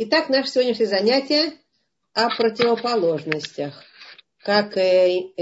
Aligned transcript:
Итак, 0.00 0.28
наше 0.28 0.48
сегодняшнее 0.52 0.86
занятие 0.86 1.54
о 2.14 2.28
противоположностях, 2.28 3.82
как 4.44 4.76
э, 4.76 5.32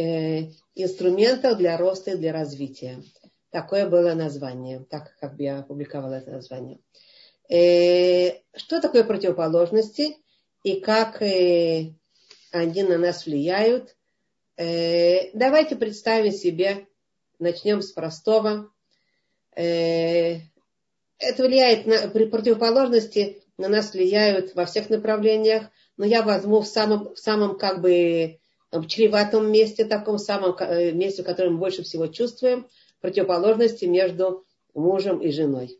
инструментах 0.74 1.58
для 1.58 1.76
роста 1.76 2.12
и 2.12 2.16
для 2.16 2.32
развития. 2.32 3.02
Такое 3.50 3.86
было 3.86 4.14
название, 4.14 4.82
так 4.88 5.14
как 5.20 5.38
я 5.38 5.58
опубликовала 5.58 6.14
это 6.14 6.30
название. 6.30 6.78
Э, 7.50 8.38
что 8.56 8.80
такое 8.80 9.04
противоположности 9.04 10.16
и 10.62 10.80
как 10.80 11.20
э, 11.20 11.92
они 12.50 12.82
на 12.82 12.96
нас 12.96 13.26
влияют? 13.26 13.94
Давайте 14.56 15.76
представим 15.76 16.32
себе, 16.32 16.86
начнем 17.38 17.82
с 17.82 17.92
простого. 17.92 18.72
Это 19.54 20.40
влияет 21.18 21.84
на 21.84 22.08
при 22.08 22.24
противоположности 22.24 23.42
на 23.58 23.68
нас 23.68 23.92
влияют 23.92 24.54
во 24.54 24.66
всех 24.66 24.90
направлениях, 24.90 25.64
но 25.96 26.04
я 26.04 26.22
возьму 26.22 26.60
в 26.60 26.66
самом, 26.66 27.14
в 27.14 27.18
самом 27.18 27.56
как 27.56 27.80
бы 27.80 28.38
в 28.70 28.86
чреватом 28.86 29.50
месте, 29.50 29.84
таком 29.84 30.18
самом 30.18 30.54
э, 30.58 30.92
месте, 30.92 31.22
в 31.22 31.26
котором 31.26 31.54
мы 31.54 31.60
больше 31.60 31.82
всего 31.82 32.06
чувствуем, 32.06 32.66
противоположности 33.00 33.84
между 33.84 34.44
мужем 34.74 35.20
и 35.20 35.30
женой. 35.30 35.78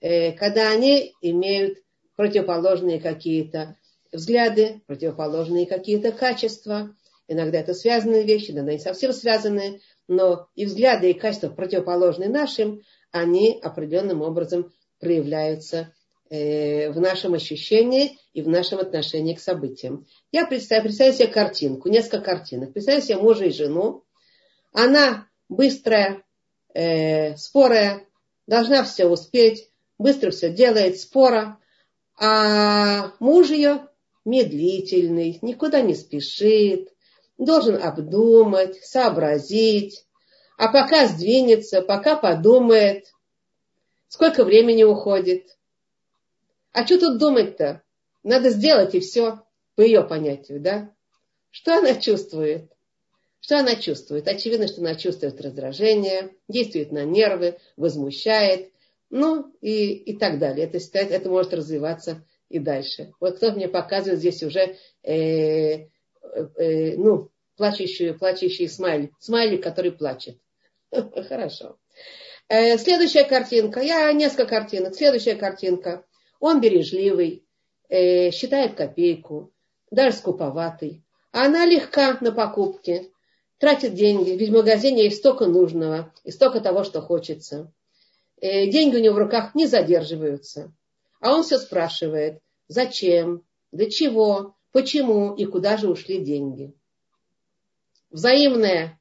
Э, 0.00 0.32
когда 0.32 0.70
они 0.70 1.14
имеют 1.20 1.78
противоположные 2.16 3.00
какие-то 3.00 3.76
взгляды, 4.12 4.82
противоположные 4.86 5.66
какие-то 5.66 6.12
качества, 6.12 6.94
иногда 7.28 7.60
это 7.60 7.74
связанные 7.74 8.24
вещи, 8.24 8.50
иногда 8.50 8.72
не 8.72 8.78
совсем 8.78 9.12
связанные, 9.12 9.80
но 10.08 10.48
и 10.54 10.66
взгляды, 10.66 11.10
и 11.10 11.14
качества 11.14 11.48
противоположные 11.48 12.28
нашим, 12.28 12.82
они 13.12 13.58
определенным 13.62 14.22
образом 14.22 14.72
проявляются 14.98 15.76
э, 15.78 15.99
в 16.30 17.00
нашем 17.00 17.34
ощущении 17.34 18.18
и 18.32 18.40
в 18.40 18.48
нашем 18.48 18.78
отношении 18.78 19.34
к 19.34 19.40
событиям. 19.40 20.06
Я 20.30 20.46
представляю, 20.46 20.84
представляю 20.84 21.14
себе 21.14 21.26
картинку, 21.28 21.88
несколько 21.88 22.20
картинок. 22.20 22.72
Представляю 22.72 23.02
себе 23.04 23.16
мужа 23.16 23.46
и 23.46 23.52
жену. 23.52 24.04
Она 24.72 25.26
быстрая, 25.48 26.22
э, 26.72 27.36
спорая, 27.36 28.06
должна 28.46 28.84
все 28.84 29.06
успеть, 29.06 29.70
быстро 29.98 30.30
все 30.30 30.50
делает, 30.50 31.00
спора. 31.00 31.58
А 32.16 33.12
муж 33.18 33.50
ее 33.50 33.88
медлительный, 34.24 35.38
никуда 35.42 35.80
не 35.80 35.94
спешит, 35.94 36.92
должен 37.38 37.82
обдумать, 37.82 38.76
сообразить, 38.84 40.06
а 40.56 40.68
пока 40.68 41.08
сдвинется, 41.08 41.82
пока 41.82 42.16
подумает, 42.16 43.06
сколько 44.08 44.44
времени 44.44 44.84
уходит. 44.84 45.56
А 46.72 46.86
что 46.86 46.98
тут 46.98 47.18
думать-то? 47.18 47.82
Надо 48.22 48.50
сделать 48.50 48.94
и 48.94 49.00
все, 49.00 49.40
по 49.74 49.82
ее 49.82 50.02
понятию, 50.02 50.60
да? 50.60 50.92
Что 51.50 51.78
она 51.78 51.94
чувствует? 51.94 52.70
Что 53.40 53.58
она 53.58 53.74
чувствует? 53.74 54.28
Очевидно, 54.28 54.68
что 54.68 54.80
она 54.82 54.94
чувствует 54.94 55.40
раздражение, 55.40 56.30
действует 56.48 56.92
на 56.92 57.04
нервы, 57.04 57.58
возмущает, 57.76 58.70
ну 59.08 59.52
и, 59.60 59.94
и 59.94 60.16
так 60.16 60.38
далее. 60.38 60.66
Это, 60.66 60.78
это 60.98 61.28
может 61.28 61.54
развиваться 61.54 62.24
и 62.48 62.58
дальше. 62.58 63.12
Вот 63.20 63.36
кто 63.36 63.52
мне 63.52 63.68
показывает 63.68 64.20
здесь 64.20 64.42
уже, 64.42 64.76
э, 65.02 65.86
э, 66.22 66.96
ну, 66.96 67.30
плачущий, 67.56 68.12
плачущий 68.12 68.68
смайлик, 68.68 69.12
смайлик, 69.18 69.62
который 69.62 69.92
плачет. 69.92 70.38
Хорошо. 70.90 71.78
Э, 72.48 72.76
следующая 72.78 73.24
картинка. 73.24 73.80
Я 73.80 74.12
несколько 74.12 74.46
картинок. 74.46 74.94
Следующая 74.94 75.36
картинка. 75.36 76.04
Он 76.40 76.60
бережливый, 76.60 77.44
э, 77.88 78.30
считает 78.32 78.74
копейку, 78.74 79.52
даже 79.90 80.16
скуповатый. 80.16 81.04
А 81.32 81.46
она 81.46 81.66
легка 81.66 82.18
на 82.20 82.32
покупки, 82.32 83.12
тратит 83.58 83.94
деньги. 83.94 84.30
Ведь 84.30 84.48
в 84.48 84.54
магазине 84.54 85.04
есть 85.04 85.18
столько 85.18 85.46
нужного 85.46 86.12
и 86.24 86.30
столько 86.32 86.60
того, 86.60 86.82
что 86.82 87.02
хочется. 87.02 87.72
Э, 88.40 88.66
деньги 88.66 88.96
у 88.96 89.00
него 89.00 89.14
в 89.14 89.18
руках 89.18 89.54
не 89.54 89.66
задерживаются. 89.66 90.72
А 91.20 91.34
он 91.34 91.42
все 91.42 91.58
спрашивает, 91.58 92.40
зачем, 92.66 93.44
для 93.70 93.90
чего, 93.90 94.56
почему 94.72 95.34
и 95.34 95.44
куда 95.44 95.76
же 95.76 95.88
ушли 95.88 96.18
деньги. 96.18 96.74
Взаимное 98.10 98.98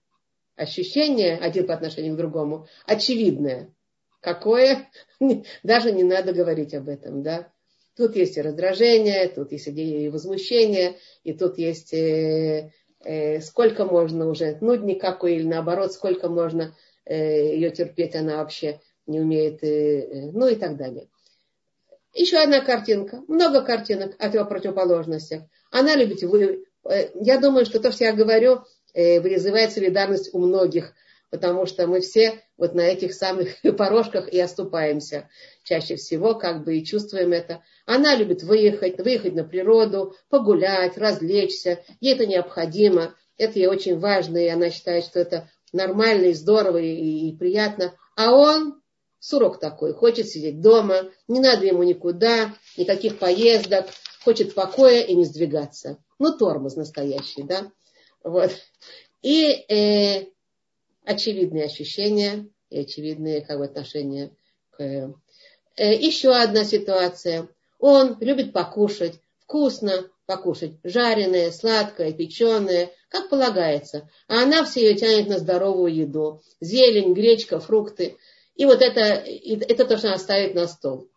ощущение 0.56 1.38
один 1.38 1.66
по 1.66 1.74
отношению 1.74 2.16
к 2.16 2.18
другому 2.18 2.68
очевидное. 2.86 3.74
Какое? 4.22 4.90
Даже 5.64 5.92
не 5.92 6.04
надо 6.04 6.34
говорить 6.34 6.74
об 6.74 6.90
этом, 6.90 7.24
да. 7.24 7.52
Тут 7.96 8.16
есть 8.16 8.38
и 8.38 8.42
раздражение, 8.42 9.28
тут 9.28 9.52
есть 9.52 9.68
и 9.68 10.10
возмущение, 10.10 10.98
и 11.24 11.34
тут 11.34 11.58
есть 11.58 11.94
э, 11.94 12.72
э, 13.04 13.42
сколько 13.42 13.84
можно 13.84 14.30
уже, 14.30 14.58
нудник 14.62 15.02
какой, 15.02 15.36
или 15.36 15.46
наоборот, 15.46 15.92
сколько 15.92 16.30
можно 16.30 16.76
э, 17.06 17.56
ее 17.56 17.72
терпеть, 17.72 18.16
она 18.16 18.38
вообще 18.38 18.80
не 19.06 19.20
умеет, 19.20 19.64
э, 19.64 19.68
э, 19.68 20.32
ну 20.32 20.48
и 20.48 20.56
так 20.56 20.78
далее. 20.78 21.10
Еще 22.14 22.38
одна 22.38 22.62
картинка, 22.62 23.22
много 23.28 23.62
картинок 23.62 24.16
о 24.18 24.46
противоположностях. 24.46 25.44
Она 25.70 25.96
любит, 25.96 26.22
вы, 26.24 26.66
э, 26.90 27.10
я 27.16 27.38
думаю, 27.40 27.66
что 27.66 27.82
то, 27.82 27.92
что 27.92 28.06
я 28.06 28.14
говорю, 28.14 28.64
э, 28.94 29.20
вызывает 29.20 29.74
солидарность 29.74 30.34
у 30.34 30.40
многих, 30.40 30.94
потому 31.30 31.66
что 31.66 31.88
мы 31.88 32.02
все 32.02 32.42
вот 32.58 32.74
на 32.74 32.82
этих 32.82 33.14
самых 33.14 33.62
порожках 33.78 34.32
и 34.32 34.40
оступаемся 34.40 35.30
чаще 35.64 35.96
всего, 35.96 36.36
как 36.36 36.64
бы 36.64 36.78
и 36.78 36.86
чувствуем 36.86 37.32
это. 37.32 37.64
Она 37.86 38.16
любит 38.16 38.44
выехать, 38.44 39.00
выехать 39.00 39.36
на 39.36 39.44
природу, 39.44 40.16
погулять, 40.30 40.98
развлечься. 40.98 41.84
Ей 42.00 42.16
это 42.16 42.26
необходимо, 42.26 43.16
это 43.38 43.60
ей 43.60 43.68
очень 43.68 44.00
важно, 44.00 44.38
и 44.38 44.48
она 44.48 44.70
считает, 44.70 45.06
что 45.06 45.20
это 45.20 45.50
нормально 45.72 46.26
и 46.26 46.34
здорово 46.34 46.78
и, 46.78 47.30
и 47.30 47.36
приятно. 47.36 47.94
А 48.16 48.34
он 48.34 48.82
сурок 49.20 49.60
такой, 49.60 49.94
хочет 49.94 50.28
сидеть 50.28 50.62
дома, 50.62 51.12
не 51.28 51.40
надо 51.40 51.66
ему 51.66 51.84
никуда, 51.84 52.56
никаких 52.78 53.20
поездок, 53.20 53.88
хочет 54.24 54.54
покоя 54.54 55.02
и 55.02 55.16
не 55.16 55.26
сдвигаться. 55.26 55.98
Ну, 56.18 56.38
тормоз 56.38 56.76
настоящий, 56.76 57.44
да. 57.44 57.72
Вот. 58.24 58.52
И 59.22 59.46
э, 59.70 60.28
очевидные 61.04 61.66
ощущения 61.66 62.48
и 62.70 62.80
очевидные 62.80 63.42
как 63.42 63.58
бы, 63.58 63.66
отношения 63.66 64.32
к... 64.72 64.82
Э, 64.82 65.94
еще 65.96 66.36
одна 66.36 66.64
ситуация. 66.64 67.48
Он 67.80 68.18
любит 68.20 68.54
покушать, 68.54 69.20
вкусно 69.40 70.10
покушать, 70.26 70.74
жареное, 70.84 71.52
сладкое, 71.52 72.14
печеное, 72.14 72.92
как 73.10 73.30
полагается. 73.30 74.10
А 74.28 74.44
она 74.44 74.64
все 74.64 74.90
ее 74.90 74.96
тянет 74.96 75.28
на 75.28 75.40
здоровую 75.40 75.94
еду. 75.94 76.44
Зелень, 76.62 77.14
гречка, 77.14 77.60
фрукты. 77.60 78.18
И 78.56 78.66
вот 78.66 78.82
это, 78.82 79.02
это 79.02 79.86
то, 79.86 79.98
что 79.98 80.10
она 80.10 80.18
ставит 80.18 80.54
на 80.54 80.68
стол. 80.68 81.10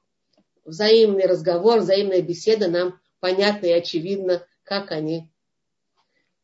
Взаимный 0.64 1.26
разговор, 1.26 1.80
взаимная 1.80 2.22
беседа 2.22 2.68
нам 2.68 3.00
понятно 3.20 3.66
и 3.66 3.72
очевидно, 3.72 4.46
как 4.64 4.92
они 4.92 5.28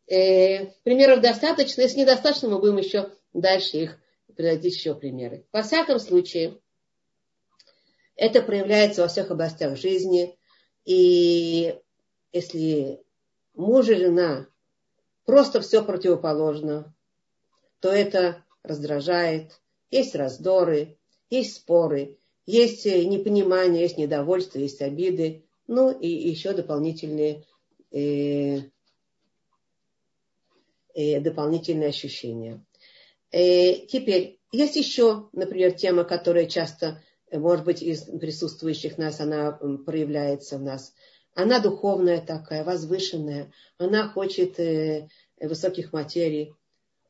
Э, 0.09 0.69
примеров 0.85 1.21
достаточно. 1.21 1.83
Если 1.83 2.01
недостаточно, 2.01 2.49
мы 2.49 2.59
будем 2.59 2.79
еще 2.79 3.11
дальше 3.33 3.77
их 3.77 3.99
приводить 4.37 4.75
еще 4.75 4.95
примеры. 4.95 5.47
Во 5.53 5.63
всяком 5.63 5.99
случае, 5.99 6.59
это 8.17 8.43
проявляется 8.43 9.03
во 9.03 9.09
всех 9.09 9.31
областях 9.31 9.77
жизни. 9.77 10.37
И 10.85 11.79
если 12.33 13.01
муж 13.55 13.89
и 13.89 13.95
жена 13.95 14.47
просто 15.25 15.61
все 15.61 15.85
противоположно, 15.85 16.95
то 17.81 17.91
это 17.91 18.45
раздражает. 18.63 19.61
Есть 19.91 20.15
раздоры, 20.15 20.99
есть 21.31 21.57
споры, 21.57 22.19
есть 22.45 22.87
непонимание, 22.87 23.83
есть 23.83 23.99
недовольство, 23.99 24.59
есть 24.59 24.83
обиды. 24.83 25.45
Ну 25.67 25.91
и 25.91 26.09
еще 26.09 26.55
дополнительные 26.55 27.45
э, 27.91 28.63
э, 30.95 31.21
дополнительные 31.21 31.91
ощущения. 31.91 32.65
Э, 33.31 33.87
теперь, 33.87 34.41
есть 34.53 34.77
еще, 34.77 35.29
например, 35.33 35.73
тема, 35.73 36.05
которая 36.05 36.47
часто, 36.47 37.03
э, 37.31 37.39
может 37.39 37.65
быть, 37.65 37.83
из 37.83 38.03
присутствующих 38.05 38.99
нас, 38.99 39.21
она 39.21 39.53
проявляется 39.53 40.59
в 40.59 40.63
нас. 40.63 40.95
Она 41.35 41.61
духовная 41.61 42.21
такая, 42.21 42.65
возвышенная, 42.65 43.53
она 43.79 44.09
хочет 44.09 44.59
э, 44.59 45.09
высоких 45.41 45.93
материй. 45.93 46.55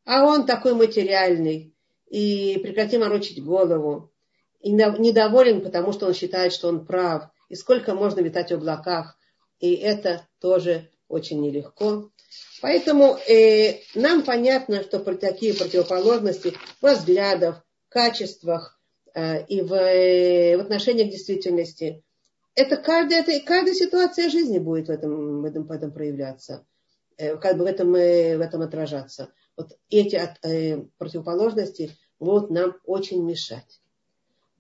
А 0.05 0.25
он 0.25 0.47
такой 0.47 0.75
материальный, 0.75 1.75
и 2.11 2.59
прекрати 2.63 2.99
морочить 2.99 3.43
голову. 3.43 4.13
И 4.61 4.71
недоволен, 4.71 5.61
потому 5.61 5.93
что 5.93 6.07
он 6.07 6.15
считает, 6.15 6.53
что 6.53 6.69
он 6.69 6.85
прав. 6.85 7.31
И 7.49 7.55
сколько 7.55 7.95
можно 7.95 8.21
витать 8.21 8.51
в 8.51 8.55
облаках. 8.55 9.17
И 9.61 9.75
это 9.75 10.27
тоже 10.41 10.91
очень 11.09 11.41
нелегко. 11.41 12.11
Поэтому 12.61 13.17
э, 13.29 13.81
нам 13.95 14.25
понятно, 14.25 14.83
что 14.83 14.99
при 14.99 15.15
такие 15.15 15.55
противоположности 15.55 16.55
в 16.81 16.93
взглядах, 16.93 17.65
качествах 17.89 18.79
э, 19.15 19.45
и 19.47 19.61
в, 19.63 19.73
э, 19.73 20.57
в 20.57 20.61
отношениях 20.61 21.09
к 21.09 21.13
действительности 21.13 22.03
это 22.59 22.77
каждая, 22.77 23.21
это, 23.21 23.39
каждая 23.47 23.75
ситуация 23.75 24.29
жизни 24.29 24.59
будет 24.59 24.89
в 24.89 24.91
этом, 24.91 25.43
в 25.43 25.45
этом, 25.45 25.65
в 25.65 25.71
этом 25.71 25.93
проявляться, 25.93 26.67
э, 27.17 27.37
как 27.37 27.57
бы 27.57 27.63
в 27.63 27.67
этом, 27.69 27.95
э, 27.95 28.37
в 28.37 28.41
этом 28.41 28.63
отражаться. 28.63 29.31
Вот 29.57 29.79
эти 29.91 30.17
от, 30.17 30.45
э, 30.45 30.83
противоположности 30.99 31.97
будут 32.19 32.51
нам 32.51 32.75
очень 32.85 33.25
мешать. 33.25 33.81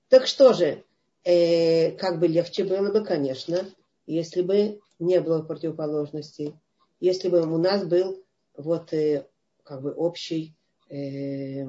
Так 0.08 0.28
что 0.28 0.52
же, 0.52 0.84
э, 1.24 1.90
как 1.96 2.20
бы 2.20 2.28
легче 2.28 2.62
было 2.62 2.92
бы, 2.92 3.04
конечно, 3.04 3.66
если 4.06 4.42
бы 4.42 4.78
не 5.00 5.20
было 5.20 5.42
противоположностей, 5.42 6.54
если 7.00 7.28
бы 7.28 7.42
у 7.42 7.58
нас 7.58 7.84
был 7.84 8.22
вот 8.56 8.92
э, 8.92 9.26
как 9.62 9.82
бы 9.82 9.92
общий 9.92 10.56
э, 10.90 11.66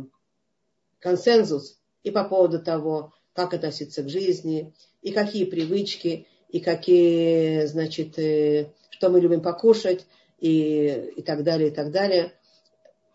консенсус 0.99 1.79
и 2.03 2.11
по 2.11 2.23
поводу 2.23 2.61
того, 2.61 3.13
как 3.33 3.53
относиться 3.53 4.03
к 4.03 4.09
жизни, 4.09 4.73
и 5.01 5.11
какие 5.11 5.45
привычки, 5.45 6.27
и 6.49 6.59
какие, 6.59 7.65
значит, 7.65 8.17
э, 8.17 8.73
что 8.89 9.09
мы 9.09 9.19
любим 9.19 9.41
покушать, 9.41 10.05
и, 10.39 11.11
и 11.17 11.21
так 11.21 11.43
далее, 11.43 11.69
и 11.69 11.71
так 11.71 11.91
далее. 11.91 12.33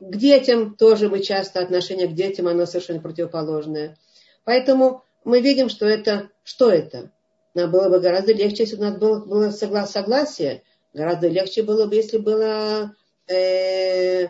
К 0.01 0.17
детям 0.17 0.77
тоже 0.77 1.09
мы 1.09 1.21
часто, 1.21 1.61
отношение 1.61 2.09
к 2.09 2.15
детям, 2.15 2.49
оно 2.49 2.67
совершенно 2.67 3.01
противоположное. 3.01 3.97
Поэтому 4.45 5.03
мы 5.25 5.41
видим, 5.41 5.69
что 5.69 5.87
это, 5.87 6.31
что 6.43 6.71
это? 6.71 7.11
Нам 7.55 7.71
было 7.71 7.89
бы 7.89 8.01
гораздо 8.01 8.33
легче, 8.33 8.65
если 8.65 8.77
бы 8.77 8.83
у 8.83 8.91
нас 8.91 8.99
было, 8.99 9.25
было 9.25 9.51
согласие. 9.87 10.63
Гораздо 10.95 11.27
легче 11.27 11.65
было 11.65 11.87
бы, 11.87 11.97
если 11.97 12.19
было, 12.19 12.95
э, 13.27 14.29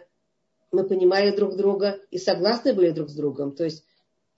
мы 0.72 0.84
понимали 0.88 1.31
друг 1.31 1.56
друга 1.56 2.00
и 2.11 2.16
согласны 2.16 2.72
были 2.72 2.90
друг 2.90 3.11
с 3.11 3.14
другом. 3.14 3.55
То 3.55 3.64
есть 3.64 3.84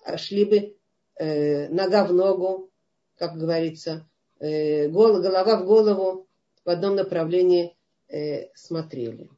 а, 0.05 0.19
шли 0.19 0.45
бы 0.45 0.77
э, 1.19 1.69
нога 1.69 2.05
в 2.05 2.13
ногу, 2.13 2.71
как 3.17 3.39
говорится, 3.39 4.09
э, 4.41 4.89
гол, 4.89 5.23
голова 5.23 5.57
в 5.57 5.67
голову 5.67 6.27
в 6.65 6.69
одном 6.69 6.97
направлении 6.97 7.77
э, 8.09 8.49
смотрели. 8.55 9.31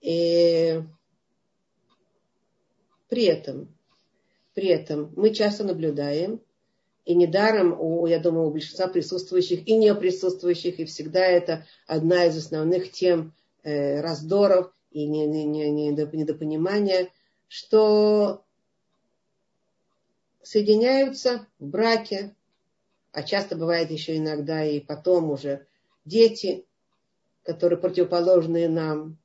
И 0.00 0.82
при 3.10 3.24
этом, 3.24 3.76
при 4.54 4.68
этом 4.68 5.12
мы 5.16 5.34
часто 5.34 5.64
наблюдаем, 5.64 6.40
и 7.08 7.14
недаром, 7.14 7.74
у, 7.80 8.06
я 8.06 8.18
думаю, 8.18 8.48
у 8.48 8.50
большинства 8.50 8.86
присутствующих 8.86 9.66
и 9.66 9.78
не 9.78 9.94
присутствующих, 9.94 10.78
и 10.78 10.84
всегда 10.84 11.24
это 11.24 11.64
одна 11.86 12.26
из 12.26 12.36
основных 12.36 12.92
тем 12.92 13.32
э, 13.62 14.02
раздоров 14.02 14.70
и 14.90 15.06
недопонимания, 15.06 17.08
что 17.48 18.44
соединяются 20.42 21.46
в 21.58 21.68
браке, 21.68 22.34
а 23.12 23.22
часто 23.22 23.56
бывает 23.56 23.90
еще 23.90 24.18
иногда 24.18 24.62
и 24.62 24.78
потом 24.78 25.30
уже 25.30 25.66
дети, 26.04 26.66
которые 27.42 27.78
противоположные 27.78 28.68
нам. 28.68 29.16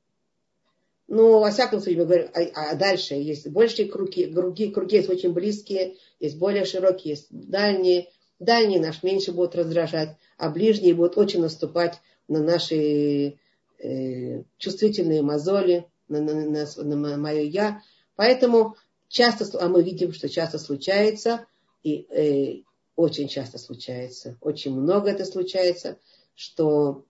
Ну, 1.06 1.38
во 1.38 1.50
всяком 1.50 1.80
случае, 1.80 2.00
мы 2.00 2.06
говорим, 2.06 2.30
а, 2.34 2.70
а 2.70 2.74
дальше 2.74 3.14
есть 3.14 3.46
большие 3.48 3.88
круги, 3.88 4.26
круги, 4.26 4.70
круги 4.70 4.96
есть 4.96 5.10
очень 5.10 5.32
близкие, 5.32 5.96
есть 6.18 6.38
более 6.38 6.64
широкие, 6.64 7.14
есть 7.14 7.26
дальние. 7.30 8.08
Дальние 8.38 8.80
наш 8.80 9.02
меньше 9.02 9.32
будут 9.32 9.54
раздражать, 9.54 10.16
а 10.38 10.50
ближние 10.50 10.94
будут 10.94 11.16
очень 11.16 11.40
наступать 11.40 12.00
на 12.26 12.42
наши 12.42 13.38
э, 13.78 14.42
чувствительные 14.58 15.22
мозоли, 15.22 15.86
на, 16.08 16.20
на, 16.20 16.34
на, 16.34 16.96
на 16.96 17.16
мое 17.16 17.42
я. 17.42 17.82
Поэтому 18.16 18.76
часто, 19.08 19.46
а 19.60 19.68
мы 19.68 19.82
видим, 19.82 20.12
что 20.12 20.28
часто 20.28 20.58
случается, 20.58 21.46
и 21.82 22.06
э, 22.10 22.62
очень 22.96 23.28
часто 23.28 23.58
случается, 23.58 24.36
очень 24.40 24.74
много 24.74 25.10
это 25.10 25.24
случается, 25.24 25.98
что 26.34 27.04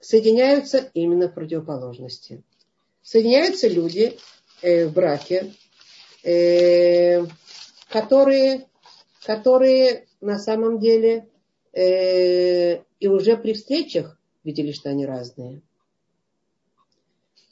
соединяются 0.00 0.90
именно 0.94 1.28
противоположности. 1.28 2.42
Соединяются 3.06 3.68
люди 3.68 4.18
э, 4.62 4.88
в 4.88 4.92
браке, 4.92 5.52
э, 6.24 7.24
которые, 7.88 8.66
которые 9.24 10.08
на 10.20 10.40
самом 10.40 10.80
деле 10.80 11.28
э, 11.72 12.80
и 12.98 13.06
уже 13.06 13.36
при 13.36 13.52
встречах 13.52 14.20
видели, 14.42 14.72
что 14.72 14.90
они 14.90 15.06
разные. 15.06 15.62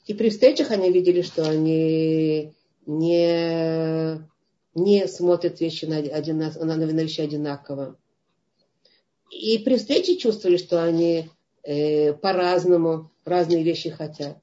И 0.07 0.13
при 0.13 0.29
встречах 0.29 0.71
они 0.71 0.91
видели, 0.91 1.21
что 1.21 1.49
они 1.49 2.53
не, 2.85 4.19
не 4.73 5.07
смотрят 5.07 5.61
вещи 5.61 5.85
на, 5.85 5.99
один, 5.99 6.37
на, 6.37 6.51
на 6.51 7.01
вещи 7.01 7.21
одинаково. 7.21 7.97
И 9.31 9.59
при 9.59 9.77
встрече 9.77 10.17
чувствовали, 10.17 10.57
что 10.57 10.83
они 10.83 11.29
э, 11.63 12.11
по-разному 12.11 13.09
разные 13.23 13.63
вещи 13.63 13.89
хотят. 13.89 14.37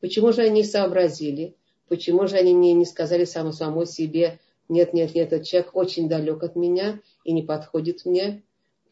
Почему 0.00 0.32
же 0.32 0.42
они 0.42 0.64
сообразили? 0.64 1.54
Почему 1.88 2.26
же 2.26 2.36
они 2.36 2.52
не, 2.52 2.72
не 2.72 2.84
сказали 2.84 3.24
само, 3.24 3.52
самому 3.52 3.86
себе, 3.86 4.38
нет, 4.68 4.92
нет, 4.92 5.14
нет, 5.14 5.32
этот 5.32 5.46
человек 5.46 5.74
очень 5.74 6.08
далек 6.08 6.42
от 6.42 6.56
меня 6.56 7.00
и 7.24 7.32
не 7.32 7.42
подходит 7.42 8.04
мне, 8.04 8.42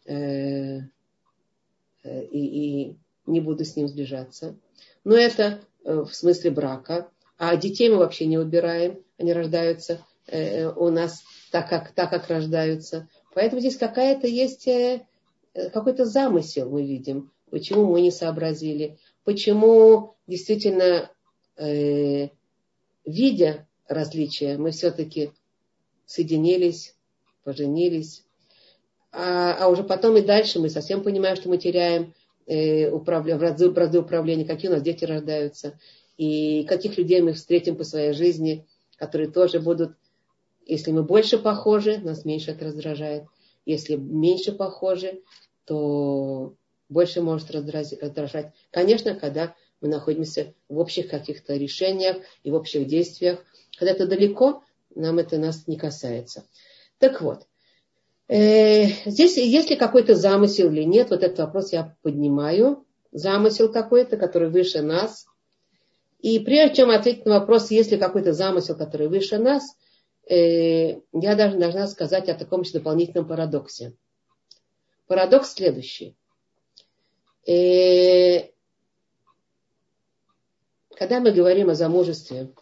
э, 0.06 0.78
э, 2.04 2.24
и, 2.26 2.90
и 2.90 2.96
не 3.26 3.40
буду 3.40 3.64
с 3.64 3.76
ним 3.76 3.88
сближаться. 3.88 4.56
Но 5.02 5.16
это 5.16 5.60
э, 5.84 6.00
в 6.00 6.14
смысле 6.14 6.50
брака. 6.50 7.08
А 7.36 7.56
детей 7.56 7.90
мы 7.90 7.96
вообще 7.96 8.26
не 8.26 8.38
выбираем, 8.38 9.00
они 9.18 9.32
рождаются 9.32 10.00
э, 10.28 10.68
у 10.68 10.88
нас 10.90 11.22
так 11.50 11.68
как, 11.68 11.92
так, 11.92 12.10
как 12.10 12.28
рождаются. 12.28 13.08
Поэтому 13.34 13.60
здесь 13.60 13.76
какая-то 13.76 14.28
есть, 14.28 14.68
э, 14.68 15.06
какой-то 15.72 16.04
замысел 16.04 16.70
мы 16.70 16.84
видим, 16.84 17.32
почему 17.50 17.86
мы 17.86 18.00
не 18.00 18.10
сообразили, 18.10 18.98
почему 19.24 20.14
действительно, 20.26 21.10
э, 21.56 22.28
видя 23.04 23.66
различия, 23.88 24.56
мы 24.56 24.70
все-таки 24.70 25.32
соединились, 26.06 26.94
поженились, 27.42 28.24
а, 29.12 29.56
а 29.60 29.68
уже 29.68 29.84
потом 29.84 30.16
и 30.16 30.22
дальше 30.22 30.58
мы 30.58 30.68
совсем 30.68 31.02
понимаем, 31.02 31.36
что 31.36 31.48
мы 31.48 31.58
теряем 31.58 32.14
э, 32.46 32.90
управля, 32.90 33.38
разы 33.38 33.68
управления, 33.68 34.44
какие 34.44 34.70
у 34.70 34.74
нас 34.74 34.82
дети 34.82 35.04
рождаются 35.04 35.78
и 36.16 36.64
каких 36.64 36.98
людей 36.98 37.20
мы 37.20 37.32
встретим 37.32 37.76
по 37.76 37.84
своей 37.84 38.12
жизни, 38.12 38.66
которые 38.96 39.30
тоже 39.30 39.60
будут, 39.60 39.96
если 40.66 40.92
мы 40.92 41.02
больше 41.02 41.38
похожи, 41.38 41.98
нас 41.98 42.24
меньше 42.24 42.52
это 42.52 42.66
раздражает. 42.66 43.24
Если 43.66 43.96
меньше 43.96 44.52
похожи, 44.52 45.22
то 45.64 46.54
больше 46.94 47.20
может 47.20 47.50
раздражать. 47.50 48.52
Конечно, 48.70 49.14
когда 49.14 49.54
мы 49.80 49.88
находимся 49.88 50.54
в 50.70 50.78
общих 50.78 51.08
каких-то 51.08 51.56
решениях 51.56 52.16
и 52.42 52.50
в 52.50 52.54
общих 52.54 52.86
действиях. 52.86 53.44
Когда 53.76 53.92
это 53.92 54.06
далеко, 54.06 54.62
нам 54.94 55.18
это 55.18 55.36
нас 55.36 55.66
не 55.66 55.76
касается. 55.76 56.44
Так 56.98 57.20
вот, 57.20 57.46
э, 58.28 58.86
здесь 59.04 59.36
есть 59.36 59.68
ли 59.68 59.76
какой-то 59.76 60.14
замысел 60.14 60.70
или 60.70 60.84
нет, 60.84 61.10
вот 61.10 61.22
этот 61.22 61.38
вопрос 61.38 61.72
я 61.72 61.94
поднимаю. 62.02 62.86
Замысел 63.12 63.70
какой-то, 63.70 64.16
который 64.16 64.48
выше 64.48 64.80
нас, 64.80 65.26
и 66.20 66.38
прежде 66.38 66.76
чем 66.76 66.90
ответить 66.90 67.26
на 67.26 67.38
вопрос, 67.40 67.70
есть 67.70 67.90
ли 67.92 67.98
какой-то 67.98 68.32
замысел, 68.32 68.76
который 68.76 69.08
выше 69.08 69.36
нас, 69.36 69.76
э, 70.26 71.00
я 71.12 71.34
даже 71.36 71.58
должна 71.58 71.86
сказать 71.86 72.30
о 72.30 72.34
таком 72.34 72.62
дополнительном 72.62 73.28
парадоксе. 73.28 73.92
Парадокс 75.06 75.52
следующий. 75.52 76.16
Э, 77.46 78.48
когда 80.96 81.20
мы 81.20 81.32
говорим 81.32 81.70
о 81.70 81.74
замужестве, 81.74 82.52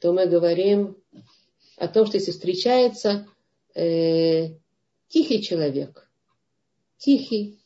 то 0.00 0.12
мы 0.12 0.26
говорим 0.26 0.96
о 1.76 1.88
том, 1.88 2.06
что 2.06 2.16
если 2.16 2.30
встречается 2.30 3.26
э, 3.74 4.54
тихий 5.08 5.42
человек, 5.42 6.08
тихий, 6.96 7.58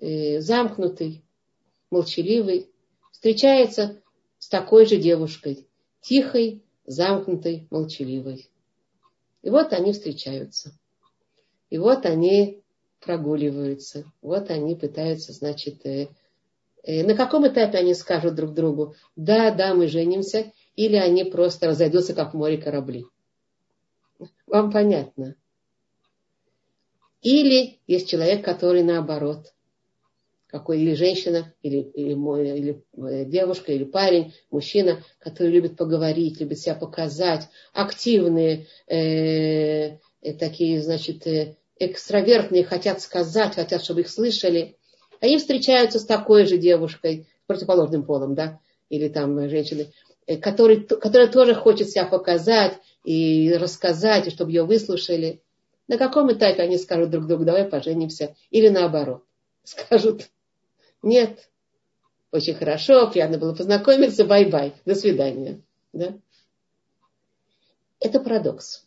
э, 0.00 0.40
замкнутый, 0.40 1.22
молчаливый, 1.90 2.70
встречается 3.12 4.00
с 4.38 4.48
такой 4.48 4.86
же 4.86 4.96
девушкой, 4.96 5.68
тихой, 6.00 6.64
замкнутой, 6.86 7.66
молчаливой. 7.70 8.48
И 9.42 9.50
вот 9.50 9.72
они 9.72 9.92
встречаются. 9.92 10.72
И 11.68 11.78
вот 11.78 12.06
они 12.06 12.59
прогуливаются. 13.00 14.04
Вот 14.22 14.50
они 14.50 14.74
пытаются, 14.74 15.32
значит, 15.32 15.84
э, 15.86 16.08
э, 16.82 17.02
на 17.04 17.14
каком 17.14 17.46
этапе 17.46 17.78
они 17.78 17.94
скажут 17.94 18.34
друг 18.34 18.54
другу, 18.54 18.94
да, 19.16 19.50
да, 19.50 19.74
мы 19.74 19.86
женимся, 19.86 20.52
или 20.76 20.96
они 20.96 21.24
просто 21.24 21.68
разойдутся, 21.68 22.14
как 22.14 22.34
в 22.34 22.36
море 22.36 22.58
корабли. 22.58 23.06
Вам 24.46 24.70
понятно? 24.70 25.34
Или 27.22 27.78
есть 27.86 28.08
человек, 28.08 28.44
который 28.44 28.82
наоборот– 28.82 29.52
какой 30.50 30.80
или 30.80 30.94
женщина, 30.94 31.52
или, 31.62 31.78
или, 31.94 32.12
или 32.12 32.82
э, 32.96 33.24
девушка, 33.24 33.72
или 33.72 33.84
парень, 33.84 34.34
мужчина, 34.50 35.02
который 35.20 35.52
любит 35.52 35.76
поговорить, 35.76 36.40
любит 36.40 36.58
себя 36.58 36.74
показать, 36.74 37.48
активные, 37.72 38.66
э, 38.88 39.98
э 40.22 40.34
такие, 40.38 40.82
значит, 40.82 41.26
э, 41.26 41.56
экстравертные, 41.80 42.64
хотят 42.64 43.00
сказать, 43.00 43.54
хотят, 43.54 43.82
чтобы 43.82 44.02
их 44.02 44.08
слышали, 44.08 44.76
они 45.20 45.38
встречаются 45.38 45.98
с 45.98 46.04
такой 46.04 46.46
же 46.46 46.58
девушкой, 46.58 47.26
противоположным 47.46 48.04
полом, 48.04 48.34
да, 48.34 48.60
или 48.90 49.08
там 49.08 49.48
женщины, 49.48 49.92
э, 50.26 50.36
который, 50.36 50.82
которая 50.82 51.28
тоже 51.28 51.54
хочет 51.54 51.90
себя 51.90 52.04
показать 52.04 52.78
и 53.02 53.52
рассказать, 53.54 54.26
и 54.26 54.30
чтобы 54.30 54.52
ее 54.52 54.64
выслушали. 54.64 55.42
На 55.88 55.98
каком 55.98 56.32
этапе 56.32 56.62
они 56.62 56.78
скажут 56.78 57.10
друг 57.10 57.26
другу, 57.26 57.44
давай 57.44 57.64
поженимся, 57.64 58.36
или 58.50 58.68
наоборот, 58.68 59.24
скажут, 59.64 60.28
нет, 61.02 61.48
очень 62.30 62.54
хорошо, 62.54 63.10
приятно 63.10 63.38
было 63.38 63.54
познакомиться, 63.54 64.24
bye-bye, 64.24 64.74
до 64.84 64.94
свидания. 64.94 65.60
Да? 65.92 66.14
Это 67.98 68.20
парадокс. 68.20 68.86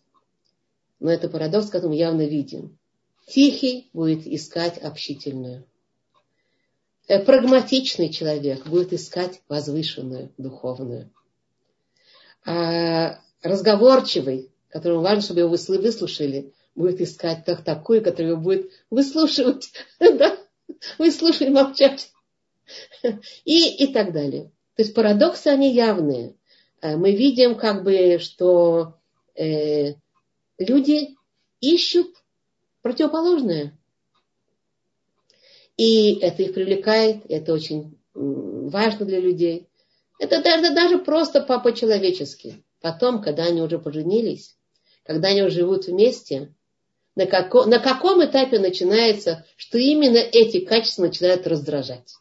Но 0.99 1.11
это 1.11 1.27
парадокс, 1.27 1.69
который 1.69 1.89
мы 1.89 1.95
явно 1.95 2.25
видим. 2.25 2.77
Тихий 3.27 3.89
будет 3.93 4.27
искать 4.27 4.77
общительную. 4.77 5.65
Э, 7.07 7.23
прагматичный 7.23 8.09
человек 8.09 8.65
будет 8.65 8.93
искать 8.93 9.41
возвышенную, 9.47 10.31
духовную. 10.37 11.09
А 12.45 13.19
разговорчивый, 13.41 14.51
которому 14.69 15.01
важно, 15.01 15.21
чтобы 15.21 15.41
его 15.41 15.49
выслушали, 15.49 16.53
будет 16.75 17.01
искать 17.01 17.45
такую, 17.45 18.03
которая 18.03 18.35
будет 18.35 18.71
выслушивать, 18.89 19.71
да, 19.99 20.37
выслушать, 20.97 21.49
молчать. 21.49 22.11
И, 23.43 23.83
и 23.83 23.93
так 23.93 24.13
далее. 24.13 24.51
То 24.75 24.83
есть 24.83 24.93
парадоксы, 24.93 25.47
они 25.47 25.73
явные. 25.73 26.35
Э, 26.81 26.95
мы 26.95 27.11
видим, 27.11 27.55
как 27.55 27.83
бы, 27.83 28.17
что 28.19 28.97
э, 29.35 29.95
люди 30.57 31.15
ищут 31.59 32.22
противоположное. 32.83 33.75
И 35.75 36.19
это 36.19 36.43
их 36.43 36.53
привлекает, 36.53 37.23
это 37.29 37.53
очень 37.53 37.97
важно 38.13 39.07
для 39.07 39.19
людей. 39.19 39.67
Это 40.19 40.43
даже, 40.43 40.73
даже 40.75 40.99
просто 40.99 41.41
по-человечески. 41.41 42.63
Потом, 42.81 43.23
когда 43.23 43.45
они 43.45 43.61
уже 43.61 43.79
поженились, 43.79 44.55
когда 45.03 45.29
они 45.29 45.41
уже 45.41 45.61
живут 45.61 45.87
вместе, 45.87 46.53
на, 47.15 47.25
како, 47.25 47.65
на 47.65 47.79
каком 47.79 48.23
этапе 48.23 48.59
начинается, 48.59 49.45
что 49.55 49.77
именно 49.79 50.17
эти 50.17 50.59
качества 50.59 51.03
начинают 51.03 51.47
раздражать. 51.47 52.13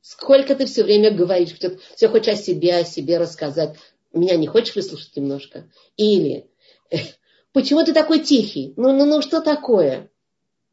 Сколько 0.00 0.54
ты 0.54 0.66
все 0.66 0.84
время 0.84 1.10
говоришь, 1.10 1.58
все 1.96 2.08
хочешь 2.08 2.34
о 2.34 2.36
себе, 2.36 2.76
о 2.76 2.84
себе 2.84 3.18
рассказать. 3.18 3.76
Меня 4.12 4.36
не 4.36 4.46
хочешь 4.46 4.76
выслушать 4.76 5.16
немножко? 5.16 5.68
Или 5.96 6.48
почему 7.56 7.82
ты 7.84 7.94
такой 7.94 8.20
тихий? 8.20 8.74
Ну, 8.76 8.92
ну, 8.92 9.06
ну, 9.06 9.22
что 9.22 9.40
такое? 9.40 10.10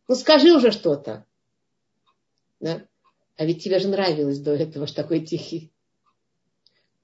Ну, 0.10 0.16
скажи 0.16 0.52
уже 0.52 0.72
что-то. 0.72 1.25
Да? 2.60 2.84
А 3.38 3.46
ведь 3.46 3.63
тебе 3.63 3.80
же 3.80 3.88
нравилось 3.88 4.40
до 4.40 4.52
этого, 4.52 4.86
что 4.86 5.02
такой 5.02 5.22
тихий. 5.22 5.72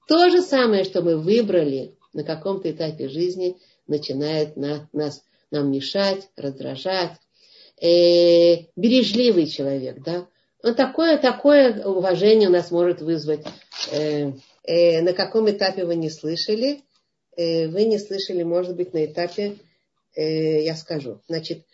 То 0.06 0.28
же 0.28 0.42
самое, 0.42 0.84
что 0.84 1.00
мы 1.00 1.16
выбрали 1.16 1.96
на 2.12 2.24
каком-то 2.24 2.70
этапе 2.70 3.08
жизни, 3.08 3.56
начинает 3.86 4.58
на, 4.58 4.86
нас, 4.92 5.24
нам 5.50 5.70
мешать, 5.70 6.28
раздражать. 6.36 7.16
Э, 7.80 8.66
бережливый 8.76 9.46
человек, 9.46 10.02
да, 10.02 10.26
он 10.62 10.74
такое, 10.74 11.16
такое 11.16 11.82
уважение 11.86 12.50
у 12.50 12.52
нас 12.52 12.70
может 12.70 13.00
вызвать. 13.00 13.46
Э, 13.92 14.32
э, 14.64 15.00
на 15.00 15.14
каком 15.14 15.48
этапе 15.50 15.86
вы 15.86 15.96
не 15.96 16.10
слышали? 16.10 16.82
Э, 17.34 17.68
вы 17.68 17.84
не 17.84 17.98
слышали, 17.98 18.42
может 18.42 18.76
быть, 18.76 18.92
на 18.92 19.06
этапе, 19.06 19.56
э, 20.14 20.62
я 20.62 20.76
скажу. 20.76 21.20
Значит, 21.28 21.66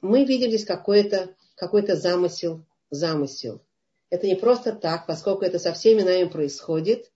мы 0.00 0.24
видим 0.24 0.48
здесь 0.48 0.64
какой-то 0.64 1.34
какой 1.54 1.86
замысел, 1.86 2.64
замысел. 2.90 3.60
Это 4.08 4.26
не 4.26 4.34
просто 4.34 4.72
так, 4.72 5.06
поскольку 5.06 5.44
это 5.44 5.58
со 5.58 5.72
всеми 5.72 6.02
нами 6.02 6.24
происходит. 6.28 7.10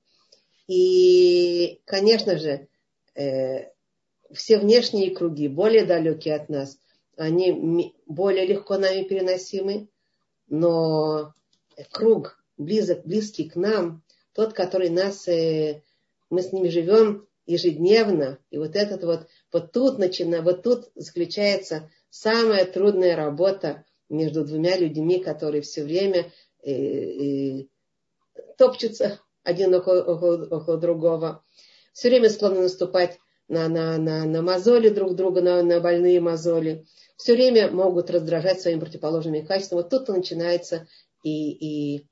И, 0.69 1.81
конечно 1.87 2.39
же, 2.39 2.69
э, 3.15 3.71
все 4.33 4.59
внешние 4.59 5.15
круги, 5.15 5.49
более 5.49 5.85
далекие 5.85 6.35
от 6.35 6.49
нас, 6.49 6.79
они 7.17 7.95
более 8.07 8.47
легко 8.47 8.77
нами 8.77 9.05
переносимы 9.05 9.89
но 10.49 11.35
круг 11.91 12.43
близок, 12.57 13.05
близкий 13.05 13.49
к 13.49 13.57
нам, 13.57 14.03
тот, 14.33 14.53
который 14.53 14.91
нас, 14.91 15.27
э, 15.29 15.83
мы 16.31 16.43
с 16.43 16.53
ними 16.53 16.69
живем 16.69 17.27
ежедневно, 17.47 18.39
и 18.51 18.59
вот 18.59 18.77
этот 18.77 19.05
вот, 19.05 19.27
вот 19.53 19.73
тут 19.73 19.99
начина, 19.99 20.43
вот 20.43 20.63
тут 20.63 20.91
заключается 20.95 21.91
самая 22.11 22.65
трудная 22.65 23.17
работа 23.17 23.85
между 24.09 24.45
двумя 24.45 24.77
людьми, 24.77 25.23
которые 25.23 25.63
все 25.63 25.85
время 25.85 26.33
э, 26.63 26.73
э, 26.73 27.67
топчутся 28.57 29.21
один 29.43 29.75
около, 29.75 30.03
около, 30.03 30.47
около 30.47 30.79
другого, 30.79 31.45
все 31.93 32.09
время 32.09 32.31
склонны 32.31 32.61
наступать 32.63 33.19
на, 33.49 33.69
на, 33.69 33.99
на, 33.99 34.25
на 34.25 34.43
мозоли 34.43 34.89
друг 34.89 35.15
друга, 35.15 35.43
на, 35.43 35.63
на 35.63 35.81
больные 35.81 36.21
мозоли 36.21 36.87
все 37.17 37.35
время 37.35 37.71
могут 37.71 38.11
раздражать 38.11 38.61
своими 38.61 38.81
противоположными 38.81 39.41
качествами. 39.41 39.83
Вот 39.83 39.91
тут 39.91 40.09
начинается 40.09 40.89
и, 41.23 41.53
и 41.53 42.07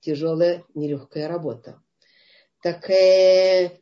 тяжелая, 0.00 0.64
нелегкая 0.74 1.28
работа. 1.28 1.82
Так 2.62 2.88
э, 2.90 3.78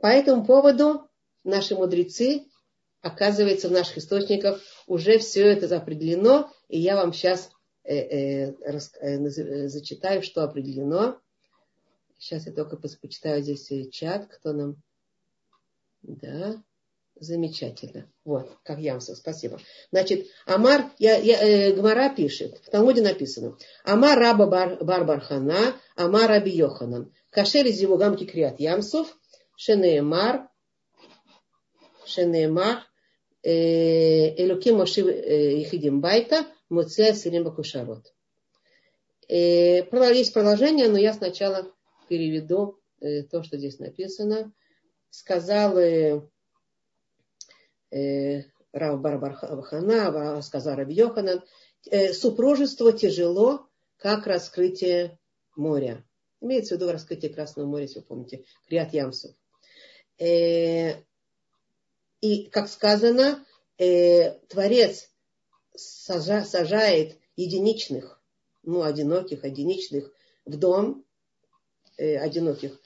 по 0.00 0.06
этому 0.06 0.44
поводу 0.44 1.08
наши 1.44 1.74
мудрецы, 1.74 2.46
оказывается, 3.00 3.68
в 3.68 3.72
наших 3.72 3.98
источниках 3.98 4.60
уже 4.86 5.18
все 5.18 5.46
это 5.46 5.74
определено, 5.76 6.50
и 6.68 6.78
я 6.78 6.96
вам 6.96 7.12
сейчас 7.12 7.50
э, 7.84 7.94
э, 7.94 8.54
э, 9.00 9.68
зачитаю, 9.68 10.22
что 10.22 10.42
определено. 10.42 11.20
Сейчас 12.18 12.46
я 12.46 12.52
только 12.52 12.76
почитаю 12.76 13.42
здесь 13.42 13.70
чат, 13.92 14.26
кто 14.26 14.52
нам... 14.52 14.76
Да. 16.02 16.62
Замечательно. 17.20 18.08
Вот, 18.24 18.48
как 18.62 18.78
Ямсов, 18.78 19.16
спасибо. 19.18 19.58
Значит, 19.90 20.28
Амар, 20.46 20.92
я, 20.98 21.16
я, 21.16 21.42
э, 21.42 21.72
Гмара 21.72 22.14
пишет, 22.14 22.58
в 22.58 22.70
Талмуде 22.70 23.02
написано, 23.02 23.56
Амар 23.84 24.16
раба 24.16 24.46
бар, 24.46 24.84
бар 24.84 25.04
бархана, 25.04 25.74
Амар 25.96 26.28
раби 26.28 26.52
Йоханан. 26.52 27.12
Кашер 27.30 27.66
из 27.66 27.80
его 27.80 27.96
гамки 27.96 28.24
криат 28.24 28.60
Ямсов, 28.60 29.16
Шенеемар, 29.62 30.48
Шенеемар, 32.06 32.76
э, 33.42 34.42
Элуким 34.42 34.76
Моши 34.76 35.00
Ихидим 35.00 36.00
Байта, 36.00 36.46
Муцея 36.68 37.12
Сирим 37.12 37.42
Бакушарот. 37.42 38.14
Э, 39.28 39.82
есть 40.14 40.32
продолжение, 40.32 40.88
но 40.88 40.96
я 40.96 41.12
сначала 41.12 41.72
переведу 42.08 42.78
э, 43.00 43.24
то, 43.24 43.42
что 43.42 43.58
здесь 43.58 43.80
написано. 43.80 44.52
Сказал 45.10 45.76
э, 45.76 46.22
Рав 48.72 49.00
Барбархана, 49.00 50.40
сказал 50.42 50.76
Рав 50.76 50.88
Йоханан, 50.88 51.42
супружество 52.12 52.92
тяжело, 52.92 53.66
как 53.96 54.28
раскрытие 54.28 55.18
моря. 55.56 56.04
Имеется 56.40 56.76
в 56.76 56.78
виду 56.78 56.92
раскрытие 56.92 57.34
Красного 57.34 57.66
моря, 57.66 57.82
если 57.82 57.98
вы 57.98 58.04
помните, 58.04 58.44
Криат 58.68 58.92
Ямсов. 58.92 59.34
Э, 60.18 61.02
и, 62.20 62.46
как 62.50 62.68
сказано, 62.68 63.44
э, 63.78 64.32
Творец 64.48 65.10
сажа, 65.74 66.44
сажает 66.44 67.16
единичных, 67.36 68.20
ну, 68.64 68.82
одиноких, 68.82 69.44
одиничных 69.44 70.12
в 70.44 70.56
дом, 70.56 71.04
э, 71.96 72.16
одиноких, 72.16 72.80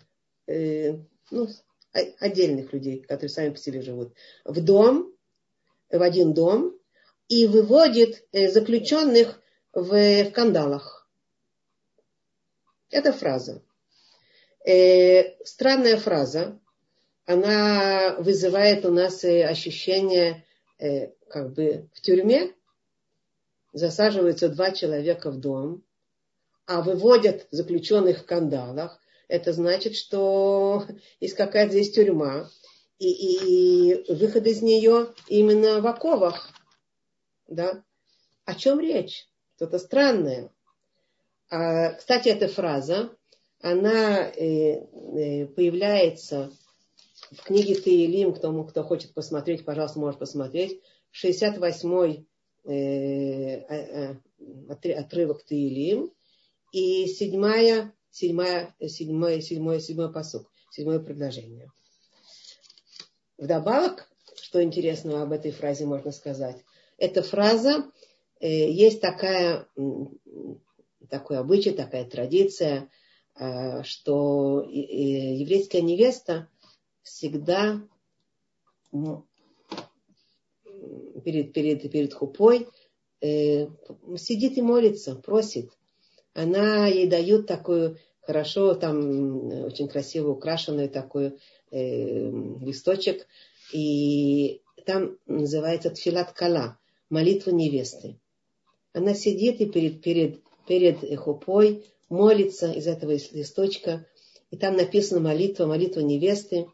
ну, 0.46 1.48
отдельных 1.92 2.72
людей, 2.72 3.00
которые 3.00 3.30
сами 3.30 3.50
по 3.50 3.58
себе 3.58 3.80
живут, 3.80 4.12
в 4.44 4.62
дом, 4.62 5.14
в 5.88 6.02
один 6.02 6.34
дом, 6.34 6.78
и 7.28 7.46
выводит 7.46 8.26
заключенных 8.32 9.40
в, 9.72 10.24
в 10.24 10.30
кандалах. 10.32 11.08
Это 12.90 13.12
фраза. 13.12 13.62
Э, 14.64 15.42
странная 15.44 15.96
фраза. 15.96 16.60
Она 17.26 18.16
вызывает 18.18 18.84
у 18.84 18.90
нас 18.90 19.24
ощущение, 19.24 20.44
э, 20.78 21.12
как 21.28 21.52
бы 21.52 21.88
в 21.94 22.00
тюрьме 22.00 22.52
засаживаются 23.72 24.48
два 24.48 24.70
человека 24.72 25.30
в 25.30 25.38
дом, 25.38 25.82
а 26.66 26.82
выводят 26.82 27.46
заключенных 27.50 28.20
в 28.20 28.26
кандалах 28.26 28.98
это 29.32 29.54
значит, 29.54 29.96
что 29.96 30.86
есть 31.20 31.34
какая-то 31.34 31.72
здесь 31.72 31.92
тюрьма, 31.92 32.50
и, 32.98 33.08
и 33.08 34.12
выход 34.12 34.46
из 34.46 34.60
нее 34.60 35.14
именно 35.26 35.80
в 35.80 35.86
оковах. 35.86 36.50
Да? 37.48 37.82
О 38.44 38.54
чем 38.54 38.78
речь? 38.78 39.26
Что-то 39.56 39.78
странное. 39.78 40.52
А, 41.50 41.94
кстати, 41.94 42.28
эта 42.28 42.46
фраза, 42.46 43.16
она 43.60 44.28
э, 44.28 44.82
э, 44.82 45.46
появляется 45.46 46.52
в 47.32 47.42
книге 47.44 47.76
Таилим, 47.76 48.34
кто, 48.34 48.64
кто 48.64 48.82
хочет 48.82 49.14
посмотреть, 49.14 49.64
пожалуйста, 49.64 49.98
может 49.98 50.18
посмотреть, 50.18 50.80
68-й 51.12 52.26
э, 52.64 52.74
э, 52.74 54.16
отрывок 54.94 55.42
Таилим 55.44 56.12
и 56.72 57.06
седьмая, 57.06 57.94
седьмая, 58.10 58.74
седьмое, 58.80 59.40
седьмое, 59.40 59.80
седьмое 59.80 60.08
посук, 60.08 60.50
седьмое 60.70 61.00
предложение. 61.00 61.70
Вдобавок, 63.38 64.08
что 64.40 64.62
интересного 64.62 65.22
об 65.22 65.32
этой 65.32 65.52
фразе 65.52 65.86
можно 65.86 66.12
сказать, 66.12 66.62
эта 66.98 67.22
фраза, 67.22 67.90
э, 68.40 68.70
есть 68.70 69.00
такая, 69.00 69.66
такой 71.08 71.38
обычай, 71.38 71.70
такая 71.70 72.04
традиция, 72.04 72.90
э, 73.36 73.82
что 73.84 74.62
еврейская 74.68 75.80
невеста 75.80 76.48
всегда 77.02 77.80
перед, 81.24 81.52
перед, 81.52 81.90
перед 81.90 82.14
хупой 82.14 82.68
э, 83.20 83.66
сидит 84.16 84.58
и 84.58 84.62
молится, 84.62 85.16
просит. 85.16 85.70
Она 86.34 86.86
ей 86.86 87.06
дают 87.08 87.46
такую 87.46 87.98
хорошо, 88.22 88.74
там 88.74 89.64
очень 89.64 89.88
красиво 89.88 90.30
украшенную 90.30 90.88
такую 90.88 91.38
э, 91.70 92.30
листочек, 92.60 93.26
и 93.72 94.62
там 94.86 95.18
называется 95.26 95.90
тфилат 95.90 96.32
кала, 96.32 96.78
молитва 97.10 97.50
невесты. 97.50 98.18
Она 98.92 99.14
сидит 99.14 99.60
и 99.60 99.66
перед, 99.66 100.02
перед, 100.02 100.40
перед 100.66 101.18
хупой 101.18 101.86
молится 102.08 102.70
из 102.70 102.86
этого 102.86 103.12
листочка, 103.12 104.06
и 104.52 104.56
там 104.56 104.76
написана 104.76 105.20
молитва, 105.20 105.64
молитва 105.64 106.00
невесты. 106.00 106.66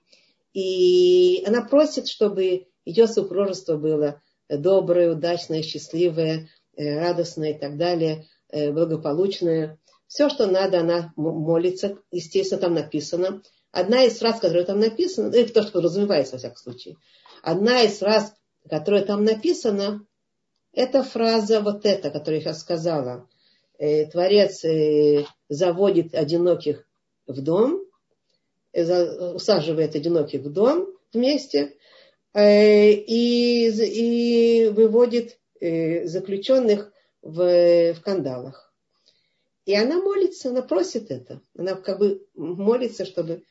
И 0.52 1.44
она 1.47 1.62
просит, 1.62 2.08
чтобы 2.08 2.66
ее 2.85 3.06
супружество 3.06 3.76
было 3.76 4.20
доброе, 4.49 5.12
удачное, 5.12 5.62
счастливое, 5.62 6.49
э, 6.76 6.99
радостное 6.99 7.52
и 7.52 7.58
так 7.58 7.76
далее, 7.76 8.26
э, 8.49 8.73
благополучное. 8.73 9.78
Все, 10.08 10.28
что 10.28 10.49
надо, 10.49 10.80
она 10.80 11.12
молится. 11.16 11.99
Естественно, 12.11 12.61
там 12.61 12.75
написано. 12.75 13.42
Одна 13.70 14.04
из 14.04 14.18
фраз, 14.18 14.40
которая 14.40 14.64
там 14.64 14.80
написана, 14.80 15.32
это 15.32 15.52
то, 15.52 15.62
что 15.62 15.73
подразумевается 15.73 16.32
во 16.32 16.38
всяком 16.38 16.56
случае. 16.56 16.97
Одна 17.42 17.82
из 17.82 17.99
фраз, 17.99 18.35
которая 18.68 19.04
там 19.04 19.23
написана, 19.23 20.04
это 20.73 21.04
фраза 21.04 21.61
вот 21.61 21.87
эта, 21.87 22.11
которую 22.11 22.40
я 22.40 22.40
сейчас 22.40 22.61
сказала. 22.61 23.28
Э, 23.78 24.06
Творец 24.06 24.64
заводит 25.49 26.14
одиноких 26.16 26.88
в 27.28 27.40
дом, 27.40 27.85
усаживает 28.73 29.94
одиноких 29.94 30.42
в 30.42 30.52
дом 30.52 30.88
вместе, 31.12 31.78
Э, 32.35 32.92
и, 32.92 33.68
и 33.68 34.68
выводит 34.68 35.38
э, 35.61 36.06
заключенных 36.06 36.92
в, 37.23 37.94
в 37.94 38.00
кандалах. 38.02 38.73
И 39.64 39.75
она 39.75 40.00
молится, 40.00 40.50
она 40.50 40.62
просит 40.62 41.11
это. 41.11 41.40
Она 41.56 41.75
как 41.75 41.99
бы 41.99 42.26
молится, 42.35 43.04
чтобы 43.04 43.42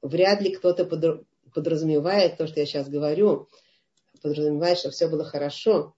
вряд 0.00 0.40
ли 0.42 0.54
кто-то 0.54 0.84
подразумевает 1.52 2.36
то, 2.36 2.46
что 2.46 2.60
я 2.60 2.66
сейчас 2.66 2.88
говорю, 2.88 3.48
подразумевает, 4.22 4.78
что 4.78 4.90
все 4.90 5.08
было 5.08 5.24
хорошо. 5.24 5.94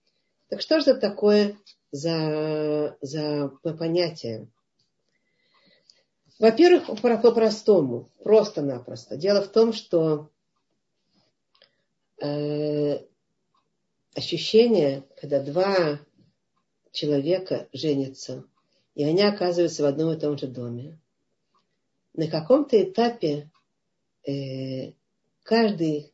Так 0.49 0.62
что 0.62 0.80
же 0.80 0.92
это 0.92 1.00
такое 1.00 1.59
за, 1.92 2.97
за 3.00 3.52
понятие? 3.62 4.49
Во-первых, 6.40 6.87
по-простому, 7.02 8.09
просто-напросто. 8.25 9.18
Дело 9.18 9.42
в 9.42 9.49
том, 9.49 9.75
что 9.75 10.30
э, 12.18 13.04
ощущение, 14.14 15.04
когда 15.20 15.42
два 15.42 16.00
человека 16.92 17.68
женятся, 17.75 18.44
и 18.94 19.04
они 19.04 19.23
оказываются 19.23 19.83
в 19.83 19.87
одном 19.87 20.14
и 20.14 20.18
том 20.18 20.38
же 20.38 20.46
доме. 20.46 20.98
На 22.14 22.26
каком-то 22.26 22.83
этапе 22.83 23.50
э, 24.26 24.92
каждый 25.42 26.11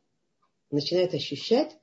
начинает 0.73 1.15
ощущать, 1.15 1.79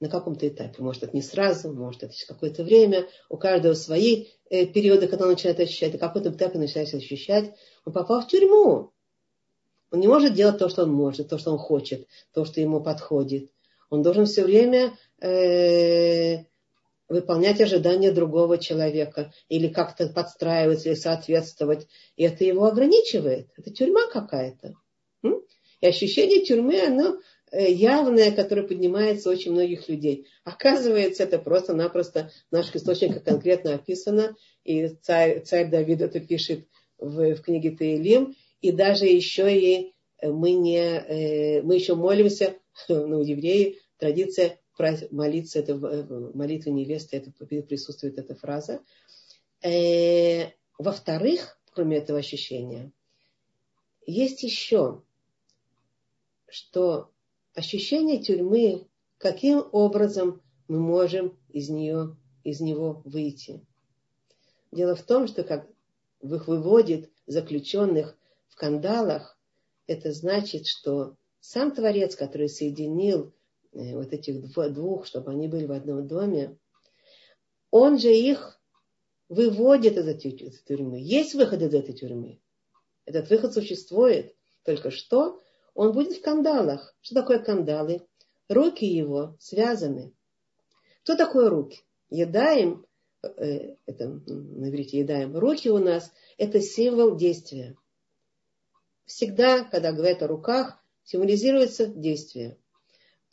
на 0.00 0.08
каком-то 0.08 0.48
этапе, 0.48 0.82
может 0.82 1.02
это 1.02 1.14
не 1.14 1.22
сразу, 1.22 1.72
может 1.72 2.02
это 2.02 2.14
через 2.14 2.26
какое-то 2.26 2.64
время, 2.64 3.06
у 3.28 3.36
каждого 3.36 3.74
свои 3.74 4.28
э, 4.48 4.66
периоды, 4.66 5.06
когда 5.06 5.26
он 5.26 5.32
начинает 5.32 5.60
ощущать, 5.60 5.92
на 5.92 5.98
каком-то 5.98 6.30
этапе 6.30 6.58
начинает 6.58 6.92
ощущать, 6.94 7.54
он 7.84 7.92
попал 7.92 8.22
в 8.22 8.26
тюрьму, 8.26 8.92
он 9.90 10.00
не 10.00 10.08
может 10.08 10.34
делать 10.34 10.58
то, 10.58 10.68
что 10.68 10.84
он 10.84 10.92
может, 10.92 11.28
то, 11.28 11.38
что 11.38 11.52
он 11.52 11.58
хочет, 11.58 12.06
то, 12.32 12.44
что 12.44 12.60
ему 12.60 12.80
подходит. 12.80 13.50
Он 13.90 14.02
должен 14.02 14.24
все 14.24 14.44
время 14.44 14.96
э, 15.20 16.44
выполнять 17.08 17.60
ожидания 17.60 18.12
другого 18.12 18.56
человека 18.56 19.32
или 19.48 19.66
как-то 19.66 20.08
подстраиваться 20.08 20.88
или 20.88 20.96
соответствовать. 20.96 21.88
И 22.16 22.22
это 22.22 22.44
его 22.44 22.66
ограничивает. 22.66 23.48
Это 23.56 23.70
тюрьма 23.70 24.08
какая-то. 24.10 24.74
И 25.80 25.86
ощущение 25.86 26.44
тюрьмы, 26.44 26.80
оно 26.80 27.18
явное, 27.52 28.30
которое 28.30 28.62
поднимается 28.62 29.28
у 29.28 29.32
очень 29.32 29.52
многих 29.52 29.88
людей. 29.88 30.26
Оказывается, 30.44 31.24
это 31.24 31.38
просто-напросто 31.38 32.30
в 32.50 32.52
наших 32.52 32.76
источниках 32.76 33.24
конкретно 33.24 33.74
описано. 33.74 34.36
И 34.64 34.88
царь, 35.02 35.42
царь 35.42 35.68
Давид 35.68 36.00
это 36.00 36.20
пишет 36.20 36.66
в, 36.98 37.34
в 37.34 37.42
книге 37.42 37.72
Таилим 37.72 38.34
и 38.60 38.72
даже 38.72 39.06
еще 39.06 39.52
и 39.56 39.94
э, 40.18 40.30
мы, 40.30 40.52
не, 40.52 40.78
э, 40.78 41.62
мы 41.62 41.74
еще 41.74 41.94
молимся, 41.94 42.56
ну, 42.88 43.18
у 43.18 43.22
евреев 43.22 43.76
традиция 43.98 44.58
молиться, 45.10 45.58
это 45.58 45.74
в 45.76 46.34
молитве 46.34 46.72
невесты, 46.72 47.18
это 47.18 47.30
присутствует 47.32 48.18
эта 48.18 48.34
фраза. 48.34 48.80
Э, 49.62 50.52
во-вторых, 50.78 51.60
кроме 51.72 51.98
этого 51.98 52.18
ощущения, 52.18 52.90
есть 54.06 54.42
еще, 54.42 55.02
что 56.48 57.10
ощущение 57.54 58.22
тюрьмы, 58.22 58.86
каким 59.18 59.64
образом 59.72 60.42
мы 60.68 60.78
можем 60.78 61.38
из, 61.48 61.68
нее, 61.68 62.16
из 62.44 62.60
него 62.60 63.02
выйти. 63.04 63.64
Дело 64.72 64.94
в 64.94 65.02
том, 65.02 65.26
что 65.26 65.42
как 65.42 65.68
их 66.20 66.48
выводит 66.48 67.10
заключенных 67.26 68.16
скандалах, 68.48 69.38
это 69.86 70.12
значит, 70.12 70.66
что 70.66 71.16
сам 71.40 71.72
Творец, 71.72 72.14
который 72.14 72.48
соединил 72.48 73.32
э, 73.72 73.96
вот 73.96 74.12
этих 74.12 74.52
двух, 74.72 75.06
чтобы 75.06 75.32
они 75.32 75.48
были 75.48 75.66
в 75.66 75.72
одном 75.72 76.06
доме, 76.06 76.56
он 77.70 77.98
же 77.98 78.12
их 78.14 78.60
выводит 79.28 79.96
из 79.96 80.06
этой 80.06 80.32
тюрьмы. 80.66 81.00
Есть 81.00 81.34
выход 81.34 81.62
из 81.62 81.72
этой 81.72 81.94
тюрьмы. 81.94 82.40
Этот 83.04 83.30
выход 83.30 83.54
существует. 83.54 84.34
Только 84.64 84.90
что 84.90 85.40
он 85.74 85.92
будет 85.92 86.18
в 86.18 86.22
кандалах. 86.22 86.94
Что 87.00 87.16
такое 87.16 87.38
кандалы? 87.38 88.06
Руки 88.48 88.84
его 88.84 89.36
связаны. 89.38 90.12
Что 91.04 91.16
такое 91.16 91.48
руки? 91.48 91.80
Едаем, 92.10 92.84
э, 93.22 93.76
это 93.86 94.08
на 94.08 94.68
иврите 94.68 94.98
едаем, 94.98 95.36
руки 95.36 95.70
у 95.70 95.78
нас 95.78 96.12
это 96.36 96.60
символ 96.60 97.16
действия 97.16 97.76
всегда, 99.10 99.64
когда 99.64 99.92
говорят 99.92 100.22
о 100.22 100.28
руках, 100.28 100.78
символизируется 101.02 101.86
действие. 101.86 102.56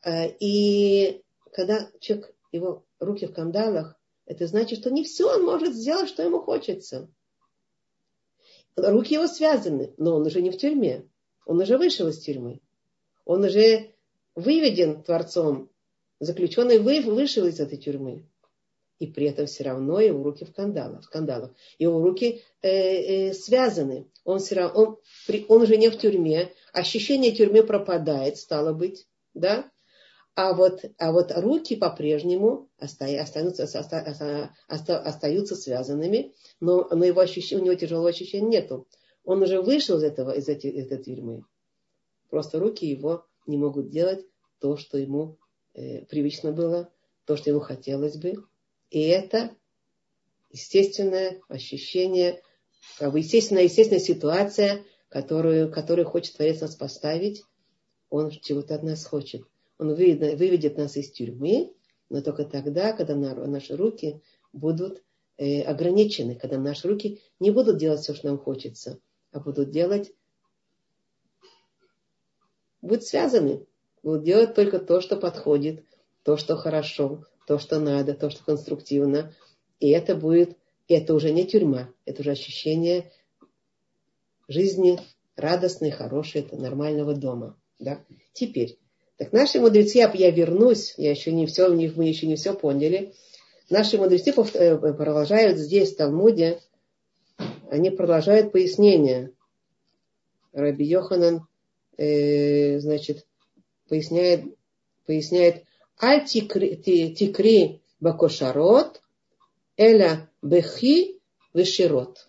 Э, 0.04 0.28
и 0.40 1.22
когда 1.54 1.90
человек, 2.00 2.34
его 2.52 2.86
руки 3.00 3.28
в 3.28 3.34
кандалах, 3.34 3.96
это 4.26 4.48
значит, 4.48 4.80
что 4.80 4.90
не 4.90 5.04
все 5.04 5.32
он 5.36 5.44
может 5.44 5.76
сделать, 5.76 6.10
что 6.10 6.24
ему 6.24 6.40
хочется. 6.40 7.10
Руки 8.76 9.14
его 9.14 9.28
связаны, 9.28 9.94
но 9.98 10.16
он 10.16 10.26
уже 10.26 10.42
не 10.42 10.50
в 10.50 10.58
тюрьме. 10.58 11.08
Он 11.48 11.62
уже 11.62 11.78
вышел 11.78 12.08
из 12.10 12.20
тюрьмы. 12.20 12.60
Он 13.26 13.44
уже 13.44 13.94
выведен 14.36 15.02
Творцом. 15.02 15.70
Заключенный 16.20 16.80
вышел 16.80 17.46
из 17.46 17.60
этой 17.60 17.78
тюрьмы 17.78 18.26
и 19.00 19.08
при 19.08 19.28
этом 19.28 19.46
все 19.46 19.64
равно 19.64 20.00
его 20.00 20.24
руки 20.24 20.44
в 20.44 20.54
кандалах. 20.54 21.06
В 21.06 21.10
кандалах. 21.10 21.52
Его 21.78 22.02
руки 22.02 22.44
э, 22.62 22.70
э, 23.30 23.34
связаны. 23.34 24.08
Он, 24.24 24.40
все 24.40 24.56
равно, 24.56 24.82
он, 24.82 24.98
при, 25.26 25.46
он 25.48 25.62
уже 25.62 25.78
не 25.78 25.90
в 25.90 25.98
тюрьме. 25.98 26.52
Ощущение 26.74 27.32
тюрьмы 27.32 27.64
пропадает, 27.64 28.38
стало 28.38 28.74
быть. 28.74 29.08
Да? 29.34 29.70
А 30.36 30.54
вот, 30.54 30.84
а 30.98 31.12
вот 31.12 31.32
руки 31.36 31.76
по-прежнему 31.76 32.70
остаются, 32.78 33.80
остаются, 34.68 35.56
связанными, 35.56 36.36
но, 36.60 36.88
но 36.92 37.06
его 37.06 37.22
ощущение, 37.22 37.64
у 37.64 37.66
него 37.66 37.76
тяжелого 37.76 38.10
ощущения 38.10 38.48
нету. 38.48 38.88
Он 39.28 39.44
уже 39.44 39.62
вышел 39.62 39.98
из, 39.98 40.04
этого, 40.04 40.32
из, 40.32 40.48
этой, 40.48 40.72
из 40.72 40.86
этой 40.86 41.04
тюрьмы. 41.04 41.44
Просто 42.30 42.60
руки 42.60 42.86
его 42.86 43.26
не 43.46 43.58
могут 43.58 43.90
делать 43.90 44.26
то, 44.60 44.78
что 44.78 44.98
ему 44.98 45.38
э, 45.74 46.06
привычно 46.06 46.54
было, 46.54 46.90
то, 47.26 47.36
что 47.36 47.50
ему 47.50 47.60
хотелось 47.60 48.16
бы. 48.16 48.46
И 48.90 49.02
это 49.02 49.54
естественное 50.50 51.42
ощущение, 51.50 52.42
как 52.98 53.12
бы 53.12 53.20
естественная, 53.20 53.64
естественная 53.64 54.00
ситуация, 54.00 54.86
которую, 55.10 55.70
которую 55.74 56.08
хочет 56.08 56.38
Творец 56.38 56.62
нас 56.62 56.78
поставить. 56.78 57.44
Он 58.10 58.32
чего-то 58.32 58.76
от 58.76 58.84
нас 58.84 59.06
хочет. 59.06 59.44
Он 59.78 59.94
выведет 59.94 60.78
нас 60.78 60.96
из 60.96 61.12
тюрьмы, 61.12 61.74
но 62.10 62.22
только 62.22 62.46
тогда, 62.46 62.94
когда 62.94 63.14
наши 63.14 63.76
руки 63.76 64.22
будут 64.54 65.04
э, 65.36 65.64
ограничены, 65.64 66.36
когда 66.36 66.58
наши 66.58 66.88
руки 66.88 67.20
не 67.42 67.52
будут 67.52 67.78
делать 67.78 68.00
все, 68.00 68.14
что 68.14 68.28
нам 68.28 68.38
хочется, 68.38 69.02
будут 69.34 69.72
делать, 69.72 70.12
будут 72.82 73.04
связаны, 73.04 73.66
будут 74.04 74.24
делать 74.24 74.56
только 74.56 74.80
то, 74.80 75.02
что 75.02 75.18
подходит, 75.18 75.84
то, 76.24 76.38
что 76.38 76.56
хорошо, 76.56 77.26
то, 77.48 77.60
что 77.60 77.80
надо, 77.80 78.14
то, 78.14 78.30
что 78.30 78.44
конструктивно. 78.44 79.34
И 79.80 79.90
это 79.90 80.16
будет, 80.16 80.58
это 80.88 81.14
уже 81.14 81.32
не 81.32 81.46
тюрьма, 81.46 81.90
это 82.06 82.22
уже 82.22 82.32
ощущение 82.32 83.12
жизни 84.48 85.00
радостной, 85.36 85.92
хорошей, 85.92 86.42
это 86.42 86.58
нормального 86.58 87.14
дома. 87.14 87.58
Да? 87.80 88.04
Теперь, 88.34 88.80
так 89.18 89.32
наши 89.34 89.60
мудрецы, 89.60 90.00
я 90.00 90.32
вернусь, 90.32 90.94
я 90.98 91.12
еще 91.12 91.32
не 91.32 91.46
все, 91.46 91.70
мы 91.70 92.08
еще 92.08 92.28
не 92.28 92.36
все 92.36 92.54
поняли. 92.54 93.14
Наши 93.70 93.98
мудрецы 93.98 94.32
э, 94.32 94.78
продолжают 94.94 95.58
здесь, 95.58 95.94
в 95.94 95.98
Талмуде, 95.98 96.60
они 97.70 97.90
продолжают 97.90 98.52
пояснение. 98.52 99.32
Раби 100.54 100.86
Йоханан, 100.86 101.48
э, 101.98 102.80
значит, 102.80 103.28
поясняет, 103.88 104.46
поясняет, 105.06 105.64
аль 106.02 106.26
тикри 106.26 107.82
бакошарот, 108.00 109.02
эля 109.76 110.30
бехи 110.42 111.20
веширот. 111.54 112.28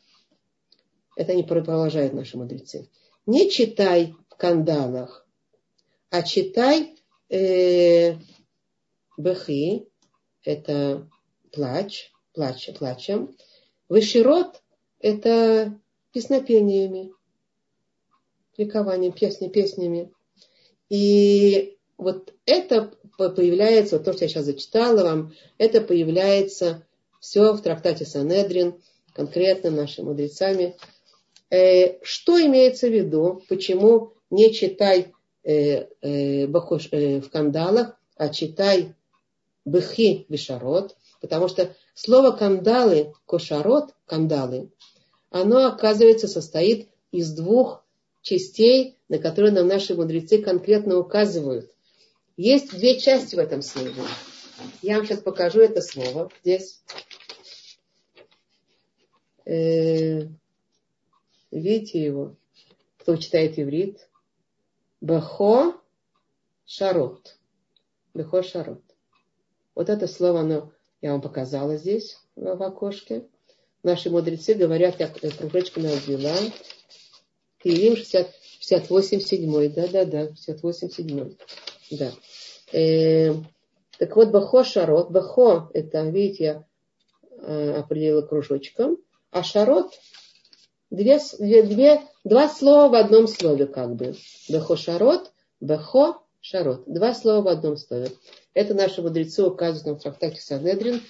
Это 1.17 1.33
они 1.33 1.43
продолжают 1.43 2.13
наши 2.13 2.37
мудрецы. 2.37 2.89
Не 3.27 3.51
читай 3.51 4.15
в 4.29 4.37
кандалах, 4.37 5.27
а 6.11 6.23
читай 6.23 6.97
э, 7.29 8.15
бехи, 9.17 9.89
это 10.45 11.09
плач, 11.53 12.13
плач, 12.33 12.71
плачем. 12.79 13.37
Выширот– 13.89 14.63
это 15.01 15.79
песнопениями, 16.13 17.13
ликованием, 18.57 19.13
песни, 19.13 19.49
песнями. 19.49 20.13
И 20.89 21.77
вот 21.97 22.35
это 22.47 22.93
появляется, 23.17 23.97
вот 23.97 24.05
то, 24.05 24.13
что 24.13 24.25
я 24.25 24.29
сейчас 24.29 24.45
зачитала 24.45 25.03
вам, 25.03 25.35
это 25.59 25.81
появляется 25.81 26.87
все 27.21 27.53
в 27.53 27.61
трактате 27.61 28.05
Санедрин, 28.05 28.81
конкретно 29.13 29.71
нашими 29.71 30.07
мудрецами. 30.07 30.77
Э, 31.51 32.03
что 32.03 32.41
имеется 32.41 32.89
в 32.89 32.93
виду? 32.93 33.43
Почему 33.49 34.13
не 34.31 34.53
читай 34.53 35.13
Э, 35.49 35.87
э, 36.03 36.47
в 36.47 37.31
кандалах, 37.31 37.97
а 38.17 38.29
читай 38.29 38.95
быхи 39.65 40.27
вишарот, 40.29 40.95
потому 41.23 41.49
что 41.49 41.75
слово 41.99 42.31
кандалы, 42.31 43.13
кошарот, 43.27 43.93
кандалы, 44.07 44.71
оно, 45.31 45.67
оказывается, 45.67 46.29
состоит 46.29 46.89
из 47.11 47.33
двух 47.33 47.85
частей, 48.23 48.97
на 49.09 49.19
которые 49.19 49.51
нам 49.53 49.67
наши 49.67 49.97
мудрецы 49.97 50.39
конкретно 50.39 50.99
указывают. 50.99 51.75
Есть 52.37 52.71
две 52.71 53.01
части 53.01 53.35
в 53.35 53.41
этом 53.41 53.63
слове. 53.63 54.01
Я 54.81 54.99
вам 54.99 55.07
сейчас 55.07 55.19
покажу 55.21 55.61
это 55.61 55.83
слово 55.83 56.31
здесь. 56.43 56.81
видите 59.45 60.31
его? 62.01 62.37
Кто 62.99 63.17
читает 63.17 63.59
иврит? 63.59 64.09
Бехо 65.01 65.75
шарот. 66.65 67.39
Бехо 68.15 68.45
шарот. 68.45 68.83
Вот 69.75 69.89
это 69.89 70.07
слово, 70.07 70.41
оно, 70.41 70.71
я 71.01 71.13
вам 71.13 71.21
показала 71.21 71.77
здесь, 71.77 72.19
в 72.37 72.63
окошке. 72.63 73.27
Наши 73.83 74.11
мудрецы 74.11 74.55
говорят, 74.55 74.99
я 74.99 75.09
кружочками 75.09 75.97
обвела. 75.97 76.35
Киевим 77.63 77.97
60, 77.97 78.29
68, 78.61 79.21
7. 79.21 79.73
Да-да-да, 79.75 80.29
68, 80.29 80.91
7. 80.91 81.35
Да. 81.93 82.13
Э, 82.73 83.35
так 83.99 84.17
вот, 84.17 84.31
Бахо 84.31 84.65
Шарот. 84.65 85.11
Бахо, 85.11 85.71
это, 85.75 86.03
видите, 86.03 86.45
я 86.45 86.65
э, 87.41 87.73
определила 87.79 88.23
кружочком. 88.23 88.99
А 89.31 89.43
Шарот 89.43 89.93
две, 90.91 91.19
две, 91.39 91.63
две, 91.63 92.03
два 92.25 92.49
слова 92.49 92.89
в 92.89 92.95
одном 92.95 93.27
слове 93.27 93.67
как 93.67 93.95
бы. 93.95 94.15
Бехо 94.49 94.77
шарот, 94.77 95.33
бехо 95.61 96.19
шарот. 96.41 96.85
Два 96.87 97.15
слова 97.15 97.43
в 97.43 97.49
одном 97.49 97.77
слове. 97.77 98.13
Это 98.55 98.75
наши 98.75 99.03
мудрецы 99.03 99.45
указывают 99.45 99.87
нам 99.87 99.97
в 99.97 100.03
трактате 100.03 100.41
Санедрин. 100.41 101.01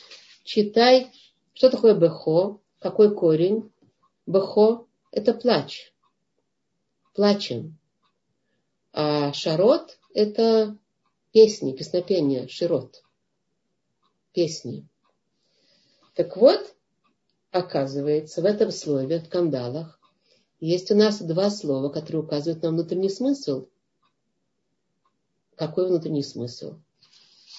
Читай, 0.45 1.12
что 1.55 1.71
такое 1.71 1.95
бехо, 1.95 2.61
какой 2.79 3.14
корень. 3.14 3.71
Бехо– 4.27 4.87
это 5.12 5.35
плач. 5.35 5.93
Плачем. 7.14 7.79
А 8.93 9.33
шарот– 9.33 9.99
это 10.14 10.77
песни, 11.33 11.73
песнопения, 11.73 12.49
широт. 12.49 13.03
Песни. 14.33 14.87
Так 16.14 16.37
вот, 16.37 16.75
оказывается, 17.51 18.43
в 18.43 18.45
этом 18.45 18.71
слове, 18.71 19.21
в 19.21 19.29
кандалах, 19.29 19.99
есть 20.61 20.91
у 20.91 20.97
нас 20.97 21.23
два 21.23 21.51
слова, 21.51 21.88
которые 21.88 22.23
указывают 22.23 22.62
на 22.62 22.71
внутренний 22.71 23.09
смысл. 23.09 23.69
Какой 25.59 25.88
внутренний 25.88 26.23
смысл? 26.23 26.77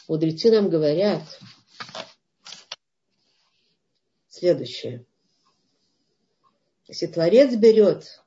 Мудрецы 0.08 0.50
нам 0.52 0.70
говорят 0.70 1.22
следующее. 4.30 5.06
Если 6.88 7.08
Творец 7.08 7.54
берет 7.56 8.24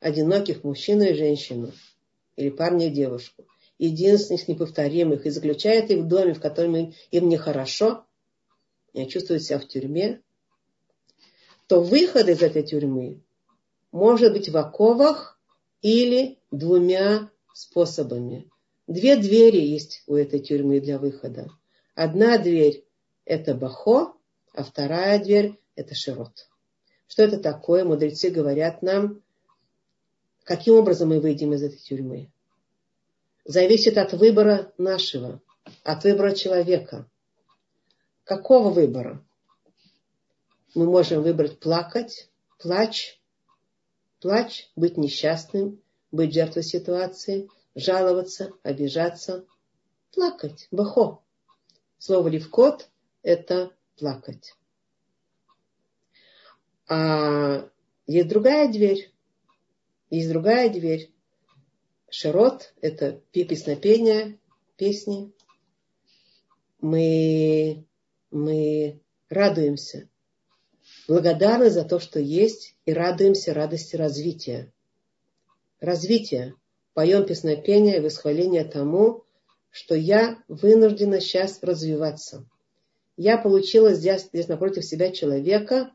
одиноких 0.00 0.64
мужчину 0.64 1.04
и 1.04 1.12
женщину, 1.12 1.72
или 2.36 2.48
парня 2.48 2.86
и 2.86 2.90
девушку, 2.90 3.46
единственных 3.78 4.48
неповторимых, 4.48 5.26
и 5.26 5.30
заключает 5.30 5.90
их 5.90 5.98
в 5.98 6.08
доме, 6.08 6.32
в 6.32 6.40
котором 6.40 6.74
им 7.10 7.28
нехорошо, 7.28 8.06
и 8.94 9.06
чувствуют 9.06 9.42
себя 9.42 9.58
в 9.58 9.68
тюрьме, 9.68 10.22
то 11.66 11.82
выход 11.82 12.28
из 12.28 12.40
этой 12.42 12.62
тюрьмы 12.62 13.22
может 13.92 14.32
быть 14.32 14.48
в 14.48 14.56
оковах 14.56 15.38
или 15.82 16.38
двумя 16.50 17.30
способами. 17.52 18.48
Две 18.86 19.16
двери 19.16 19.60
есть 19.60 20.02
у 20.06 20.14
этой 20.14 20.40
тюрьмы 20.40 20.80
для 20.80 20.98
выхода. 20.98 21.50
Одна 21.94 22.38
дверь– 22.38 22.84
это 23.24 23.54
бахо, 23.54 24.14
а 24.52 24.62
вторая 24.62 25.22
дверь– 25.22 25.58
это 25.74 25.94
широт. 25.94 26.48
Что 27.06 27.22
это 27.22 27.38
такое? 27.38 27.84
Мудрецы 27.84 28.30
говорят 28.30 28.82
нам, 28.82 29.22
каким 30.42 30.74
образом 30.74 31.10
мы 31.10 31.20
выйдем 31.20 31.54
из 31.54 31.62
этой 31.62 31.78
тюрьмы. 31.78 32.30
Зависит 33.44 33.98
от 33.98 34.12
выбора 34.12 34.72
нашего, 34.78 35.40
от 35.82 36.04
выбора 36.04 36.34
человека. 36.34 37.08
Какого 38.24 38.70
выбора? 38.70 39.22
мы 40.74 40.86
можем 40.86 41.22
выбрать 41.22 41.60
плакать, 41.60 42.28
плач, 42.58 43.20
плач, 44.20 44.68
быть 44.74 44.96
несчастным, 44.96 45.80
быть 46.10 46.34
жертвой 46.34 46.64
ситуации, 46.64 47.48
жаловаться, 47.74 48.52
обижаться, 48.62 49.46
плакать, 50.12 50.68
бахо. 50.70 51.22
Слово 51.98 52.28
левкот– 52.28 52.88
это 53.22 53.74
плакать. 53.96 54.54
А 56.86 57.68
есть 58.06 58.28
другая 58.28 58.70
дверь. 58.70 59.12
Есть 60.10 60.28
другая 60.28 60.68
дверь. 60.70 61.10
Широт– 62.10 62.74
это 62.80 63.22
песнопение, 63.32 64.38
песни. 64.76 65.32
Мы, 66.80 67.86
мы 68.30 69.00
радуемся– 69.28 70.08
благодарны 71.08 71.70
за 71.70 71.84
то, 71.84 71.98
что 72.00 72.20
есть, 72.20 72.76
и 72.84 72.92
радуемся 72.92 73.54
радости 73.54 73.96
развития. 73.96 74.72
Развитие. 75.80 76.54
Поем 76.94 77.26
песнопение 77.26 77.98
и 77.98 78.00
восхваление 78.00 78.64
тому, 78.64 79.24
что 79.70 79.96
я 79.96 80.42
вынуждена 80.46 81.20
сейчас 81.20 81.60
развиваться. 81.60 82.48
Я 83.16 83.36
получила 83.36 83.92
здесь, 83.92 84.28
здесь 84.32 84.48
напротив 84.48 84.84
себя 84.84 85.10
человека, 85.10 85.90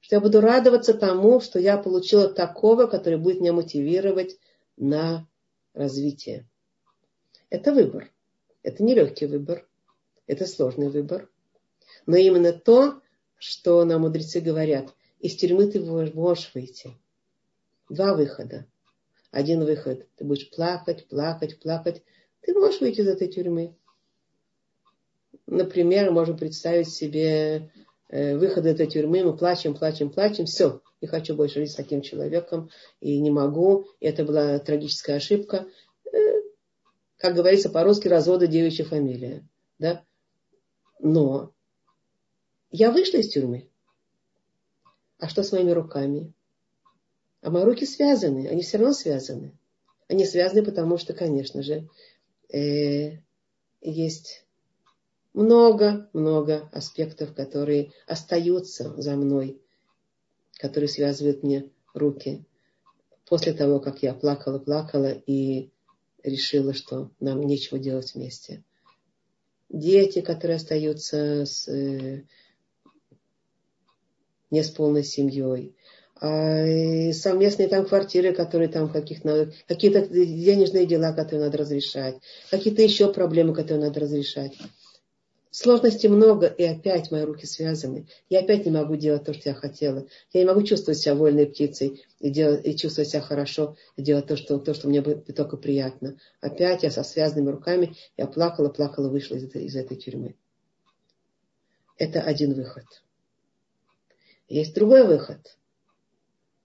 что 0.00 0.16
я 0.16 0.20
буду 0.20 0.40
радоваться 0.40 0.94
тому, 0.94 1.40
что 1.40 1.58
я 1.58 1.76
получила 1.76 2.32
такого, 2.32 2.86
который 2.86 3.18
будет 3.18 3.40
меня 3.40 3.52
мотивировать 3.52 4.38
на 4.78 5.28
развитие. 5.74 6.48
Это 7.50 7.72
выбор. 7.72 8.10
Это 8.62 8.82
нелегкий 8.82 9.26
выбор. 9.26 9.68
Это 10.26 10.46
сложный 10.46 10.88
выбор. 10.88 11.28
Но 12.06 12.16
именно 12.16 12.52
то, 12.54 13.00
что 13.36 13.84
нам 13.84 14.02
мудрецы 14.02 14.40
говорят, 14.40 14.94
из 15.20 15.36
тюрьмы 15.36 15.70
ты 15.70 15.80
можешь 15.80 16.50
выйти. 16.54 16.96
Два 17.90 18.14
выхода. 18.14 18.66
Один 19.32 19.64
выход. 19.64 20.06
Ты 20.16 20.24
будешь 20.24 20.48
плакать, 20.50 21.08
плакать, 21.08 21.58
плакать. 21.58 22.02
Ты 22.42 22.54
можешь 22.54 22.80
выйти 22.80 23.00
из 23.00 23.08
этой 23.08 23.28
тюрьмы. 23.28 23.74
Например, 25.46 26.12
можем 26.12 26.36
представить 26.36 26.90
себе 26.90 27.72
э, 28.08 28.36
выход 28.36 28.66
этой 28.66 28.86
тюрьмы. 28.86 29.24
Мы 29.24 29.36
плачем, 29.36 29.74
плачем, 29.74 30.10
плачем. 30.10 30.44
Все, 30.44 30.82
не 31.00 31.08
хочу 31.08 31.34
больше 31.34 31.60
жить 31.60 31.72
с 31.72 31.76
таким 31.76 32.02
человеком. 32.02 32.70
И 33.00 33.18
не 33.18 33.30
могу. 33.30 33.86
Это 34.00 34.24
была 34.24 34.58
трагическая 34.58 35.16
ошибка. 35.16 35.66
Э, 36.12 36.18
как 37.16 37.34
говорится 37.34 37.70
по-русски, 37.70 38.08
развода 38.08 38.46
девичья 38.46 38.84
фамилия. 38.84 39.48
Да? 39.78 40.04
Но 41.00 41.54
я 42.70 42.90
вышла 42.92 43.16
из 43.16 43.30
тюрьмы. 43.30 43.70
А 45.18 45.28
что 45.28 45.42
с 45.42 45.52
моими 45.52 45.70
руками? 45.70 46.34
А 47.42 47.50
мои 47.50 47.64
руки 47.64 47.84
связаны, 47.84 48.46
они 48.46 48.62
все 48.62 48.78
равно 48.78 48.94
связаны. 48.94 49.52
Они 50.08 50.24
связаны, 50.24 50.64
потому 50.64 50.96
что, 50.96 51.12
конечно 51.12 51.62
же, 51.62 51.88
э, 52.52 53.18
есть 53.80 54.46
много-много 55.34 56.68
аспектов, 56.72 57.34
которые 57.34 57.92
остаются 58.06 58.94
за 59.00 59.16
мной, 59.16 59.60
которые 60.58 60.88
связывают 60.88 61.42
мне 61.42 61.68
руки. 61.94 62.44
После 63.28 63.52
того, 63.52 63.80
как 63.80 64.02
я 64.02 64.14
плакала, 64.14 64.58
плакала 64.60 65.10
и 65.10 65.70
решила, 66.22 66.74
что 66.74 67.10
нам 67.18 67.40
нечего 67.40 67.78
делать 67.78 68.14
вместе. 68.14 68.62
Дети, 69.68 70.20
которые 70.20 70.56
остаются 70.56 71.44
с, 71.44 71.66
э, 71.66 72.24
не 74.50 74.62
с 74.62 74.70
полной 74.70 75.02
семьей. 75.02 75.74
А, 76.24 77.12
совместные 77.12 77.66
там 77.66 77.84
квартиры, 77.84 78.32
которые 78.32 78.68
там 78.68 78.88
каких-то, 78.88 79.52
какие-то 79.66 80.06
денежные 80.06 80.86
дела, 80.86 81.12
которые 81.12 81.46
надо 81.46 81.58
разрешать, 81.58 82.14
какие-то 82.48 82.80
еще 82.80 83.12
проблемы, 83.12 83.56
которые 83.56 83.86
надо 83.86 83.98
разрешать. 83.98 84.56
Сложностей 85.50 86.08
много, 86.08 86.46
и 86.46 86.62
опять 86.62 87.10
мои 87.10 87.22
руки 87.22 87.44
связаны. 87.44 88.06
Я 88.30 88.38
опять 88.38 88.64
не 88.64 88.70
могу 88.70 88.94
делать 88.94 89.24
то, 89.24 89.34
что 89.34 89.48
я 89.48 89.54
хотела. 89.56 90.06
Я 90.32 90.42
не 90.42 90.46
могу 90.46 90.62
чувствовать 90.62 91.00
себя 91.00 91.16
вольной 91.16 91.46
птицей 91.46 92.04
и, 92.20 92.30
делать, 92.30 92.64
и 92.64 92.76
чувствовать 92.76 93.10
себя 93.10 93.20
хорошо, 93.20 93.76
и 93.96 94.02
делать 94.02 94.28
то, 94.28 94.36
что, 94.36 94.60
то, 94.60 94.74
что 94.74 94.86
мне 94.86 95.02
только 95.02 95.56
приятно. 95.56 96.18
Опять 96.40 96.84
я 96.84 96.92
со 96.92 97.02
связанными 97.02 97.50
руками, 97.50 97.96
я 98.16 98.28
плакала, 98.28 98.68
плакала, 98.68 99.08
вышла 99.08 99.34
из 99.34 99.42
этой, 99.42 99.64
из 99.64 99.74
этой 99.74 99.96
тюрьмы. 99.96 100.36
Это 101.96 102.20
один 102.20 102.54
выход. 102.54 102.84
Есть 104.48 104.76
другой 104.76 105.04
выход– 105.04 105.56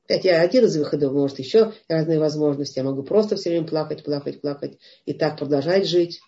это 0.08 0.42
один 0.42 0.66
из 0.66 0.78
выходов, 0.78 1.14
может 1.14 1.40
еще 1.40 1.74
разные 1.88 2.20
возможности. 2.20 2.80
Я 2.80 2.86
могу 2.86 3.04
просто 3.04 3.36
все 3.36 3.50
время 3.50 3.68
плакать, 3.68 4.04
плакать, 4.04 4.42
плакать 4.42 4.78
и 5.06 5.14
так 5.14 5.38
продолжать 5.38 5.88
жить. 5.88 6.22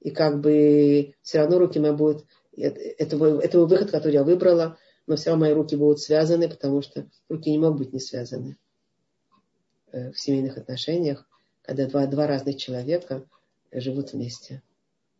И 0.00 0.10
как 0.10 0.40
бы 0.40 1.14
все 1.22 1.38
равно 1.38 1.58
руки 1.58 1.80
мои 1.80 1.92
будут, 1.92 2.24
это, 2.56 2.80
это, 2.80 3.24
это 3.40 3.60
выход, 3.60 3.90
который 3.90 4.12
я 4.12 4.22
выбрала, 4.22 4.78
но 5.06 5.16
все 5.16 5.30
равно 5.30 5.46
мои 5.46 5.54
руки 5.54 5.74
будут 5.74 6.00
связаны, 6.00 6.48
потому 6.48 6.82
что 6.82 7.08
руки 7.28 7.50
не 7.50 7.58
могут 7.58 7.78
быть 7.78 7.92
не 7.92 7.98
связаны 7.98 8.56
э, 9.90 10.12
в 10.12 10.20
семейных 10.20 10.56
отношениях, 10.56 11.26
когда 11.62 11.86
два, 11.86 12.06
два 12.06 12.28
разных 12.28 12.56
человека 12.56 13.24
живут 13.72 14.12
вместе. 14.12 14.62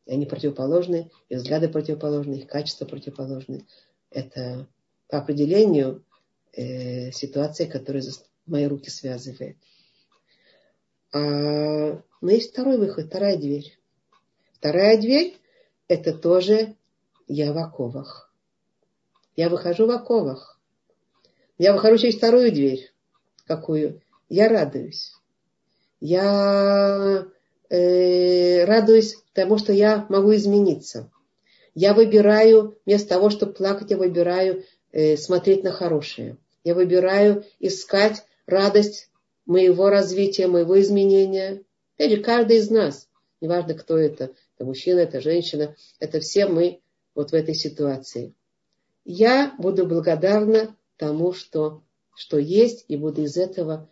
И 0.07 0.13
они 0.13 0.25
противоположны, 0.25 1.11
и 1.29 1.35
взгляды 1.35 1.69
противоположны, 1.69 2.35
их 2.35 2.47
качества 2.47 2.85
противоположны. 2.85 3.67
Это 4.11 4.69
по 5.09 5.19
определению 5.19 6.05
э, 6.53 7.11
ситуация, 7.13 7.69
которая 7.69 8.03
мои 8.47 8.67
руки 8.67 8.91
связывает. 8.91 9.57
А, 11.13 12.03
но 12.21 12.31
есть 12.31 12.53
второй 12.53 12.79
выход, 12.79 13.07
вторая 13.07 13.37
дверь. 13.37 13.79
Вторая 14.53 15.01
дверь– 15.01 15.39
это 15.89 16.13
тоже 16.13 16.75
я 17.27 17.53
в 17.53 17.59
оковах. 17.59 18.33
Я 19.37 19.49
выхожу 19.49 19.87
в 19.87 19.91
оковах. 19.91 20.59
Я 21.59 21.73
выхожу 21.73 21.99
через 21.99 22.17
вторую 22.17 22.53
дверь. 22.53 22.93
Какую? 23.47 24.03
Я 24.29 24.49
радуюсь. 24.49 25.13
Я 26.01 27.27
э, 27.71 28.65
радуюсь 28.65 29.17
тому, 29.33 29.59
что 29.59 29.73
я 29.73 30.07
могу 30.09 30.35
измениться. 30.35 31.11
Я 31.75 31.95
выбираю, 31.95 32.79
вместо 32.85 33.11
того, 33.11 33.31
чтобы 33.31 33.53
плакать, 33.53 33.91
я 33.91 33.97
выбираю 33.97 34.65
смотреть 35.17 35.65
на 35.65 35.73
хорошее. 35.73 36.37
Я 36.65 36.75
выбираю 36.75 37.45
искать 37.61 38.25
радость 38.47 39.09
моего 39.47 39.89
развития, 39.89 40.47
моего 40.47 40.81
изменения. 40.81 41.63
Же, 41.99 42.19
каждый 42.19 42.59
из 42.59 42.71
нас, 42.71 43.09
неважно 43.41 43.75
кто 43.75 43.97
это, 43.97 44.33
это 44.55 44.65
мужчина, 44.65 45.01
это 45.01 45.21
женщина, 45.21 45.75
это 45.99 46.21
все 46.21 46.47
мы 46.47 46.81
вот 47.15 47.31
в 47.31 47.35
этой 47.35 47.55
ситуации. 47.55 48.35
Я 49.05 49.55
буду 49.59 49.87
благодарна 49.87 50.77
тому, 50.97 51.33
что, 51.33 51.83
что 52.15 52.39
есть, 52.39 52.85
и 52.89 52.97
буду 52.97 53.23
из 53.23 53.37
этого 53.37 53.89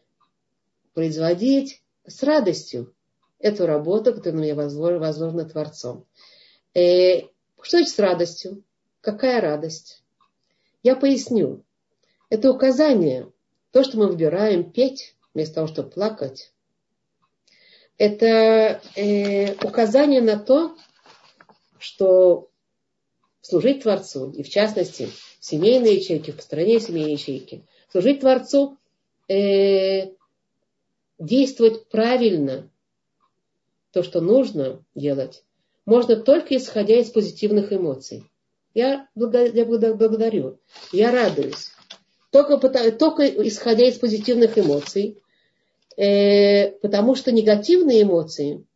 производить 0.93 1.83
с 2.07 2.23
радостью 2.23 2.95
эту 3.39 3.67
работу, 3.67 4.15
которая 4.15 4.43
меня 4.43 4.55
возложена 4.55 5.45
Творцом. 5.45 6.07
Э, 6.75 7.23
что 7.61 7.79
значит 7.79 7.95
с 7.95 7.99
радостью? 7.99 8.63
Какая 9.01 9.41
радость? 9.41 10.03
Я 10.87 10.95
поясню. 10.95 11.65
Это 12.31 12.49
указание. 12.49 13.33
То, 13.73 13.83
что 13.83 13.99
мы 13.99 14.07
выбираем 14.07 14.71
петь, 14.71 15.17
вместо 15.35 15.57
того, 15.57 15.67
чтобы 15.67 15.91
плакать, 15.91 16.53
это 17.99 18.81
э, 18.95 19.55
указание 19.67 20.23
на 20.23 20.39
то, 20.39 20.77
что 21.81 22.51
служить 23.41 23.83
Творцу, 23.83 24.31
и 24.31 24.45
в 24.45 24.49
частности 24.49 25.09
в 25.41 25.45
семейной 25.45 25.97
ячейке, 25.97 26.31
в 26.31 26.37
построении 26.37 26.79
семейной 26.79 27.15
ячейки, 27.15 27.67
служить 27.91 28.21
Творцу, 28.21 28.79
э, 29.27 30.13
действовать 31.19 31.89
правильно, 31.89 32.71
то, 33.91 34.05
что 34.05 34.21
нужно 34.21 34.85
делать, 34.95 35.43
можно 35.85 36.15
только 36.15 36.57
исходя 36.57 36.97
из 36.97 37.11
позитивных 37.11 37.73
эмоций. 37.73 38.23
Я, 38.77 39.09
благодарю, 39.15 40.61
я 40.93 41.11
радуюсь 41.11 41.71
только, 42.31 42.59
только 42.93 43.27
исходя 43.49 43.87
из 43.89 43.97
позитивных 43.97 44.59
эмоций, 44.59 45.17
э, 45.97 46.73
потому 46.83 47.15
что 47.15 47.33
негативные 47.33 48.03
эмоции, 48.03 48.67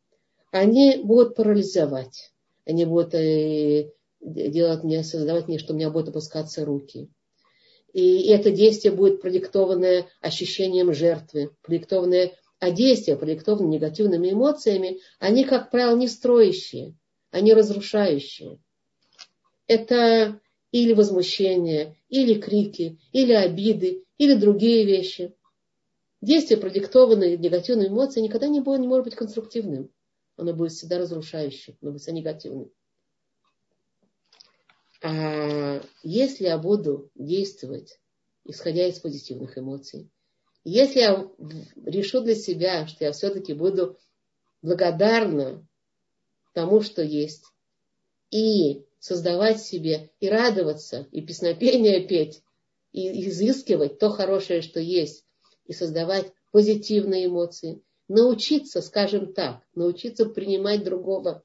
они 0.53 1.03
будут 1.05 1.37
парализовать, 1.37 2.33
они 2.65 2.87
будут 2.87 3.15
э, 3.15 3.91
делать 4.23 4.85
мне, 4.85 5.05
создавать 5.05 5.49
мне, 5.49 5.59
что 5.59 5.75
у 5.75 5.77
меня 5.77 5.91
будут 5.91 6.09
опускаться 6.09 6.65
руки. 6.65 7.11
И 7.93 8.27
это 8.29 8.51
действие 8.51 8.95
будет 8.95 9.21
продиктованное 9.21 10.07
ощущением 10.23 10.95
жертвы, 10.95 11.51
продиктованное, 11.61 12.33
а 12.59 12.71
действия, 12.71 13.17
продиктованные 13.17 13.73
негативными 13.73 14.31
эмоциями, 14.31 15.01
они, 15.19 15.45
как 15.45 15.71
правило, 15.71 15.95
не 15.95 16.09
строящие, 16.09 16.95
они 17.33 17.53
разрушающие. 17.53 18.61
Это 19.71 20.41
или 20.73 20.93
возмущение, 20.95 21.97
или 22.09 22.41
крики, 22.41 22.99
или 23.13 23.33
обиды, 23.33 24.05
или 24.19 24.35
другие 24.35 24.85
вещи. 24.85 25.33
Действие, 26.21 26.59
продиктованное 26.59 27.37
негативными 27.37 27.87
эмоциями, 27.87 28.27
никогда 28.27 28.49
не, 28.49 28.61
будет, 28.61 28.81
не 28.81 28.89
может 28.89 29.05
быть 29.05 29.15
конструктивным. 29.15 29.89
Оно 30.37 30.55
будет 30.55 30.73
всегда 30.73 30.99
разрушающим, 30.99 31.79
оно 31.81 31.93
будет 31.93 32.03
всегда 32.03 32.19
негативным. 32.19 32.73
А 35.05 35.81
если 36.03 36.47
я 36.47 36.59
буду 36.59 37.09
действовать, 37.15 38.01
исходя 38.45 38.89
из 38.89 38.99
позитивных 38.99 39.57
эмоций, 39.57 40.11
если 40.65 40.99
я 40.99 41.31
решу 41.87 42.23
для 42.23 42.35
себя, 42.35 42.89
что 42.89 43.05
я 43.05 43.13
все-таки 43.13 43.55
буду 43.55 43.97
благодарна 44.63 45.65
тому, 46.55 46.81
что 46.81 47.05
есть, 47.05 47.45
и 48.33 48.85
создавать 49.01 49.61
себе 49.61 50.11
и 50.21 50.29
радоваться, 50.29 51.09
и 51.11 51.21
песнопение 51.21 52.07
петь, 52.07 52.43
и 52.93 53.29
изыскивать 53.29 53.99
то 53.99 54.11
хорошее, 54.11 54.63
что 54.63 54.79
есть, 54.79 55.25
и 55.65 55.73
создавать 55.73 56.33
позитивные 56.53 57.27
эмоции. 57.27 57.83
Научиться, 58.07 58.81
скажем 58.83 59.33
так, 59.33 59.63
научиться 59.75 60.27
принимать 60.27 60.85
другого 60.85 61.43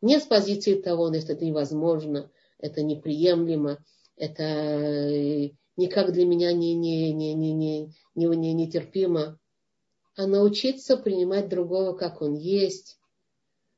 не 0.00 0.20
с 0.20 0.24
позиции 0.24 0.74
того, 0.74 1.12
если 1.12 1.34
это 1.34 1.44
невозможно, 1.44 2.30
это 2.58 2.82
неприемлемо, 2.82 3.78
это 4.16 4.42
э, 4.42 5.50
никак 5.76 6.12
для 6.12 6.24
меня 6.24 6.52
не, 6.52 6.74
не, 6.74 7.12
не, 7.12 7.34
не, 7.34 7.52
не, 7.52 7.94
не, 8.14 8.26
не, 8.26 8.52
нетерпимо, 8.52 9.38
а 10.16 10.26
научиться 10.26 10.96
принимать 10.96 11.48
другого, 11.48 11.96
как 11.96 12.22
он 12.22 12.34
есть, 12.34 12.98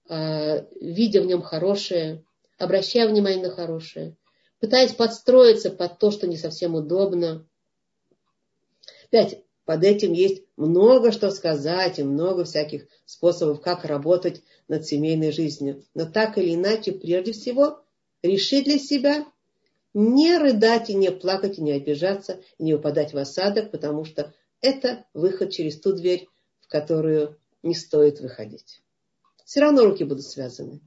а, 0.09 0.67
видя 0.81 1.23
в 1.23 1.27
нем 1.27 1.43
хорошее, 1.43 2.25
обращая 2.61 3.09
внимание 3.09 3.43
на 3.43 3.51
хорошее, 3.51 4.17
пытаясь 4.61 4.93
подстроиться 4.93 5.71
под 5.71 5.99
то, 5.99 6.11
что 6.11 6.27
не 6.27 6.37
совсем 6.37 6.75
удобно. 6.75 7.47
Опять, 9.07 9.43
под 9.65 9.83
этим 9.83 10.13
есть 10.13 10.45
много 10.57 11.11
что 11.11 11.31
сказать 11.31 11.99
и 11.99 12.05
много 12.05 12.45
всяких 12.45 12.87
способов, 13.07 13.63
как 13.63 13.85
работать 13.85 14.43
над 14.69 14.87
семейной 14.87 15.33
жизнью. 15.33 15.85
Но 15.95 16.05
так 16.05 16.37
или 16.37 16.55
иначе, 16.55 16.93
прежде 16.93 17.33
всего, 17.33 17.83
решить 18.23 18.65
для 18.65 18.79
себя 18.79 19.27
не 19.95 20.37
рыдать 20.37 20.91
и 20.91 20.95
не 20.95 21.11
плакать, 21.11 21.59
и 21.59 21.63
не 21.63 21.73
обижаться, 21.73 22.41
и 22.59 22.65
не 22.65 22.75
упадать 22.75 23.15
в 23.15 23.19
осадок, 23.19 23.71
потому 23.71 24.05
что 24.05 24.35
это 24.61 25.07
выход 25.15 25.51
через 25.51 25.81
ту 25.81 25.95
дверь, 25.95 26.29
в 26.61 26.69
которую 26.69 27.39
не 27.63 27.75
стоит 27.75 28.21
выходить. 28.21 28.83
Все 29.45 29.61
равно 29.61 29.85
руки 29.85 30.05
будут 30.05 30.27
связаны. 30.27 30.81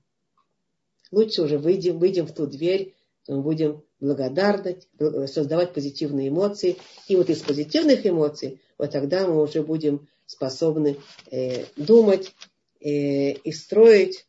Лучше 1.13 1.43
уже 1.43 1.59
выйдем, 1.59 1.99
выйдем 1.99 2.25
в 2.25 2.33
ту 2.33 2.47
дверь, 2.47 2.95
мы 3.27 3.43
будем 3.43 3.83
благодарны, 3.99 4.79
создавать 5.27 5.71
позитивные 5.71 6.29
эмоции. 6.29 6.77
И 7.07 7.15
вот 7.15 7.29
из 7.29 7.39
позитивных 7.39 8.03
эмоций, 8.07 8.59
вот 8.79 8.89
тогда 8.89 9.27
мы 9.27 9.39
уже 9.43 9.61
будем 9.61 10.07
способны 10.25 10.97
э, 11.29 11.65
думать 11.77 12.33
э, 12.79 13.33
и 13.33 13.51
строить, 13.51 14.25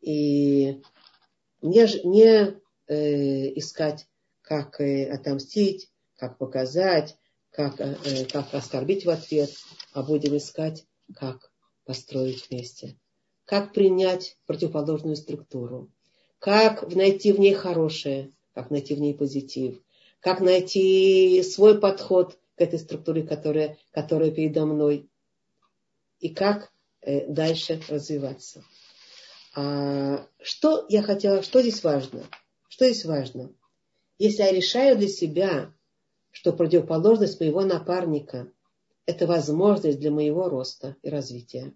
и 0.00 0.80
не, 1.60 2.06
не 2.06 2.54
э, 2.86 3.58
искать, 3.58 4.06
как 4.40 4.80
э, 4.80 5.10
отомстить, 5.10 5.90
как 6.16 6.38
показать, 6.38 7.16
как, 7.50 7.80
э, 7.80 8.24
как 8.26 8.54
оскорбить 8.54 9.04
в 9.04 9.10
ответ, 9.10 9.50
а 9.92 10.04
будем 10.04 10.36
искать, 10.36 10.86
как 11.16 11.50
построить 11.84 12.48
вместе, 12.48 12.96
как 13.44 13.72
принять 13.72 14.36
противоположную 14.46 15.16
структуру, 15.16 15.90
как 16.38 16.94
найти 16.94 17.32
в 17.32 17.40
ней 17.40 17.54
хорошее, 17.54 18.32
как 18.54 18.70
найти 18.70 18.94
в 18.94 19.00
ней 19.00 19.14
позитив, 19.14 19.80
как 20.20 20.40
найти 20.40 21.42
свой 21.42 21.80
подход 21.80 22.38
к 22.56 22.60
этой 22.60 22.78
структуре, 22.78 23.22
которая, 23.22 23.76
которая 23.92 24.30
передо 24.30 24.66
мной, 24.66 25.08
и 26.20 26.28
как 26.28 26.72
э, 27.00 27.26
дальше 27.26 27.80
развиваться. 27.88 28.64
А, 29.54 30.26
что 30.40 30.86
я 30.88 31.02
хотела, 31.02 31.42
что 31.42 31.60
здесь 31.60 31.82
важно? 31.82 32.24
Что 32.68 32.84
здесь 32.86 33.04
важно? 33.04 33.52
Если 34.18 34.42
я 34.42 34.52
решаю 34.52 34.96
для 34.96 35.08
себя, 35.08 35.72
что 36.30 36.52
противоположность 36.52 37.40
моего 37.40 37.62
напарника– 37.62 38.50
это 39.06 39.26
возможность 39.26 39.98
для 39.98 40.10
моего 40.10 40.48
роста 40.48 40.96
и 41.02 41.08
развития, 41.08 41.72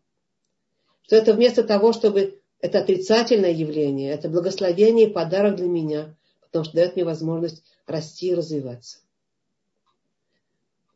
что 1.02 1.16
это 1.16 1.34
вместо 1.34 1.62
того, 1.62 1.92
чтобы 1.92 2.41
это 2.62 2.78
отрицательное 2.78 3.50
явление, 3.50 4.12
это 4.12 4.30
благословение 4.30 5.08
и 5.08 5.12
подарок 5.12 5.56
для 5.56 5.66
меня, 5.66 6.16
потому 6.40 6.64
что 6.64 6.74
дает 6.74 6.94
мне 6.94 7.04
возможность 7.04 7.64
расти 7.86 8.28
и 8.28 8.34
развиваться. 8.34 9.00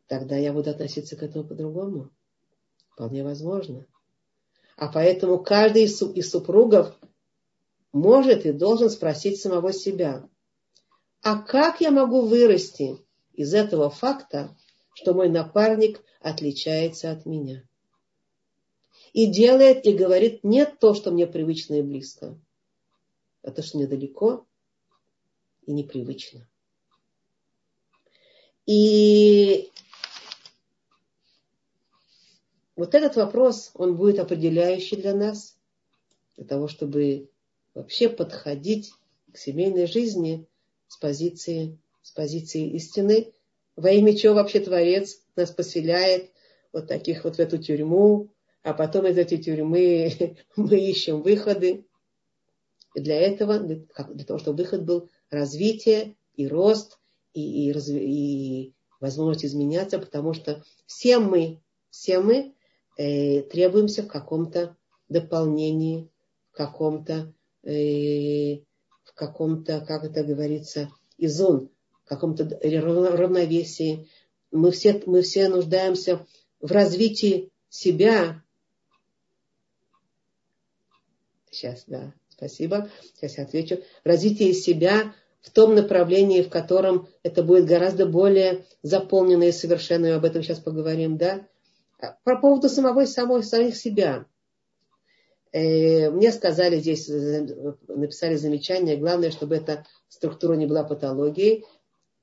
Тогда 0.07 0.37
я 0.37 0.53
буду 0.53 0.69
относиться 0.69 1.17
к 1.17 1.23
этому 1.23 1.45
по-другому. 1.45 2.09
Вполне 2.93 3.23
возможно. 3.23 3.85
А 4.77 4.87
поэтому 4.87 5.43
каждый 5.43 5.83
из 5.83 6.29
супругов 6.31 6.95
может 7.91 8.45
и 8.45 8.53
должен 8.53 8.89
спросить 8.89 9.41
самого 9.41 9.73
себя, 9.73 10.27
а 11.21 11.41
как 11.41 11.81
я 11.81 11.91
могу 11.91 12.21
вырасти 12.21 12.97
из 13.33 13.53
этого 13.53 13.89
факта, 13.89 14.55
что 14.93 15.13
мой 15.13 15.27
напарник 15.27 16.01
отличается 16.21 17.11
от 17.11 17.25
меня? 17.25 17.63
И 19.17 19.25
делает 19.25 19.87
и 19.87 19.93
говорит 19.93 20.43
не 20.43 20.63
то, 20.63 20.93
что 20.93 21.09
мне 21.09 21.25
привычно 21.25 21.79
и 21.79 21.81
близко, 21.81 22.39
а 23.41 23.49
то, 23.49 23.63
что 23.63 23.79
мне 23.79 23.87
далеко 23.87 24.45
и 25.65 25.71
непривычно. 25.71 26.47
И 28.67 29.71
вот 32.75 32.93
этот 32.93 33.15
вопрос, 33.15 33.71
он 33.73 33.95
будет 33.95 34.19
определяющий 34.19 34.97
для 34.97 35.15
нас, 35.15 35.57
для 36.35 36.45
того, 36.45 36.67
чтобы 36.67 37.31
вообще 37.73 38.09
подходить 38.09 38.93
к 39.33 39.37
семейной 39.39 39.87
жизни 39.87 40.45
с 40.87 40.95
позиции, 40.95 41.79
с 42.03 42.11
позиции 42.11 42.69
истины. 42.75 43.33
Во 43.75 43.89
имя 43.89 44.15
чего 44.15 44.35
вообще 44.35 44.59
Творец 44.59 45.19
нас 45.35 45.49
поселяет 45.49 46.29
вот 46.71 46.87
таких 46.87 47.23
вот 47.23 47.37
в 47.37 47.39
эту 47.39 47.57
тюрьму, 47.57 48.29
а 48.67 48.73
потом 48.73 49.07
из 49.07 49.17
этой 49.17 49.37
тюрьмы 49.37 50.35
мы 50.57 50.77
ищем 50.77 51.21
выходы. 51.21 51.85
И 52.95 52.99
для 52.99 53.15
этого, 53.15 53.59
для 53.59 54.25
того, 54.25 54.39
чтобы 54.39 54.57
выход 54.57 54.83
был 54.83 55.09
развитие 55.29 56.17
и 56.33 56.47
рост, 56.47 56.99
и, 57.33 57.71
и, 57.71 57.71
и 57.71 58.73
возможность 58.99 59.45
изменяться, 59.45 59.99
потому 59.99 60.33
что 60.33 60.65
все 60.85 61.19
мы, 61.19 61.61
все 61.91 62.19
мы 62.19 62.55
э, 62.97 63.43
требуемся 63.43 64.03
в 64.03 64.07
каком-то 64.07 64.75
дополнении, 65.07 66.09
в 66.51 66.57
каком-то, 66.57 67.33
э, 67.63 68.57
в 69.03 69.13
каком-то, 69.13 69.79
как 69.79 70.03
это 70.03 70.25
говорится, 70.25 70.89
изон, 71.17 71.69
в 72.03 72.09
каком-то 72.09 72.59
равновесии. 72.61 74.09
Мы 74.51 74.71
все, 74.71 75.01
мы 75.05 75.21
все 75.21 75.47
нуждаемся 75.47 76.25
в 76.59 76.69
развитии 76.69 77.49
себя. 77.69 78.43
Сейчас, 81.51 81.83
да. 81.87 82.13
Спасибо. 82.29 82.89
Сейчас 83.15 83.37
я 83.37 83.43
отвечу. 83.43 83.79
Развитие 84.03 84.53
себя 84.53 85.13
в 85.41 85.49
том 85.51 85.75
направлении, 85.75 86.41
в 86.41 86.49
котором 86.49 87.07
это 87.23 87.41
будет 87.41 87.65
гораздо 87.65 88.05
более 88.05 88.65
заполнено 88.83 89.43
и 89.43 89.51
совершенно. 89.51 90.07
И 90.07 90.11
об 90.11 90.25
этом 90.25 90.43
сейчас 90.43 90.59
поговорим, 90.59 91.17
да? 91.17 91.47
По 92.23 92.37
поводу 92.37 92.69
самого 92.69 93.05
самой, 93.05 93.43
самих 93.43 93.75
себя. 93.75 94.25
Э, 95.51 96.11
мне 96.11 96.31
сказали 96.31 96.79
здесь, 96.79 97.07
написали 97.07 98.35
замечание, 98.35 98.97
главное, 98.97 99.31
чтобы 99.31 99.55
эта 99.55 99.85
структура 100.09 100.53
не 100.53 100.67
была 100.67 100.83
патологией. 100.83 101.65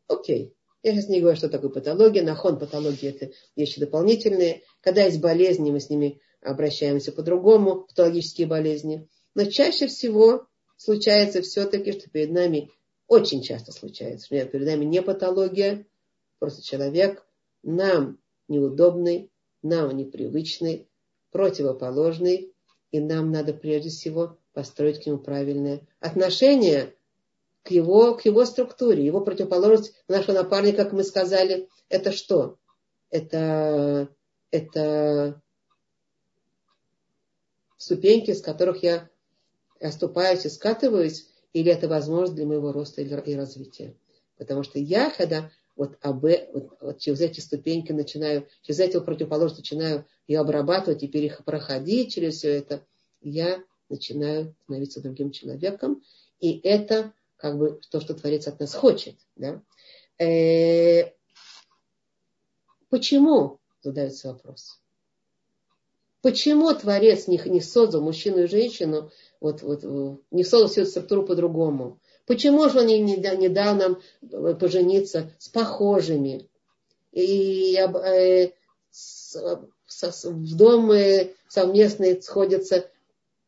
Окей. 0.07 0.55
Я 0.83 0.93
сейчас 0.93 1.09
не 1.09 1.21
говорю, 1.21 1.37
что 1.37 1.49
такое 1.49 1.71
патология. 1.71 2.23
Нахон 2.23 2.59
патологии 2.59 3.09
это 3.09 3.33
вещи 3.57 3.81
дополнительные. 3.81 4.63
Когда 4.83 5.03
есть 5.05 5.21
болезни, 5.21 5.71
мы 5.71 5.81
с 5.81 5.89
ними 5.89 6.21
обращаемся 6.45 7.13
по-другому, 7.13 7.83
патологические 7.83 8.47
болезни. 8.47 9.09
Но 9.35 9.45
чаще 9.45 9.87
всего 9.87 10.47
случается 10.77 11.43
все-таки, 11.43 11.93
что 11.93 12.11
перед 12.11 12.31
нами, 12.31 12.71
очень 13.07 13.43
часто 13.43 13.73
случается, 13.73 14.27
что 14.27 14.45
перед 14.47 14.67
нами 14.67 14.85
не 14.85 15.03
патология, 15.03 15.87
просто 16.39 16.63
человек 16.63 17.27
нам 17.63 18.19
неудобный, 18.49 19.31
нам 19.63 19.97
непривычный, 19.97 20.89
противоположный, 21.31 22.53
и 22.91 23.01
нам 23.01 23.33
надо 23.33 23.55
прежде 23.55 23.89
всего 23.89 24.39
построить 24.53 25.03
к 25.03 25.07
нему 25.07 25.19
правильное 25.19 25.81
отношение 25.99 26.95
к 27.65 27.71
его, 27.71 28.15
к 28.15 28.25
его 28.25 28.45
структуре. 28.45 29.05
Его 29.05 29.21
противоположность 29.21 29.95
нашего 30.07 30.35
напарника, 30.35 30.85
как 30.85 30.93
мы 30.93 31.03
сказали, 31.03 31.69
это 31.89 32.13
что? 32.13 32.59
Это, 33.11 34.09
это 34.51 35.43
ступеньки, 37.85 38.33
с 38.33 38.41
которых 38.41 38.83
я 38.83 39.09
оступаюсь 39.81 40.47
и 40.47 40.49
скатываюсь, 40.49 41.27
или 41.53 41.71
это 41.71 41.87
возможность 41.87 42.35
для 42.35 42.47
моего 42.47 42.73
роста 42.73 43.03
и 43.03 43.35
развития. 43.35 43.95
Потому 44.39 44.63
что 44.63 44.79
я, 44.79 45.11
когда 45.11 45.51
вот, 45.77 45.97
об, 46.01 46.23
вот, 46.23 46.77
вот 46.81 46.99
через 46.99 47.21
эти 47.21 47.41
ступеньки 47.41 47.93
начинаю, 47.93 48.49
через 48.63 48.81
эти 48.81 48.99
противоположности 48.99 49.61
начинаю 49.61 50.07
ее 50.27 50.41
обрабатывать 50.41 51.03
и 51.03 51.33
проходить 51.45 52.15
через 52.15 52.37
все 52.37 52.51
это, 52.51 52.85
я 53.21 53.63
начинаю 53.89 54.55
становиться 54.65 55.03
другим 55.03 55.31
человеком. 55.31 56.03
И 56.41 56.59
это 56.61 57.13
как 57.37 57.59
бы 57.59 57.81
то, 57.91 58.01
что 58.01 58.15
Творец 58.15 58.49
от 58.49 58.61
нас 58.61 58.75
хочет. 58.75 59.17
Да? 59.37 59.63
Э, 60.19 61.13
почему? 62.89 63.61
Задается 63.83 64.33
вопрос. 64.33 64.81
Почему 66.25 66.73
Творец 66.73 67.29
не, 67.29 67.39
не 67.45 67.61
создал 67.61 68.01
мужчину 68.01 68.45
и 68.45 68.47
женщину 68.47 69.11
вот, 69.43 69.61
вот, 69.61 69.81
э, 69.85 70.17
не 70.31 70.43
создал 70.43 70.71
всю 70.71 70.81
эту 70.81 70.91
структуру 70.91 71.27
по-другому. 71.27 71.99
Почему 72.27 72.67
же 72.71 72.79
он 72.79 72.87
не, 72.87 72.99
не, 72.99 73.17
не 73.37 73.51
дал 73.51 73.75
нам 73.77 74.01
э, 74.23 74.55
пожениться 74.59 75.31
с 75.39 75.51
похожими? 75.51 76.49
И 77.13 77.77
э, 77.77 78.53
с, 78.91 79.37
с, 79.87 80.25
в 80.25 80.57
дом 80.57 80.93
совместные 81.47 82.23
сходятся 82.23 82.89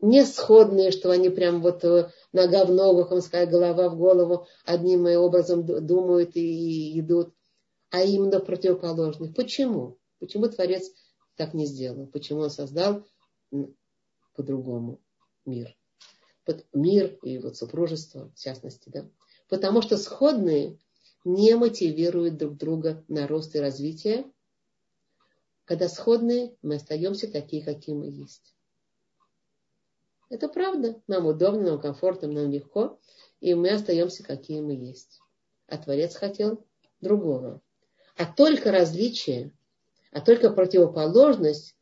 не 0.03 0.27
сходные, 0.27 0.91
что 0.91 1.11
они 1.11 1.31
прям 1.31 1.63
вот 1.63 1.83
э, 1.83 2.11
нога 2.35 2.67
в 2.67 2.73
ногу, 2.73 3.07
как 3.07 3.23
сказать, 3.23 3.49
голова 3.49 3.89
в 3.89 3.97
голову 3.97 4.49
одним 4.67 5.07
образом 5.07 5.65
думают 5.65 6.33
и 6.35 7.01
идут, 7.01 7.33
а 7.91 8.03
именно 8.03 8.39
противоположных. 8.39 9.35
Почему? 9.35 9.97
Почему 10.19 10.47
Творец 10.49 10.91
так 11.37 11.55
не 11.55 11.67
сделал? 11.67 12.07
Почему 12.07 12.41
он 12.41 12.51
создал 12.51 13.07
по-другому 14.35 15.01
мир? 15.45 15.77
мир 16.73 17.19
и 17.23 17.39
вот 17.39 17.57
супружество, 17.57 18.31
в 18.31 18.39
частности, 18.39 18.89
да. 18.89 19.09
Потому 19.49 19.83
что 19.83 19.97
сходные 19.97 20.79
не 21.25 21.57
мотивируют 21.57 22.37
друг 22.37 22.57
друга 22.57 23.05
на 23.09 23.27
рост 23.27 23.55
и 23.57 23.61
развитие, 23.61 24.31
Когда 25.65 25.89
сходные, 25.89 26.57
мы 26.63 26.77
остаемся 26.77 27.29
такие, 27.31 27.65
какие 27.65 27.97
мы 27.97 28.07
есть. 28.07 28.55
Это 30.29 30.49
правда. 30.49 31.03
Нам 31.09 31.27
удобно, 31.27 31.63
нам 31.63 31.81
комфортно, 31.81 32.29
нам 32.29 32.51
легко. 32.53 33.01
И 33.41 33.55
мы 33.55 33.71
остаемся, 33.71 34.23
какие 34.23 34.61
мы 34.61 34.75
есть. 34.75 35.19
А 35.67 35.77
Творец 35.79 36.15
хотел 36.15 36.65
другого. 37.01 37.61
А 38.17 38.33
только 38.33 38.71
различие, 38.71 39.53
а 40.17 40.23
только 40.23 40.49
противоположность 40.49 41.77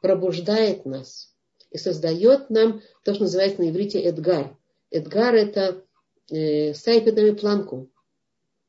пробуждает 0.00 0.86
нас 0.86 1.34
и 1.72 1.76
создает 1.76 2.48
нам 2.48 2.82
то, 3.04 3.14
что 3.14 3.24
называется 3.24 3.62
на 3.62 3.70
иврите 3.70 4.00
Эдгар. 4.00 4.56
Эдгар 4.92 5.34
это 5.34 5.84
э, 6.30 6.72
ставить 6.72 7.02
перед 7.02 7.16
нами 7.16 7.30
планку. 7.32 7.90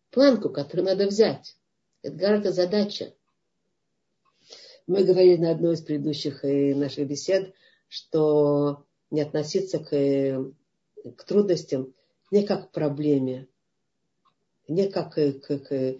Планку, 0.09 0.49
которую 0.49 0.88
надо 0.88 1.05
взять. 1.05 1.55
Эдгар 2.01 2.39
это 2.39 2.51
задача. 2.51 3.13
Мы 4.88 5.03
говорили 5.03 5.38
на 5.38 5.51
одной 5.51 5.76
из 5.76 5.82
предыдущих 5.82 6.43
э, 6.43 6.74
наших 6.74 7.07
бесед, 7.07 7.53
что 7.89 8.88
не 9.11 9.22
относиться 9.22 9.78
к, 9.78 9.95
э, 9.95 10.43
к 11.15 11.24
трудностям 11.26 11.93
не 12.32 12.43
как 12.43 12.69
к 12.69 12.72
проблеме, 12.72 13.47
не 14.67 14.89
как 14.89 15.13
к, 15.13 15.34
к, 15.41 15.59
к 15.59 15.99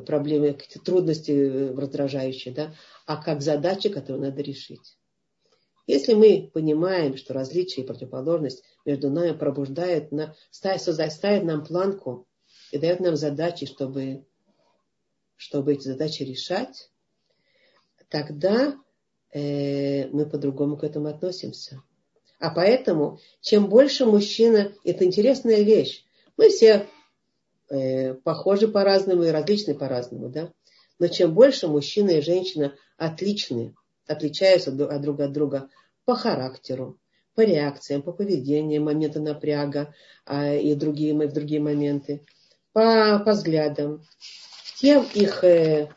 проблеме, 0.00 0.54
к 0.54 0.66
трудности 0.84 1.72
раздражающей, 1.76 2.52
да, 2.52 2.74
а 3.06 3.22
как 3.22 3.42
задача, 3.42 3.90
которую 3.90 4.24
надо 4.24 4.42
решить. 4.42 4.96
Если 5.86 6.14
мы 6.14 6.50
понимаем, 6.52 7.16
что 7.16 7.34
различие 7.34 7.84
и 7.84 7.86
противоположность 7.86 8.62
между 8.84 9.10
нами 9.10 9.36
пробуждает, 9.36 10.12
на, 10.12 10.34
ставит, 10.50 10.80
ставит 10.80 11.44
нам 11.44 11.64
планку 11.64 12.28
и 12.70 12.78
дает 12.78 13.00
нам 13.00 13.16
задачи, 13.16 13.66
чтобы, 13.66 14.24
чтобы 15.36 15.72
эти 15.72 15.88
задачи 15.88 16.22
решать, 16.22 16.90
тогда 18.08 18.76
э, 19.32 20.08
мы 20.08 20.26
по-другому 20.26 20.76
к 20.76 20.84
этому 20.84 21.08
относимся. 21.08 21.82
А 22.38 22.50
поэтому, 22.50 23.18
чем 23.40 23.68
больше 23.68 24.04
мужчина, 24.04 24.72
это 24.84 25.04
интересная 25.04 25.62
вещь. 25.62 26.04
Мы 26.36 26.48
все 26.48 26.88
э, 27.72 28.14
похожи 28.14 28.68
по-разному 28.68 29.24
и 29.24 29.30
различны 29.30 29.74
по-разному, 29.74 30.28
да? 30.28 30.52
Но 30.98 31.08
чем 31.08 31.34
больше 31.34 31.68
мужчина 31.68 32.10
и 32.10 32.20
женщина 32.20 32.74
отличны, 32.96 33.74
отличаются 34.06 34.70
друг 34.70 35.20
от 35.20 35.32
друга 35.32 35.68
по 36.04 36.14
характеру, 36.14 36.98
по 37.34 37.40
реакциям, 37.40 38.02
по 38.02 38.12
поведению, 38.12 38.82
моменты 38.82 39.20
напряга 39.20 39.94
а, 40.26 40.54
и 40.54 40.74
другие, 40.74 41.14
в 41.14 41.32
другие 41.32 41.60
моменты, 41.60 42.24
по, 42.72 43.20
по 43.24 43.32
взглядам, 43.32 44.04
тем 44.78 45.06
их 45.14 45.42
э, 45.44 45.88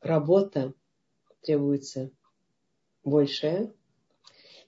работа 0.00 0.74
требуется 1.42 2.10
большая, 3.04 3.72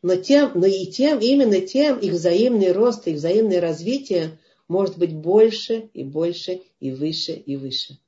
но, 0.02 0.16
тем, 0.16 0.52
но 0.54 0.66
и 0.66 0.86
тем, 0.86 1.20
именно 1.20 1.60
тем 1.60 1.98
их 1.98 2.12
взаимный 2.12 2.72
рост, 2.72 3.06
их 3.06 3.16
взаимное 3.16 3.60
развитие 3.60 4.38
может 4.68 4.98
быть 4.98 5.14
больше 5.14 5.90
и 5.92 6.04
больше 6.04 6.62
и 6.80 6.92
выше 6.92 7.32
и 7.32 7.56
выше. 7.56 7.98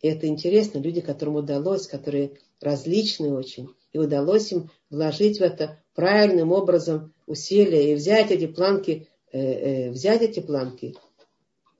И 0.00 0.08
это 0.08 0.26
интересно, 0.26 0.78
люди, 0.78 1.00
которым 1.00 1.36
удалось, 1.36 1.86
которые 1.86 2.32
различны 2.60 3.32
очень, 3.32 3.68
и 3.92 3.98
удалось 3.98 4.50
им 4.52 4.70
вложить 4.90 5.38
в 5.38 5.42
это 5.42 5.80
правильным 5.94 6.52
образом 6.52 7.14
усилия 7.26 7.92
и 7.92 7.94
взять 7.94 8.30
эти 8.30 8.46
планки, 8.46 9.08
э, 9.32 9.40
э, 9.40 9.90
взять 9.90 10.22
эти 10.22 10.40
планки 10.40 10.94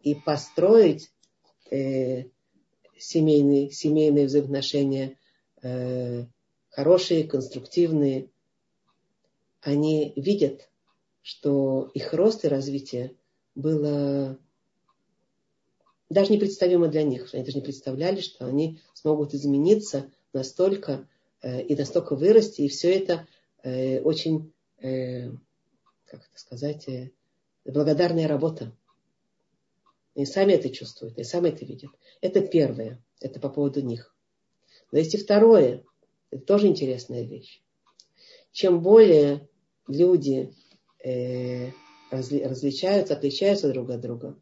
и 0.03 0.15
построить 0.15 1.11
э, 1.71 2.25
семейные, 2.99 3.71
семейные 3.71 4.27
взаимоотношения 4.27 5.17
э, 5.63 6.27
хорошие, 6.71 7.25
конструктивные, 7.25 8.29
они 9.61 10.13
видят, 10.17 10.69
что 11.23 11.91
их 11.95 12.13
рост 12.13 12.45
и 12.45 12.49
развитие 12.49 13.17
было 13.55 14.39
даже 16.11 16.33
непредставимо 16.33 16.89
для 16.89 17.03
них. 17.03 17.33
Они 17.33 17.45
даже 17.45 17.57
не 17.57 17.65
представляли, 17.65 18.21
что 18.21 18.47
они 18.47 18.81
смогут 18.93 19.35
измениться 19.35 20.11
настолько 20.33 21.09
э, 21.41 21.63
и 21.63 21.75
настолько 21.75 22.17
вырасти. 22.17 22.63
И 22.63 22.69
все 22.69 22.95
это 22.95 23.27
э, 23.63 24.01
очень, 24.01 24.53
э, 24.79 25.31
как 26.07 26.21
это 26.29 26.39
сказать, 26.39 26.89
э, 26.89 27.13
благодарная 27.65 28.29
работа. 28.29 28.77
И 30.15 30.27
сами 30.27 30.53
это 30.53 30.69
чувствуют, 30.69 31.19
и 31.19 31.25
сами 31.25 31.49
это 31.49 31.65
видят. 31.65 31.91
Это 32.21 32.43
первое. 32.43 33.03
Это 33.21 33.41
по 33.41 33.49
поводу 33.49 33.81
них. 33.81 34.15
Но 34.91 34.99
есть 34.99 35.15
и 35.15 35.19
второе. 35.19 35.85
Это 36.31 36.45
тоже 36.45 36.67
интересная 36.67 37.23
вещь. 37.23 37.63
Чем 38.53 38.83
более 38.83 39.49
люди 39.87 40.55
э, 41.05 41.71
разли, 42.11 42.43
различаются, 42.43 43.15
отличаются 43.15 43.73
друг 43.73 43.91
от 43.91 44.01
друга, 44.01 44.37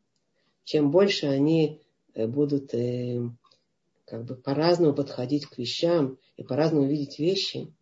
чем 0.64 0.90
больше 0.90 1.26
они 1.26 1.80
э, 2.14 2.26
будут 2.26 2.74
э, 2.74 3.22
как 4.04 4.24
бы 4.24 4.34
по-разному 4.34 4.94
подходить 4.94 5.46
к 5.46 5.58
вещам 5.58 6.18
и 6.36 6.42
по-разному 6.42 6.86
видеть 6.86 7.18
вещи, 7.18 7.72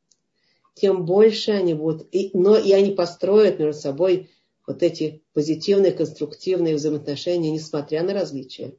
тем 0.75 1.05
больше 1.05 1.53
они 1.53 1.75
будут, 1.75 2.07
и, 2.13 2.31
но 2.35 2.57
и 2.57 2.73
они 2.73 2.93
построят 2.93 3.59
между 3.59 3.81
собой 3.81 4.31
вот 4.67 4.83
эти 4.83 5.23
позитивные, 5.33 5.93
конструктивные 5.93 6.77
взаимоотношения, 6.77 7.51
несмотря 7.51 8.03
на 8.03 8.13
различия. 8.13 8.75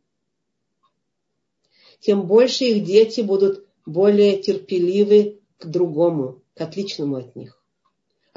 Тем 2.00 2.28
больше 2.28 2.66
их 2.66 2.86
дети 2.86 3.22
будут 3.22 3.66
более 3.86 4.41
терпеливы 4.41 5.39
к 5.58 5.66
другому, 5.66 6.41
к 6.54 6.62
отличному 6.62 7.18
от 7.18 7.36
них. 7.36 7.59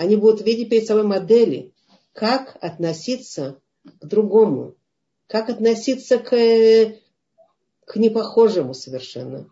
Они 0.02 0.16
будут 0.16 0.42
видеть 0.42 0.68
перед 0.68 0.84
собой 0.84 1.04
модели, 1.04 1.72
как 2.12 2.56
относиться 2.60 3.60
к 4.00 4.04
другому, 4.04 4.74
как 5.28 5.48
относиться 5.48 6.18
к, 6.18 6.28
к 7.84 7.96
непохожему 7.96 8.74
совершенно, 8.74 9.48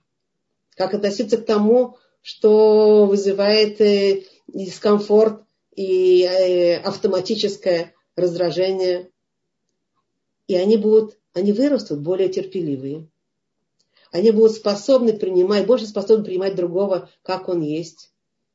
как 0.75 0.93
относиться 0.93 1.39
к 1.39 1.47
тому, 1.47 1.99
что 2.21 3.07
вызывает 3.07 3.81
э, 3.81 4.25
дискомфорт 4.49 5.45
и 5.77 6.25
э, 6.25 6.79
автоматическое 6.79 7.95
раздражение. 8.17 9.09
И 10.49 10.57
они 10.57 10.77
будут, 10.77 11.17
они 11.33 11.53
вырастут 11.53 12.01
более 12.01 12.29
терпеливые 12.29 13.07
они 14.11 14.33
будут 14.33 14.57
способны 14.57 15.13
принимать, 15.13 15.69
больше 15.69 15.87
способны 15.87 16.25
принимать 16.25 16.57
другого, 16.57 17.09
как 17.23 17.49
он 17.49 17.61
есть, 17.61 18.11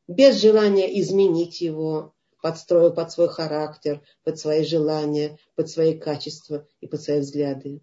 без 0.08 0.40
желания 0.42 1.00
изменить 1.02 1.62
его, 1.62 2.14
подстроив 2.42 2.96
под 2.96 3.12
свой 3.12 3.28
характер, 3.28 4.02
под 4.24 4.38
свои 4.40 4.64
желания, 4.64 5.40
под 5.56 5.70
свои 5.70 5.98
качества 5.98 6.68
и 6.82 6.88
под 6.88 7.02
свои 7.02 7.20
взгляды. 7.20 7.82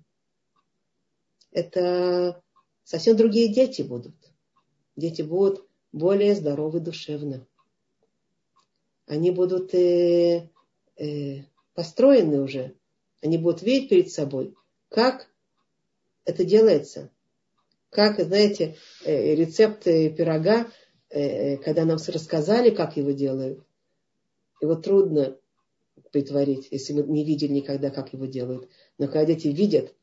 Это 1.51 2.43
совсем 2.85 3.17
другие 3.17 3.53
дети 3.53 3.83
будут. 3.83 4.15
Дети 4.97 5.23
будут 5.23 5.67
более 5.91 6.35
здоровы 6.35 6.81
душевно. 6.81 7.47
Они 9.07 9.31
будут 9.31 9.75
э, 9.75 10.49
э, 10.97 11.43
построены 11.75 12.41
уже. 12.41 12.75
Они 13.21 13.39
будут 13.39 13.63
видеть 13.63 13.89
перед 13.89 14.11
собой, 14.11 14.55
как 14.89 15.29
это 16.25 16.45
делается 16.45 17.11
как, 17.93 18.19
знаете, 18.21 18.77
э, 19.05 19.35
рецепт 19.35 19.85
пирога, 19.85 20.67
когда 21.13 21.85
нам 21.85 21.99
рассказали, 22.07 22.71
как 22.71 22.97
его 22.97 23.11
делают, 23.11 23.63
его 24.61 24.77
трудно 24.77 25.37
притворить, 26.11 26.69
если 26.71 26.95
мы 26.95 27.03
не 27.05 27.25
видели 27.25 27.53
никогда, 27.53 27.91
как 27.91 28.13
его 28.13 28.27
делают. 28.27 28.69
Но 28.99 29.07
когда 29.07 29.27
дети 29.27 29.49
видят, 29.49 29.95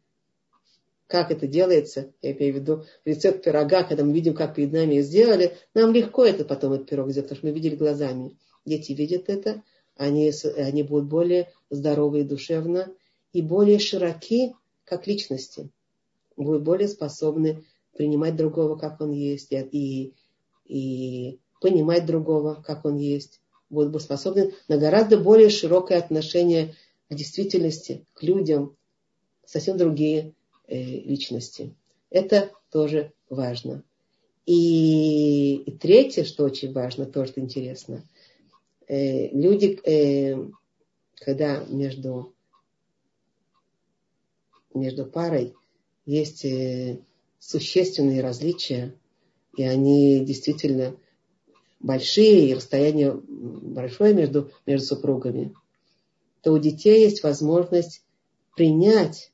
как 1.07 1.31
это 1.31 1.47
делается, 1.47 2.13
я 2.21 2.33
имею 2.33 2.53
в 2.53 2.57
виду 2.57 2.85
рецепт 3.05 3.43
пирога, 3.43 3.83
когда 3.83 4.03
мы 4.03 4.13
видим, 4.13 4.35
как 4.35 4.53
перед 4.53 4.71
нами 4.71 5.01
сделали, 5.01 5.57
нам 5.73 5.91
легко 5.91 6.23
это 6.23 6.45
потом 6.45 6.73
этот 6.73 6.89
пирог 6.89 7.09
сделать, 7.09 7.29
потому 7.29 7.39
что 7.39 7.47
мы 7.47 7.53
видели 7.53 7.75
глазами. 7.75 8.37
Дети 8.65 8.91
видят 8.91 9.29
это, 9.29 9.63
они, 9.95 10.31
они 10.57 10.83
будут 10.83 11.09
более 11.09 11.51
здоровы 11.71 12.21
и 12.21 12.23
душевно, 12.23 12.93
и 13.33 13.41
более 13.41 13.79
широки, 13.79 14.53
как 14.85 15.07
личности, 15.07 15.69
будут 16.37 16.63
более 16.63 16.87
способны 16.87 17.63
принимать 17.97 18.35
другого, 18.35 18.77
как 18.77 19.01
он 19.01 19.11
есть, 19.11 19.51
и, 19.51 20.13
и 20.69 21.39
понимать 21.59 22.05
другого, 22.05 22.63
как 22.65 22.85
он 22.85 22.97
есть, 22.97 23.41
будут 23.69 24.01
способны 24.01 24.53
на 24.67 24.77
гораздо 24.77 25.17
более 25.17 25.49
широкое 25.49 25.97
отношение 25.97 26.75
к 27.09 27.15
действительности, 27.15 28.05
к 28.13 28.23
людям, 28.23 28.75
совсем 29.45 29.77
другие 29.77 30.33
э, 30.67 30.81
личности. 30.81 31.75
Это 32.09 32.51
тоже 32.71 33.11
важно. 33.29 33.83
И, 34.45 35.55
и 35.57 35.71
третье, 35.77 36.23
что 36.23 36.43
очень 36.43 36.71
важно, 36.71 37.05
тоже 37.05 37.33
интересно, 37.35 38.03
э, 38.87 39.29
люди, 39.29 39.79
э, 39.83 40.49
когда 41.15 41.63
между, 41.65 42.33
между 44.73 45.05
парой 45.05 45.53
есть 46.05 46.45
э, 46.45 46.99
существенные 47.37 48.21
различия, 48.21 48.95
и 49.55 49.63
они 49.63 50.23
действительно 50.25 50.95
большие, 51.79 52.49
и 52.49 52.53
расстояние 52.53 53.13
большое 53.13 54.13
между, 54.13 54.51
между 54.65 54.87
супругами, 54.87 55.53
то 56.41 56.53
у 56.53 56.57
детей 56.57 57.03
есть 57.03 57.23
возможность 57.23 58.03
принять 58.55 59.31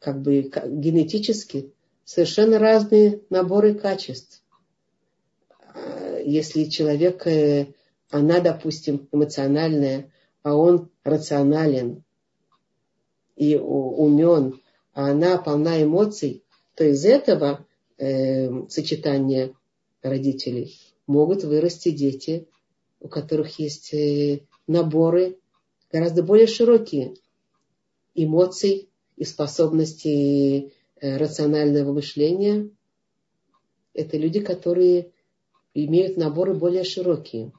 как 0.00 0.20
бы 0.20 0.42
генетически 0.42 1.72
совершенно 2.04 2.58
разные 2.58 3.20
наборы 3.30 3.74
качеств. 3.74 4.42
Если 6.24 6.64
человек, 6.64 7.26
э, 7.26 7.74
она, 8.10 8.40
допустим, 8.40 9.08
эмоциональная, 9.12 10.12
а 10.42 10.54
он 10.54 10.90
рационален 11.04 12.04
и 13.36 13.56
умен, 13.56 14.60
а 14.94 15.10
она 15.10 15.38
полна 15.38 15.82
эмоций, 15.82 16.44
то 16.74 16.84
из 16.84 17.04
этого 17.04 17.66
э, 17.98 18.68
сочетания 18.68 19.54
родителей 20.02 20.78
могут 21.06 21.44
вырасти 21.44 21.90
дети, 21.90 22.46
у 23.00 23.08
которых 23.08 23.58
есть 23.58 23.92
э, 23.94 24.40
наборы 24.66 25.38
гораздо 25.90 26.22
более 26.22 26.46
широкие 26.46 27.14
эмоций 28.14 28.88
и 29.16 29.24
способностей 29.24 30.72
э, 31.00 31.16
рационального 31.16 31.92
мышления. 31.92 32.70
Это 33.94 34.16
люди, 34.16 34.40
которые 34.40 35.10
имеют 35.74 36.16
наборы 36.16 36.54
более 36.54 36.84
широкие. 36.84 37.52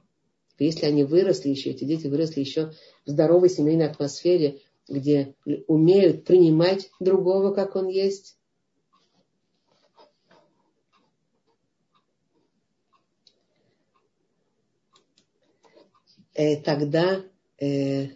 Если 0.57 0.85
они 0.85 1.03
выросли 1.03 1.49
еще, 1.49 1.71
эти 1.71 1.85
дети 1.85 2.07
выросли 2.07 2.41
еще 2.41 2.73
в 3.05 3.09
здоровой 3.09 3.49
семейной 3.49 3.87
атмосфере, 3.87 4.59
где 4.87 5.35
умеют 5.67 6.25
принимать 6.25 6.89
другого, 6.99 7.53
как 7.53 7.75
он 7.75 7.87
есть. 7.87 8.37
Э, 16.39 16.55
тогда, 16.55 17.21
э, 17.59 18.11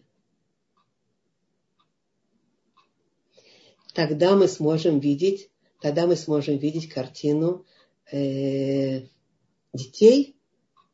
тогда 3.93 4.37
мы 4.37 4.47
сможем 4.47 4.99
видеть, 5.01 5.49
тогда 5.81 6.07
мы 6.07 6.15
сможем 6.15 6.55
видеть 6.57 6.87
картину 6.87 7.65
э, 8.13 9.01
детей, 9.73 10.37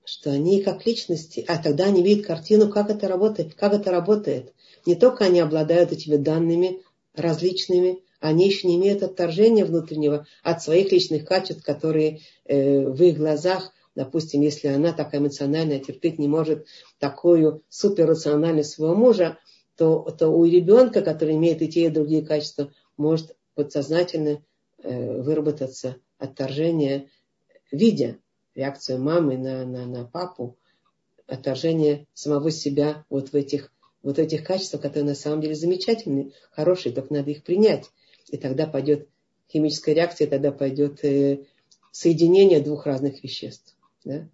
что 0.03 0.31
они 0.31 0.63
как 0.63 0.87
личности, 0.87 1.45
а 1.47 1.61
тогда 1.61 1.85
они 1.85 2.01
видят 2.01 2.25
картину, 2.25 2.67
как 2.67 2.89
это 2.89 3.07
работает, 3.07 3.53
как 3.53 3.73
это 3.73 3.91
работает. 3.91 4.55
Не 4.87 4.95
только 4.95 5.25
они 5.25 5.39
обладают 5.39 5.91
этими 5.91 6.15
данными 6.15 6.81
различными, 7.13 8.01
они 8.19 8.47
еще 8.47 8.67
не 8.67 8.77
имеют 8.77 9.03
отторжения 9.03 9.65
внутреннего 9.65 10.25
от 10.41 10.63
своих 10.63 10.91
личных 10.91 11.25
качеств, 11.25 11.63
которые 11.63 12.21
э, 12.45 12.87
в 12.87 12.99
их 13.03 13.17
глазах, 13.17 13.71
допустим, 13.95 14.41
если 14.41 14.67
она 14.67 14.93
такая 14.93 15.21
эмоциональная, 15.21 15.79
терпеть 15.79 16.19
не 16.19 16.27
может 16.27 16.67
такую 16.99 17.63
суперрациональность 17.69 18.71
своего 18.71 18.95
мужа, 18.95 19.37
то, 19.75 20.01
то 20.17 20.29
у 20.29 20.45
ребенка, 20.45 21.01
который 21.01 21.35
имеет 21.35 21.61
и 21.61 21.69
те, 21.69 21.85
и 21.85 21.89
другие 21.89 22.21
качества, 22.25 22.71
может 22.97 23.35
подсознательно 23.55 24.43
э, 24.83 25.21
выработаться 25.21 25.97
отторжение, 26.17 27.09
видя 27.71 28.17
реакцию 28.55 29.01
мамы 29.01 29.37
на, 29.37 29.65
на, 29.65 29.85
на 29.85 30.05
папу, 30.05 30.57
отторжение 31.27 32.07
самого 32.13 32.51
себя 32.51 33.05
вот 33.09 33.29
в 33.29 33.35
этих 33.35 33.71
вот 34.01 34.17
этих 34.17 34.43
качествах, 34.43 34.81
которые 34.81 35.09
на 35.09 35.15
самом 35.15 35.41
деле 35.41 35.55
замечательные, 35.55 36.31
хорошие, 36.51 36.93
только 36.93 37.13
надо 37.13 37.31
их 37.31 37.43
принять. 37.43 37.89
И 38.29 38.37
тогда 38.37 38.65
пойдет 38.65 39.09
химическая 39.51 39.93
реакция, 39.95 40.27
тогда 40.27 40.51
пойдет 40.51 41.03
э, 41.03 41.45
соединение 41.91 42.61
двух 42.61 42.85
разных 42.85 43.23
веществ. 43.23 43.75
Да? 44.09 44.27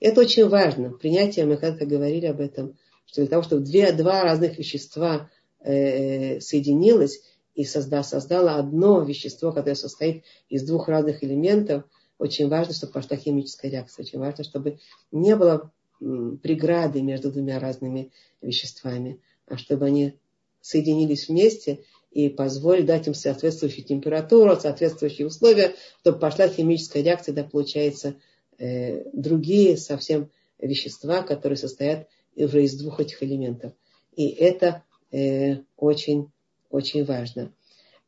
Это 0.00 0.20
очень 0.20 0.48
важно. 0.48 0.90
Принятие, 0.90 1.44
мы 1.44 1.56
как-то 1.56 1.84
говорили 1.84 2.26
об 2.26 2.40
этом, 2.40 2.78
что 3.04 3.20
для 3.20 3.26
того, 3.26 3.42
чтобы 3.42 3.62
две, 3.62 3.92
два 3.92 4.22
разных 4.22 4.58
вещества 4.58 5.28
э, 5.60 6.40
соединилось 6.40 7.22
и 7.54 7.64
созда, 7.64 8.04
создало 8.04 8.54
одно 8.54 9.02
вещество, 9.02 9.50
которое 9.50 9.74
состоит 9.74 10.22
из 10.48 10.62
двух 10.62 10.88
разных 10.88 11.24
элементов, 11.24 11.84
очень 12.18 12.48
важно, 12.48 12.74
чтобы 12.74 12.92
пошла 12.92 13.16
химическая 13.16 13.70
реакция. 13.70 14.04
Очень 14.04 14.20
важно, 14.20 14.44
чтобы 14.44 14.78
не 15.10 15.34
было 15.34 15.72
преграды 15.98 17.02
между 17.02 17.32
двумя 17.32 17.58
разными 17.58 18.12
веществами, 18.40 19.20
а 19.46 19.56
чтобы 19.56 19.86
они 19.86 20.18
соединились 20.60 21.28
вместе 21.28 21.80
и 22.12 22.28
позволили 22.28 22.86
дать 22.86 23.06
им 23.08 23.14
соответствующую 23.14 23.84
температуру, 23.84 24.56
соответствующие 24.56 25.26
условия, 25.26 25.74
чтобы 26.00 26.18
пошла 26.18 26.48
химическая 26.48 27.02
реакция, 27.02 27.34
да, 27.34 27.44
получается, 27.44 28.14
другие 28.58 29.76
совсем 29.76 30.30
вещества, 30.58 31.22
которые 31.22 31.56
состоят 31.56 32.08
уже 32.34 32.64
из 32.64 32.76
двух 32.76 33.00
этих 33.00 33.22
элементов. 33.22 33.72
И 34.14 34.28
это 34.28 34.84
э, 35.10 35.58
очень, 35.76 36.30
очень 36.70 37.04
важно. 37.04 37.52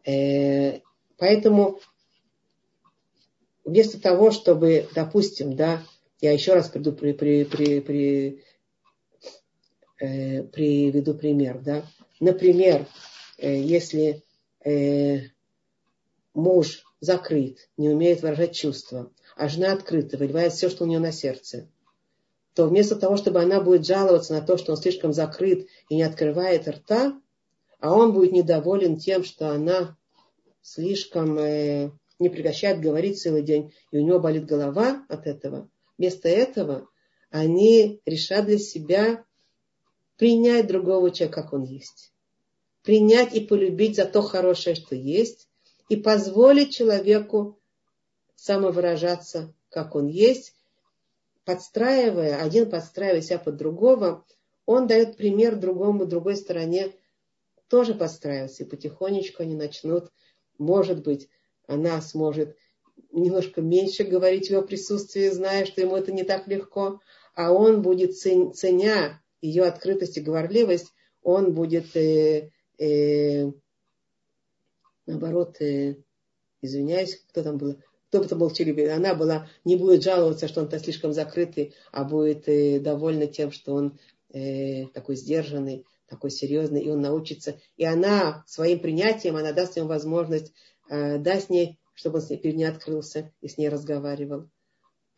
Э, 0.04 0.80
поэтому 1.16 1.80
вместо 3.64 4.00
того, 4.00 4.30
чтобы, 4.30 4.88
допустим, 4.94 5.54
да, 5.54 5.82
я 6.20 6.32
еще 6.32 6.54
раз 6.54 6.68
приду, 6.68 6.92
при, 6.92 7.12
при, 7.12 7.44
при, 7.44 7.80
при, 7.80 8.44
э, 10.00 10.42
приведу 10.44 11.14
пример. 11.14 11.60
Да? 11.60 11.84
Например, 12.18 12.86
э, 13.38 13.60
если 13.60 14.22
э, 14.64 15.28
муж 16.34 16.84
закрыт, 17.00 17.70
не 17.76 17.88
умеет 17.88 18.22
выражать 18.22 18.54
чувства, 18.54 19.10
а 19.40 19.48
жена 19.48 19.72
открыта, 19.72 20.18
выливает 20.18 20.52
все, 20.52 20.68
что 20.68 20.84
у 20.84 20.86
нее 20.86 20.98
на 20.98 21.12
сердце, 21.12 21.66
то 22.54 22.66
вместо 22.66 22.94
того, 22.94 23.16
чтобы 23.16 23.40
она 23.40 23.62
будет 23.62 23.86
жаловаться 23.86 24.34
на 24.34 24.42
то, 24.42 24.58
что 24.58 24.72
он 24.72 24.76
слишком 24.76 25.14
закрыт 25.14 25.66
и 25.88 25.96
не 25.96 26.02
открывает 26.02 26.68
рта, 26.68 27.18
а 27.78 27.96
он 27.96 28.12
будет 28.12 28.32
недоволен 28.32 28.98
тем, 28.98 29.24
что 29.24 29.48
она 29.48 29.96
слишком 30.60 31.38
э, 31.38 31.90
не 32.18 32.28
прекращает 32.28 32.80
говорить 32.80 33.18
целый 33.18 33.42
день, 33.42 33.72
и 33.90 33.98
у 33.98 34.02
него 34.02 34.20
болит 34.20 34.44
голова 34.44 35.06
от 35.08 35.26
этого, 35.26 35.70
Вместо 35.96 36.30
этого 36.30 36.88
они 37.30 38.00
решат 38.06 38.46
для 38.46 38.58
себя 38.58 39.24
принять 40.16 40.66
другого 40.66 41.10
человека, 41.10 41.42
как 41.42 41.52
он 41.52 41.64
есть. 41.64 42.12
Принять 42.82 43.34
и 43.34 43.40
полюбить 43.40 43.96
за 43.96 44.06
то 44.06 44.22
хорошее, 44.22 44.76
что 44.76 44.94
есть, 44.96 45.48
и 45.90 45.96
позволить 45.96 46.74
человеку 46.74 47.59
самовыражаться, 48.40 49.52
как 49.68 49.94
он 49.94 50.06
есть, 50.06 50.54
подстраивая, 51.44 52.42
один 52.42 52.70
подстраивая 52.70 53.20
себя 53.20 53.38
под 53.38 53.56
другого, 53.56 54.24
он 54.64 54.86
дает 54.86 55.18
пример 55.18 55.56
другому, 55.56 56.06
другой 56.06 56.36
стороне 56.36 56.92
тоже 57.68 57.94
подстраиваться, 57.94 58.62
и 58.64 58.66
потихонечку 58.66 59.42
они 59.42 59.54
начнут, 59.54 60.10
может 60.56 61.02
быть, 61.02 61.28
она 61.66 62.00
сможет 62.00 62.56
немножко 63.12 63.60
меньше 63.60 64.04
говорить 64.04 64.46
в 64.46 64.52
его 64.52 64.62
присутствии, 64.62 65.28
зная, 65.28 65.66
что 65.66 65.82
ему 65.82 65.96
это 65.96 66.10
не 66.10 66.24
так 66.24 66.48
легко, 66.48 67.00
а 67.34 67.52
он 67.52 67.82
будет, 67.82 68.16
ценя 68.16 69.20
ее 69.42 69.64
открытость 69.64 70.16
и 70.16 70.22
говорливость, 70.22 70.94
он 71.22 71.52
будет, 71.52 71.94
э, 71.94 72.50
э, 72.78 73.50
наоборот, 75.04 75.60
э, 75.60 75.96
извиняюсь, 76.62 77.22
кто 77.28 77.42
там 77.42 77.58
был, 77.58 77.76
кто 78.10 78.18
бы 78.18 78.24
это 78.26 78.36
был 78.36 78.50
Челюбин, 78.50 78.90
она 78.90 79.14
была, 79.14 79.48
не 79.64 79.76
будет 79.76 80.02
жаловаться, 80.02 80.48
что 80.48 80.60
он-то 80.60 80.78
слишком 80.78 81.12
закрытый, 81.12 81.74
а 81.92 82.04
будет 82.04 82.48
э, 82.48 82.80
довольна 82.80 83.26
тем, 83.26 83.52
что 83.52 83.74
он 83.74 83.98
э, 84.32 84.86
такой 84.88 85.16
сдержанный, 85.16 85.86
такой 86.06 86.30
серьезный, 86.30 86.82
и 86.82 86.90
он 86.90 87.00
научится. 87.00 87.56
И 87.76 87.84
она 87.84 88.44
своим 88.46 88.80
принятием, 88.80 89.36
она 89.36 89.52
даст 89.52 89.76
ему 89.76 89.88
возможность, 89.88 90.52
э, 90.90 91.18
даст 91.18 91.50
ей 91.50 91.80
чтобы 92.00 92.18
он 92.18 92.38
перед 92.38 92.56
ней 92.56 92.64
открылся 92.64 93.30
и 93.42 93.48
с 93.48 93.58
ней 93.58 93.68
разговаривал. 93.68 94.48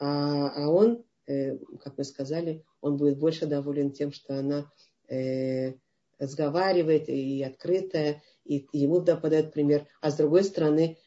А, 0.01 0.49
а 0.49 0.69
он, 0.69 1.05
э, 1.29 1.57
как 1.81 1.97
мы 1.97 2.03
сказали, 2.03 2.65
он 2.81 2.97
будет 2.97 3.21
больше 3.21 3.47
доволен 3.47 3.93
тем, 3.93 4.11
что 4.11 4.37
она 4.37 4.69
э, 5.09 5.75
разговаривает 6.19 7.09
и 7.09 7.41
открытая, 7.45 8.21
и, 8.45 8.67
ему 8.73 8.99
да, 8.99 9.17
подает 9.17 9.53
пример. 9.53 9.87
А 10.01 10.11
с 10.11 10.17
другой 10.17 10.43
стороны, 10.43 10.99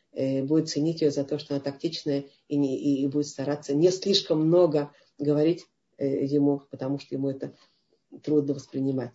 будет 0.44 0.70
ценить 0.70 1.02
ее 1.02 1.12
за 1.12 1.24
то, 1.24 1.38
что 1.38 1.54
она 1.56 1.64
тактичная 1.64 2.26
и, 2.48 2.56
не, 2.58 2.78
и, 2.78 3.08
будет 3.08 3.28
стараться 3.28 3.74
не 3.74 3.92
слишком 3.92 4.46
много 4.46 4.92
говорить 5.18 5.66
э, 5.98 6.26
ему, 6.26 6.62
потому 6.72 7.00
что 7.00 7.16
ему 7.16 7.30
это 7.30 7.54
трудно 8.24 8.54
воспринимать. 8.54 9.12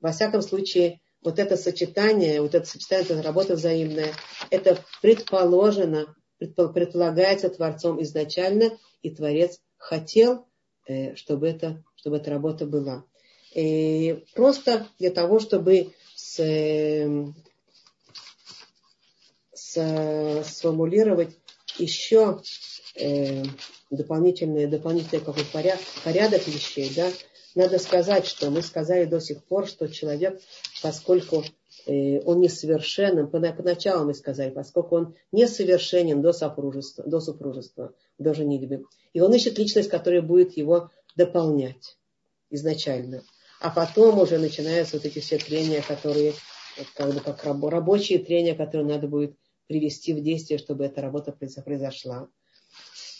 Во 0.00 0.12
всяком 0.12 0.42
случае, 0.42 1.00
вот 1.22 1.38
это 1.38 1.56
сочетание, 1.56 2.40
вот 2.40 2.54
это 2.54 2.66
сочетание, 2.66 3.04
это 3.04 3.22
работа 3.22 3.54
взаимная, 3.54 4.14
это 4.50 4.82
предположено, 5.02 6.14
предполагается 6.38 7.50
Творцом 7.50 8.02
изначально, 8.02 8.78
и 9.02 9.10
Творец 9.10 9.60
хотел, 9.76 10.46
э, 10.86 11.14
чтобы, 11.16 11.48
это, 11.48 11.82
чтобы 11.96 12.16
эта 12.16 12.30
работа 12.30 12.66
была. 12.66 13.04
И 13.54 14.24
просто 14.34 14.86
для 14.98 15.10
того, 15.10 15.40
чтобы 15.40 15.92
с, 16.14 16.38
сформулировать 19.72 21.36
еще 21.78 22.40
э, 22.96 23.42
дополнительный, 23.90 24.66
дополнительный 24.66 25.20
какой-то 25.20 25.50
порядок, 25.52 25.84
порядок 26.04 26.46
вещей, 26.46 26.92
да, 26.94 27.10
надо 27.54 27.78
сказать, 27.78 28.26
что 28.26 28.50
мы 28.50 28.62
сказали 28.62 29.04
до 29.04 29.20
сих 29.20 29.42
пор, 29.44 29.66
что 29.66 29.88
человек, 29.88 30.40
поскольку 30.82 31.44
э, 31.86 32.20
он 32.20 32.40
несовершенен, 32.40 33.28
поначалу 33.28 34.06
мы 34.06 34.14
сказали, 34.14 34.50
поскольку 34.50 34.96
он 34.96 35.14
несовершенен 35.32 36.22
до 36.22 36.32
супружества, 36.32 37.04
до 37.04 37.20
супружества, 37.20 37.92
до 38.18 38.34
женитьбы, 38.34 38.84
и 39.12 39.20
он 39.20 39.34
ищет 39.34 39.58
личность, 39.58 39.88
которая 39.88 40.22
будет 40.22 40.56
его 40.56 40.90
дополнять 41.16 41.96
изначально. 42.50 43.22
А 43.60 43.70
потом 43.70 44.18
уже 44.18 44.38
начинаются 44.38 44.96
вот 44.96 45.04
эти 45.04 45.18
все 45.18 45.36
трения, 45.36 45.82
которые, 45.82 46.34
как 46.94 47.12
бы 47.12 47.20
как 47.20 47.44
рабочие 47.44 48.18
трения, 48.18 48.54
которые 48.54 48.86
надо 48.86 49.06
будет 49.06 49.34
привести 49.70 50.12
в 50.12 50.20
действие, 50.20 50.58
чтобы 50.58 50.84
эта 50.84 51.00
работа 51.00 51.30
произошла. 51.30 52.28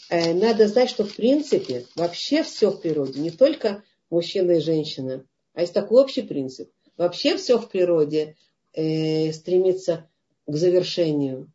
Э, 0.09 0.33
надо 0.33 0.67
знать, 0.67 0.89
что 0.89 1.05
в 1.05 1.15
принципе 1.15 1.85
вообще 1.95 2.43
все 2.43 2.71
в 2.71 2.81
природе, 2.81 3.21
не 3.21 3.31
только 3.31 3.85
мужчина 4.09 4.51
и 4.51 4.59
женщина, 4.59 5.25
а 5.53 5.61
есть 5.61 5.73
такой 5.73 6.01
общий 6.03 6.23
принцип. 6.23 6.69
Вообще 6.97 7.37
все 7.37 7.57
в 7.57 7.69
природе 7.69 8.35
э, 8.73 9.31
стремится 9.31 10.09
к 10.45 10.53
завершению, 10.53 11.49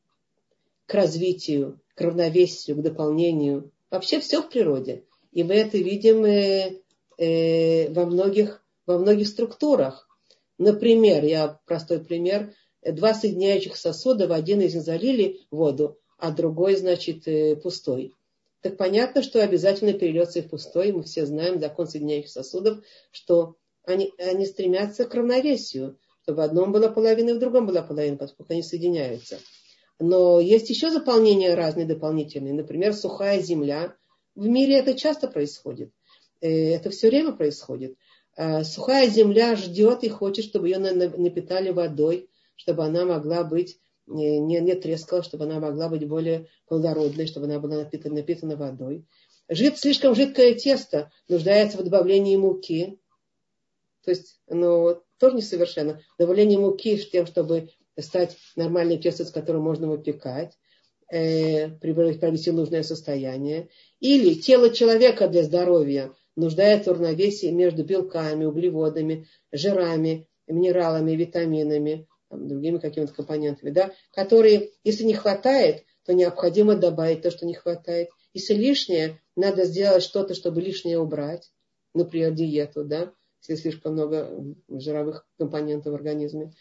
к 0.87 0.95
развитию, 0.95 1.79
к 1.95 2.01
равновесию, 2.01 2.79
к 2.79 2.83
дополнению. 2.83 3.71
Вообще 3.91 4.21
все 4.21 4.41
в 4.41 4.49
природе. 4.49 5.05
И 5.31 5.45
мы 5.45 5.57
это 5.57 5.77
видим 5.77 6.25
э, 6.25 6.81
э, 7.19 7.93
во, 7.93 8.07
многих, 8.07 8.65
во 8.87 8.97
многих 8.97 9.29
структурах. 9.29 10.09
Например, 10.57 11.23
я 11.23 11.61
простой 11.67 12.03
пример, 12.03 12.55
два 12.93 13.15
соединяющих 13.15 13.77
сосуда, 13.77 14.27
в 14.27 14.33
один 14.33 14.61
из 14.61 14.75
них 14.75 14.83
залили 14.83 15.41
воду, 15.51 15.99
а 16.19 16.31
другой, 16.31 16.77
значит, 16.77 17.27
э, 17.29 17.57
пустой 17.57 18.15
так 18.67 18.77
понятно, 18.77 19.23
что 19.23 19.43
обязательно 19.43 19.93
перельется 19.93 20.41
и 20.41 20.43
в 20.43 20.49
пустой. 20.49 20.91
Мы 20.93 21.05
все 21.05 21.25
знаем 21.25 21.61
закон 21.61 21.87
соединяющих 21.87 22.31
сосудов, 22.31 22.79
что 23.13 23.55
они, 23.85 24.13
они 24.19 24.45
стремятся 24.45 25.05
к 25.05 25.15
равновесию, 25.15 25.99
чтобы 26.23 26.39
в 26.39 26.41
одном 26.41 26.73
была 26.73 26.89
половина 26.89 27.31
и 27.31 27.33
в 27.35 27.39
другом 27.39 27.67
была 27.67 27.83
половина, 27.83 28.17
поскольку 28.17 28.53
они 28.53 28.63
соединяются. 28.63 29.39
Но 30.01 30.41
есть 30.41 30.69
еще 30.69 30.91
заполнения 30.91 31.55
разные 31.55 31.87
дополнительные. 31.87 32.55
Например, 32.55 32.93
сухая 32.93 33.41
земля. 33.41 33.95
В 34.35 34.49
мире 34.49 34.79
это 34.79 34.95
часто 34.95 35.29
происходит. 35.29 35.91
Э, 36.41 36.49
это 36.75 36.91
все 36.91 37.09
время 37.09 37.33
происходит. 37.33 37.97
А 38.37 38.65
сухая 38.65 39.09
земля 39.09 39.55
ждет 39.55 40.03
и 40.03 40.09
хочет, 40.09 40.45
чтобы 40.45 40.69
ее 40.69 40.79
напитали 40.79 41.71
водой, 41.71 42.29
чтобы 42.57 42.85
она 42.85 43.05
могла 43.05 43.45
быть 43.45 43.79
не, 44.07 44.39
не 44.39 44.75
трескала, 44.75 45.23
чтобы 45.23 45.45
она 45.45 45.61
могла 45.61 45.89
быть 45.89 46.07
более 46.07 46.49
плодородной, 46.67 47.27
чтобы 47.27 47.47
она 47.47 47.59
была 47.59 47.77
напитана, 47.79 48.17
напитана 48.17 48.57
водой. 48.57 49.05
Жид, 49.49 49.79
слишком 49.79 50.15
жидкое 50.15 50.55
тесто 50.55 51.11
нуждается 51.29 51.79
в 51.79 51.85
добавлении 51.85 52.37
муки. 52.37 52.99
То 54.05 54.11
есть 54.11 54.41
оно 54.49 55.03
тоже 55.19 55.37
несовершенно. 55.37 56.01
Добавление 56.19 56.59
муки 56.59 56.97
с 56.97 57.09
тем, 57.09 57.27
чтобы 57.27 57.71
стать 57.99 58.37
нормальным 58.57 59.01
тестом, 59.01 59.27
с 59.27 59.31
которым 59.31 59.63
можно 59.63 59.89
выпекать, 59.89 60.57
э, 61.11 61.71
привести 61.71 62.51
нужное 62.51 62.83
состояние. 62.83 63.69
Или 64.01 64.35
тело 64.35 64.71
человека 64.71 65.29
для 65.29 65.43
здоровья 65.43 66.13
нуждается 66.35 66.91
в 66.91 66.95
равновесии 66.95 67.51
между 67.51 67.85
белками, 67.85 68.45
углеводами, 68.45 69.27
жирами, 69.53 70.29
минералами, 70.47 71.13
витаминами 71.13 72.07
там, 72.29 72.49
другими 72.49 72.79
какими-то 72.79 73.13
компонентами, 73.13 73.71
да, 73.71 73.93
которые, 74.13 74.71
если 74.85 75.05
не 75.05 75.15
хватает, 75.15 75.85
то 76.05 76.15
необходимо 76.15 76.77
добавить 76.77 77.23
то, 77.23 77.31
что 77.31 77.47
не 77.47 77.55
хватает. 77.55 78.09
Если 78.33 78.55
лишнее, 78.55 79.21
надо 79.35 79.65
сделать 79.65 80.03
что-то, 80.03 80.35
чтобы 80.35 80.61
лишнее 80.61 80.99
убрать, 80.99 81.51
например, 81.95 82.33
диету, 82.33 82.85
да, 82.85 83.13
если 83.41 83.63
слишком 83.63 83.95
много 83.95 84.31
жировых 84.69 85.27
компонентов 85.39 85.93
в 85.93 85.97
организме. 85.97 86.53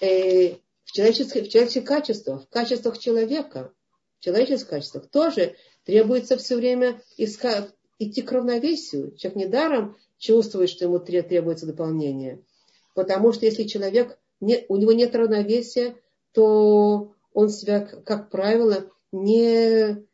И 0.00 0.04
э, 0.06 0.56
в, 0.84 0.92
человеческих, 0.92 1.44
в 1.44 1.48
человеческих 1.48 1.84
качествах, 1.84 2.44
в 2.44 2.48
качествах 2.48 2.98
человека, 2.98 3.72
в 4.18 4.24
человеческих 4.24 4.68
качествах 4.68 5.08
тоже 5.08 5.56
требуется 5.84 6.36
все 6.36 6.56
время 6.56 7.00
искать, 7.16 7.70
идти 7.98 8.22
к 8.22 8.32
равновесию. 8.32 9.16
Человек 9.16 9.36
недаром 9.36 9.96
чувствует, 10.18 10.70
что 10.70 10.84
ему 10.84 10.98
требуется 10.98 11.66
дополнение. 11.66 12.42
Потому 12.94 13.32
что 13.32 13.46
если 13.46 13.64
человек 13.64 14.18
не, 14.40 14.64
у 14.68 14.76
него 14.76 14.92
нет 14.92 15.14
равновесия, 15.14 15.96
то 16.32 17.14
он 17.32 17.48
себя, 17.50 17.80
как 17.80 18.30
правило, 18.30 18.90
не, 19.12 20.06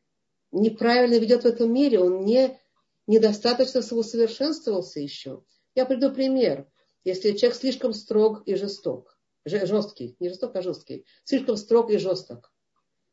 неправильно 0.51 1.19
ведет 1.19 1.43
в 1.43 1.47
этом 1.47 1.73
мире, 1.73 2.01
он 2.01 2.25
не, 2.25 2.59
недостаточно 3.07 3.81
усовершенствовался 3.81 5.01
еще. 5.01 5.45
Я 5.75 5.87
приду 5.87 6.13
пример. 6.13 6.69
Если 7.05 7.33
человек 7.33 7.59
слишком 7.59 7.93
строг 7.93 8.43
и 8.47 8.55
жесток, 8.55 9.19
жесткий, 9.45 10.17
не 10.21 10.29
жесток, 10.29 10.55
а 10.55 10.63
жесткий, 10.63 11.05
слишком 11.25 11.57
строг 11.57 11.91
и 11.91 11.99
жесток, 11.99 12.53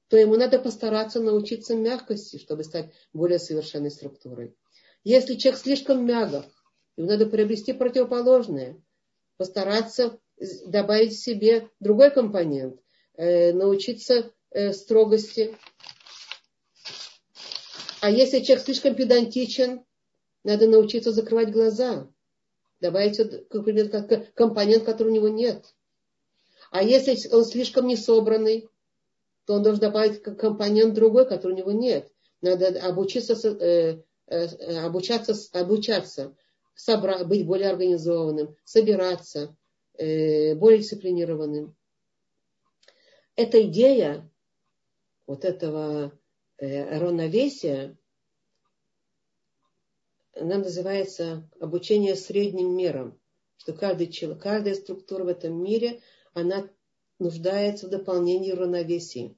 то 0.10 0.18
ему 0.18 0.36
надо 0.36 0.60
постараться 0.60 1.20
научиться 1.20 1.76
мягкости, 1.76 2.38
чтобы 2.38 2.64
стать 2.64 2.92
более 3.14 3.40
совершенной 3.40 3.92
структурой. 3.92 4.56
Если 5.04 5.36
человек 5.36 5.60
слишком 5.60 6.06
мягок, 6.06 6.46
ему 6.98 7.08
надо 7.08 7.26
приобрести 7.26 7.74
противоположное, 7.74 8.82
постараться 9.38 10.20
добавить 10.66 11.20
себе 11.20 11.70
другой 11.80 12.12
компонент, 12.12 12.80
э, 13.16 13.54
научиться 13.54 14.32
э, 14.52 14.74
строгости. 14.74 15.56
А 18.02 18.10
если 18.10 18.40
человек 18.40 18.64
слишком 18.64 18.96
педантичен, 18.96 19.84
надо 20.44 20.68
научиться 20.68 21.12
закрывать 21.12 21.52
глаза, 21.52 22.08
добавить, 22.80 23.20
например, 23.52 23.90
компонент, 24.34 24.86
который 24.86 25.10
у 25.10 25.16
него 25.16 25.28
нет. 25.28 25.66
А 26.72 26.84
если 26.84 27.18
он 27.34 27.44
слишком 27.44 27.88
несобранный, 27.88 28.70
то 29.46 29.56
он 29.56 29.64
должен 29.64 29.82
добавить 29.82 30.22
компонент 30.22 30.94
другой, 30.94 31.28
который 31.28 31.54
у 31.54 31.58
него 31.58 31.72
нет. 31.72 32.10
Надо 32.42 32.68
обучиться, 32.82 33.34
э, 33.58 34.02
обучаться, 34.86 35.36
обучаться 35.60 36.36
собра, 36.76 37.26
быть 37.26 37.46
более 37.46 37.70
организованным, 37.70 38.56
собираться, 38.64 39.58
более 40.00 40.80
дисциплинированным. 40.80 41.76
Эта 43.36 43.62
идея 43.64 44.30
вот 45.28 45.46
этого 45.46 46.12
э, 46.58 47.00
равновесия, 47.00 47.98
она 50.34 50.58
называется 50.58 51.50
обучение 51.60 52.16
средним 52.16 52.76
мерам, 52.76 53.20
что 53.58 53.74
каждый, 53.74 54.08
каждая 54.38 54.76
структура 54.76 55.24
в 55.24 55.28
этом 55.28 55.62
мире, 55.62 56.02
она 56.34 56.70
нуждается 57.20 57.88
в 57.88 57.90
дополнении 57.90 58.52
равновесия. 58.52 59.36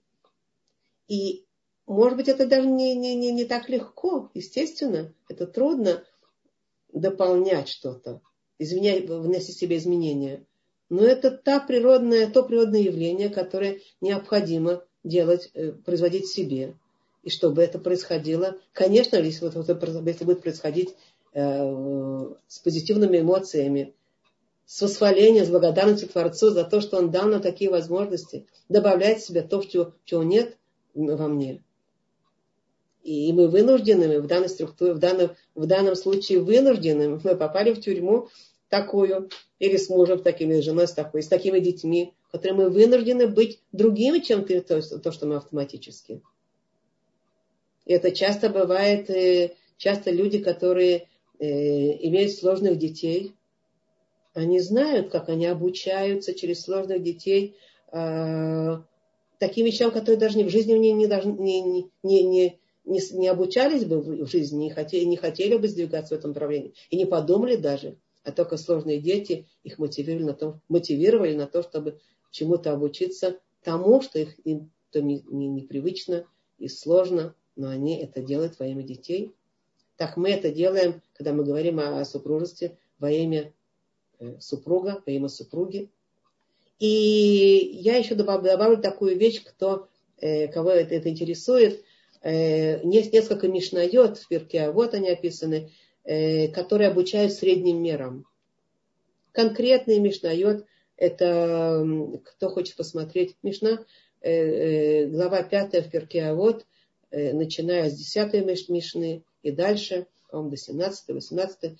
И, 1.07 1.45
может 1.85 2.17
быть, 2.17 2.27
это 2.27 2.47
даже 2.47 2.67
не, 2.67 2.95
не, 2.95 3.15
не, 3.15 3.31
не 3.31 3.45
так 3.45 3.67
легко, 3.67 4.31
естественно, 4.33 5.13
это 5.27 5.45
трудно 5.45 6.05
дополнять 6.93 7.67
что-то, 7.67 8.21
изменять, 8.59 9.09
вносить 9.09 9.57
в 9.57 9.59
себе 9.59 9.77
изменения. 9.77 10.45
Но 10.91 11.05
это 11.05 11.31
та 11.31 11.61
природная, 11.61 12.29
то 12.29 12.43
природное 12.43 12.81
явление, 12.81 13.29
которое 13.29 13.79
необходимо 14.01 14.83
делать, 15.05 15.49
э, 15.53 15.71
производить 15.71 16.27
себе. 16.27 16.75
И 17.23 17.29
чтобы 17.29 17.61
это 17.61 17.79
происходило, 17.79 18.57
конечно, 18.73 19.15
если, 19.15 19.47
вот, 19.47 20.05
если 20.05 20.25
будет 20.25 20.41
происходить 20.41 20.93
э, 21.33 22.29
с 22.45 22.59
позитивными 22.59 23.21
эмоциями, 23.21 23.93
с 24.65 24.81
восхвалением, 24.81 25.45
с 25.45 25.49
благодарностью 25.49 26.09
Творцу 26.09 26.49
за 26.49 26.65
то, 26.65 26.81
что 26.81 26.97
Он 26.97 27.09
дал 27.09 27.29
нам 27.29 27.41
такие 27.41 27.71
возможности, 27.71 28.45
добавлять 28.67 29.21
в 29.21 29.25
себя 29.25 29.43
то, 29.43 29.63
чего, 29.63 29.93
чего 30.03 30.23
нет 30.23 30.57
во 30.93 31.29
мне. 31.29 31.63
И 33.01 33.31
мы 33.31 33.47
вынуждены, 33.47 34.09
мы 34.09 34.19
в 34.19 34.27
данной 34.27 34.49
структуре, 34.49 34.93
в 34.93 34.99
данном, 34.99 35.31
в 35.55 35.65
данном 35.67 35.95
случае 35.95 36.41
вынуждены, 36.41 37.17
мы 37.23 37.35
попали 37.37 37.71
в 37.71 37.79
тюрьму 37.79 38.27
такую, 38.71 39.29
или 39.59 39.75
с 39.75 39.89
мужем 39.89 40.23
таким, 40.23 40.49
или 40.49 40.61
с 40.61 40.63
женой 40.63 40.87
с 40.87 40.93
такой, 40.93 41.21
с 41.21 41.27
такими 41.27 41.59
детьми, 41.59 42.13
которые 42.31 42.53
мы 42.53 42.69
вынуждены 42.69 43.27
быть 43.27 43.59
другими, 43.73 44.19
чем 44.19 44.45
то, 44.45 44.81
то 44.81 45.11
что 45.11 45.27
мы 45.27 45.35
автоматически. 45.35 46.21
И 47.85 47.93
это 47.93 48.11
часто 48.11 48.49
бывает, 48.49 49.09
э, 49.09 49.55
часто 49.77 50.11
люди, 50.11 50.39
которые 50.39 51.09
э, 51.37 51.45
имеют 52.07 52.31
сложных 52.31 52.77
детей, 52.77 53.35
они 54.33 54.61
знают, 54.61 55.11
как 55.11 55.27
они 55.27 55.47
обучаются 55.47 56.33
через 56.33 56.61
сложных 56.61 57.03
детей 57.03 57.57
э, 57.91 58.77
таким 59.37 59.65
вещам, 59.65 59.91
которые 59.91 60.17
даже 60.17 60.41
в 60.45 60.49
жизни 60.49 60.73
не, 60.73 60.93
не, 60.93 61.07
не, 61.07 61.61
не, 61.61 62.23
не, 62.23 62.59
не, 62.85 63.01
не 63.19 63.27
обучались 63.27 63.83
бы 63.83 63.99
в 63.99 64.27
жизни, 64.27 64.63
не 64.63 64.69
хотели, 64.69 65.03
не 65.03 65.17
хотели 65.17 65.57
бы 65.57 65.67
сдвигаться 65.67 66.15
в 66.15 66.19
этом 66.19 66.31
направлении, 66.31 66.73
и 66.89 66.95
не 66.95 67.05
подумали 67.05 67.57
даже 67.57 67.97
а 68.23 68.31
только 68.31 68.57
сложные 68.57 68.99
дети 68.99 69.47
их 69.63 69.79
мотивировали 69.79 70.23
на 70.23 70.33
то, 70.33 70.59
мотивировали 70.69 71.35
на 71.35 71.47
то 71.47 71.63
чтобы 71.63 71.99
чему-то 72.31 72.71
обучиться 72.71 73.39
тому, 73.63 74.01
что 74.01 74.19
их, 74.19 74.35
им 74.45 74.71
то 74.91 75.01
не, 75.01 75.23
не, 75.27 75.47
непривычно 75.47 76.25
и 76.57 76.67
сложно, 76.67 77.35
но 77.55 77.69
они 77.69 77.97
это 77.97 78.21
делают 78.21 78.59
во 78.59 78.67
имя 78.67 78.83
детей. 78.83 79.33
Так 79.97 80.17
мы 80.17 80.29
это 80.29 80.51
делаем, 80.51 81.01
когда 81.13 81.33
мы 81.33 81.43
говорим 81.43 81.79
о 81.79 82.03
супружестве 82.05 82.77
во 82.99 83.11
имя 83.11 83.53
э, 84.19 84.39
супруга, 84.39 85.01
во 85.05 85.11
имя 85.11 85.27
супруги. 85.27 85.89
И 86.79 87.79
я 87.81 87.97
еще 87.97 88.15
добавлю 88.15 88.77
такую 88.81 89.17
вещь, 89.17 89.43
кто, 89.43 89.87
э, 90.17 90.47
кого 90.47 90.71
это, 90.71 90.95
это 90.95 91.09
интересует. 91.09 91.83
Есть 92.23 93.13
несколько 93.13 93.47
мишнает 93.47 94.19
в 94.19 94.27
перке, 94.27 94.61
а 94.61 94.71
вот 94.71 94.93
они 94.93 95.09
описаны, 95.09 95.71
которые 96.03 96.89
обучают 96.89 97.33
средним 97.33 97.81
мерам. 97.81 98.25
Конкретный 99.31 99.99
мишнает, 99.99 100.65
это 100.97 101.85
кто 102.25 102.49
хочет 102.49 102.75
посмотреть 102.75 103.35
Мишна, 103.43 103.85
Э, 104.21 104.31
э, 104.31 105.07
глава 105.07 105.41
5 105.41 105.87
в 105.87 105.89
перке, 105.89 106.25
а 106.25 106.35
вот, 106.35 106.65
начиная 107.11 107.89
с 107.89 107.95
10 107.95 108.69
Мишны 108.69 109.23
и 109.41 109.51
дальше, 109.51 110.05
по-моему, 110.29 110.51
до 110.51 110.57
17 110.57 111.09
18 111.09 111.77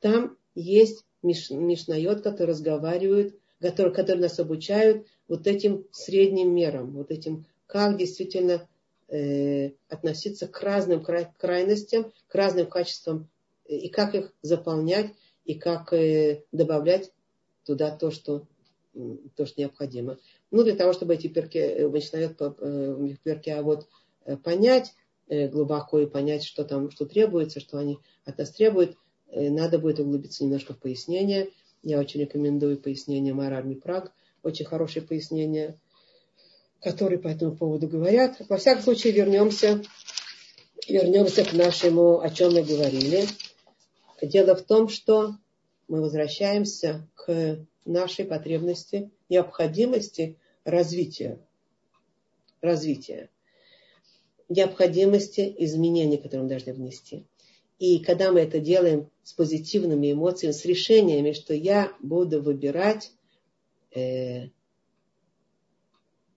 там 0.00 0.38
есть 0.54 1.04
миш, 1.22 1.50
Мишнает, 1.50 2.22
которые 2.22 2.52
разговаривают, 2.52 3.34
которые, 3.60 3.92
которые 3.92 4.22
нас 4.22 4.38
обучают 4.38 5.06
вот 5.28 5.46
этим 5.46 5.84
средним 5.90 6.54
мерам, 6.54 6.92
вот 6.92 7.10
этим, 7.10 7.44
как 7.66 7.98
действительно 7.98 8.68
э, 9.08 9.72
относиться 9.88 10.46
к 10.46 10.62
разным 10.62 11.04
крайностям, 11.04 12.12
к 12.28 12.34
разным 12.34 12.68
качествам, 12.68 13.28
и 13.70 13.88
как 13.88 14.14
их 14.14 14.32
заполнять, 14.42 15.12
и 15.44 15.54
как 15.54 15.92
э, 15.92 16.44
добавлять 16.52 17.12
туда 17.64 17.90
то, 17.90 18.10
что, 18.10 18.46
то, 19.36 19.46
что 19.46 19.60
необходимо. 19.60 20.18
Ну, 20.50 20.64
для 20.64 20.74
того, 20.74 20.92
чтобы 20.92 21.14
эти 21.14 21.28
перки, 21.28 21.58
э, 21.58 21.88
э, 21.88 23.16
перки, 23.22 23.50
а 23.50 23.62
вот 23.62 23.88
понять 24.42 24.92
глубоко 25.28 26.00
и 26.00 26.06
понять, 26.06 26.42
что 26.42 26.64
там, 26.64 26.90
что 26.90 27.06
требуется, 27.06 27.60
что 27.60 27.78
они 27.78 27.98
от 28.24 28.38
нас 28.38 28.50
требуют, 28.50 28.96
надо 29.32 29.78
будет 29.78 30.00
углубиться 30.00 30.42
немножко 30.42 30.74
в 30.74 30.78
пояснение. 30.80 31.50
Я 31.84 32.00
очень 32.00 32.20
рекомендую 32.20 32.78
пояснение 32.78 33.32
Марарми 33.32 33.74
Праг. 33.74 34.12
Очень 34.42 34.66
хорошее 34.66 35.06
пояснение, 35.06 35.78
которые 36.80 37.20
по 37.20 37.28
этому 37.28 37.56
поводу 37.56 37.86
говорят. 37.86 38.36
Во 38.48 38.56
всяком 38.56 38.82
случае, 38.82 39.12
вернемся, 39.12 39.82
вернемся 40.88 41.44
к 41.44 41.52
нашему, 41.52 42.20
о 42.20 42.28
чем 42.30 42.52
мы 42.52 42.62
говорили. 42.64 43.24
Дело 44.22 44.54
в 44.54 44.62
том, 44.62 44.88
что 44.88 45.34
мы 45.88 46.00
возвращаемся 46.00 47.06
к 47.14 47.58
нашей 47.84 48.24
потребности, 48.24 49.10
необходимости 49.28 50.36
развития. 50.64 51.38
Развития. 52.60 53.30
Необходимости 54.48 55.54
изменений, 55.58 56.18
которые 56.18 56.42
мы 56.42 56.48
должны 56.48 56.74
внести. 56.74 57.24
И 57.78 58.00
когда 58.00 58.30
мы 58.30 58.40
это 58.40 58.60
делаем 58.60 59.10
с 59.22 59.32
позитивными 59.32 60.12
эмоциями, 60.12 60.52
с 60.52 60.64
решениями, 60.66 61.32
что 61.32 61.54
я 61.54 61.92
буду 62.00 62.42
выбирать, 62.42 63.12
э, 63.94 64.48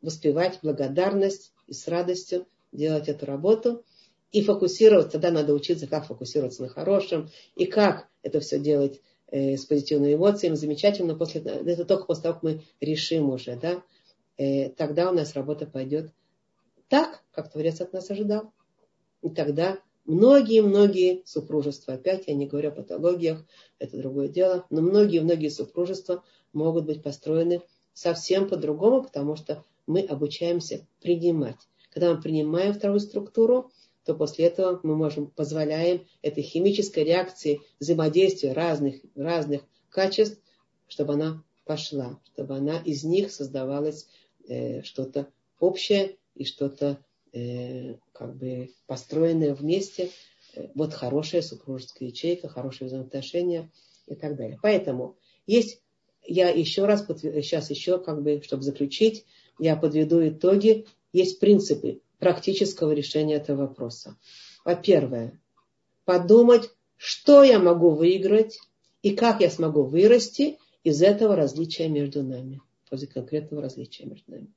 воспевать 0.02 0.60
благодарность 0.62 1.52
и 1.68 1.74
с 1.74 1.88
радостью 1.88 2.48
делать 2.72 3.10
эту 3.10 3.26
работу 3.26 3.84
и 4.34 4.42
фокусироваться, 4.42 5.12
тогда 5.12 5.32
надо 5.32 5.54
учиться, 5.54 5.88
как 5.88 6.08
фокусироваться 6.08 6.64
на 6.64 6.68
хорошем 6.68 7.30
и 7.56 7.66
как 7.66 8.10
это 8.24 8.40
все 8.40 8.60
делать 8.60 9.00
э, 9.28 9.56
с 9.56 9.66
позитивными 9.66 10.16
эмоциями, 10.16 10.56
замечательно, 10.56 11.16
после, 11.16 11.40
это 11.42 11.86
только 11.86 12.06
после 12.06 12.24
того, 12.24 12.34
как 12.34 12.44
мы 12.44 12.64
решим 12.82 13.30
уже, 13.30 13.56
да, 13.56 13.84
э, 14.38 14.70
тогда 14.72 15.12
у 15.12 15.14
нас 15.14 15.36
работа 15.36 15.68
пойдет 15.68 16.12
так, 16.90 17.24
как 17.32 17.52
Творец 17.52 17.80
от 17.80 17.94
нас 17.94 18.10
ожидал. 18.10 18.52
И 19.22 19.30
тогда 19.30 19.80
многие-многие 20.06 21.22
супружества, 21.26 21.94
опять 21.94 22.28
я 22.28 22.34
не 22.34 22.48
говорю 22.48 22.70
о 22.70 22.74
патологиях, 22.76 23.46
это 23.78 23.98
другое 23.98 24.30
дело, 24.30 24.66
но 24.72 24.82
многие-многие 24.82 25.50
супружества 25.50 26.24
могут 26.54 26.86
быть 26.86 27.04
построены 27.04 27.62
совсем 27.94 28.50
по-другому, 28.50 29.04
потому 29.04 29.36
что 29.36 29.64
мы 29.86 30.02
обучаемся 30.02 30.88
принимать. 31.02 31.58
Когда 31.92 32.14
мы 32.14 32.20
принимаем 32.20 32.74
вторую 32.74 33.00
структуру, 33.00 33.72
то 34.06 34.16
после 34.16 34.46
этого 34.46 34.80
мы 34.84 34.96
можем, 34.96 35.28
позволяем 35.28 36.06
этой 36.22 36.44
химической 36.44 37.04
реакции 37.04 37.62
взаимодействия 37.80 38.54
разных, 38.54 38.96
разных 39.16 39.62
качеств, 39.90 40.40
чтобы 40.88 41.14
она 41.14 41.44
пошла, 41.66 42.20
чтобы 42.34 42.56
она 42.56 42.80
из 42.80 43.04
них 43.04 43.32
создавалось 43.32 44.08
э, 44.48 44.82
что-то 44.84 45.28
общее 45.60 46.18
и 46.36 46.44
что-то 46.44 47.00
э, 47.32 47.96
как 48.12 48.36
бы 48.36 48.72
построенное 48.88 49.54
вместе. 49.54 50.10
Э, 50.56 50.68
вот 50.76 50.94
хорошая 50.94 51.42
супружеская 51.42 52.10
ячейка, 52.10 52.50
хорошие 52.50 52.88
взаимоотношения 52.88 53.72
и 54.08 54.16
так 54.16 54.36
далее. 54.36 54.60
Поэтому 54.62 55.18
есть, 55.48 55.82
я 56.26 56.50
еще 56.50 56.86
раз, 56.86 57.06
сейчас 57.08 57.70
еще 57.70 58.00
как 58.00 58.22
бы, 58.22 58.42
чтобы 58.44 58.64
заключить, 58.64 59.26
я 59.60 59.76
подведу 59.76 60.28
итоги, 60.28 60.86
есть 61.14 61.40
принципы 61.40 62.02
практического 62.24 62.94
решения 62.94 63.36
этого 63.36 63.68
вопроса. 63.68 64.18
Во-первых, 64.64 65.32
подумать, 66.06 66.70
что 66.96 67.44
я 67.44 67.60
могу 67.60 67.90
выиграть 67.90 68.60
и 69.02 69.14
как 69.14 69.42
я 69.42 69.50
смогу 69.50 69.84
вырасти 69.84 70.58
из 70.86 71.02
этого 71.02 71.36
различия 71.36 71.90
между 71.90 72.24
нами, 72.24 72.62
после 72.90 73.08
конкретного 73.08 73.62
различия 73.62 74.06
между 74.06 74.32
нами. 74.32 74.54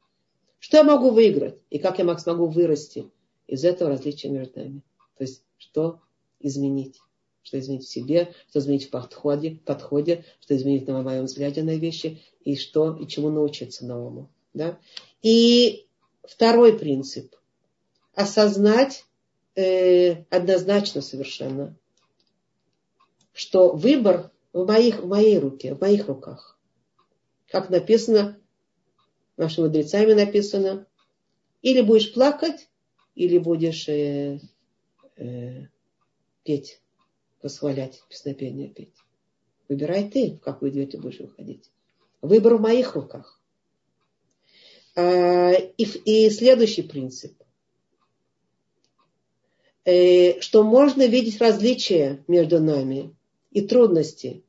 Что 0.61 0.77
я 0.77 0.85
могу 0.85 1.11
выиграть 1.11 1.59
и 1.69 1.81
как 1.81 1.99
я 1.99 2.19
смогу 2.19 2.47
вырасти 2.47 3.11
из 3.49 3.65
этого 3.65 3.91
различия 3.91 4.29
между 4.29 4.61
нами. 4.61 4.83
То 5.19 5.25
есть, 5.25 5.43
что 5.59 6.01
изменить. 6.39 7.01
Что 7.43 7.59
изменить 7.59 7.85
в 7.85 7.91
себе, 7.91 8.33
что 8.49 8.61
изменить 8.61 8.87
в 8.87 8.91
подходе, 8.91 9.59
подходе 9.65 10.25
что 10.41 10.57
изменить 10.57 10.87
на 10.87 11.03
моем 11.03 11.25
взгляде 11.25 11.65
на 11.65 11.77
вещи 11.77 12.23
и 12.45 12.55
что 12.55 12.95
и 12.95 13.09
чему 13.09 13.31
научиться 13.31 13.85
новому. 13.85 14.31
Да? 14.55 14.79
И 15.21 15.89
второй 16.23 16.79
принцип– 16.79 17.35
осознать 18.17 19.05
э, 19.55 20.25
однозначно 20.31 21.03
совершенно, 21.03 21.77
что 23.33 23.73
выбор 23.73 24.33
в, 24.53 24.67
моих, 24.67 25.01
в 25.01 25.07
моей 25.07 25.39
руке, 25.39 25.75
в 25.75 25.81
моих 25.81 26.09
руках. 26.09 26.59
Как 27.49 27.71
написано, 27.71 28.41
нашими 29.37 29.67
мудрецами 29.67 30.15
написано, 30.15 30.87
или 31.61 31.83
будешь 31.83 32.13
плакать, 32.13 32.69
или 33.15 33.39
будешь 33.39 33.87
э, 33.89 34.41
э, 35.17 35.67
петь, 36.43 36.81
восхвалять, 37.43 38.03
песнопение 38.09 38.69
петь. 38.69 38.95
Выбирай 39.69 40.09
ты, 40.09 40.33
в 40.33 40.41
какую 40.41 40.73
дверь 40.73 40.89
ты 40.89 40.99
будешь 40.99 41.21
выходить. 41.21 41.71
Выбор 42.23 42.57
в 42.57 42.63
моих 42.63 42.95
руках. 42.95 43.41
А, 44.95 45.53
и, 45.53 45.85
и 45.85 46.31
следующий 46.31 46.83
принцип. 46.83 47.37
Э, 49.87 50.41
что 50.41 50.65
можно 50.65 51.07
видеть 51.07 51.41
различия 51.41 52.25
между 52.27 52.61
нами 52.61 53.15
и 53.53 53.61
трудности, 53.61 54.43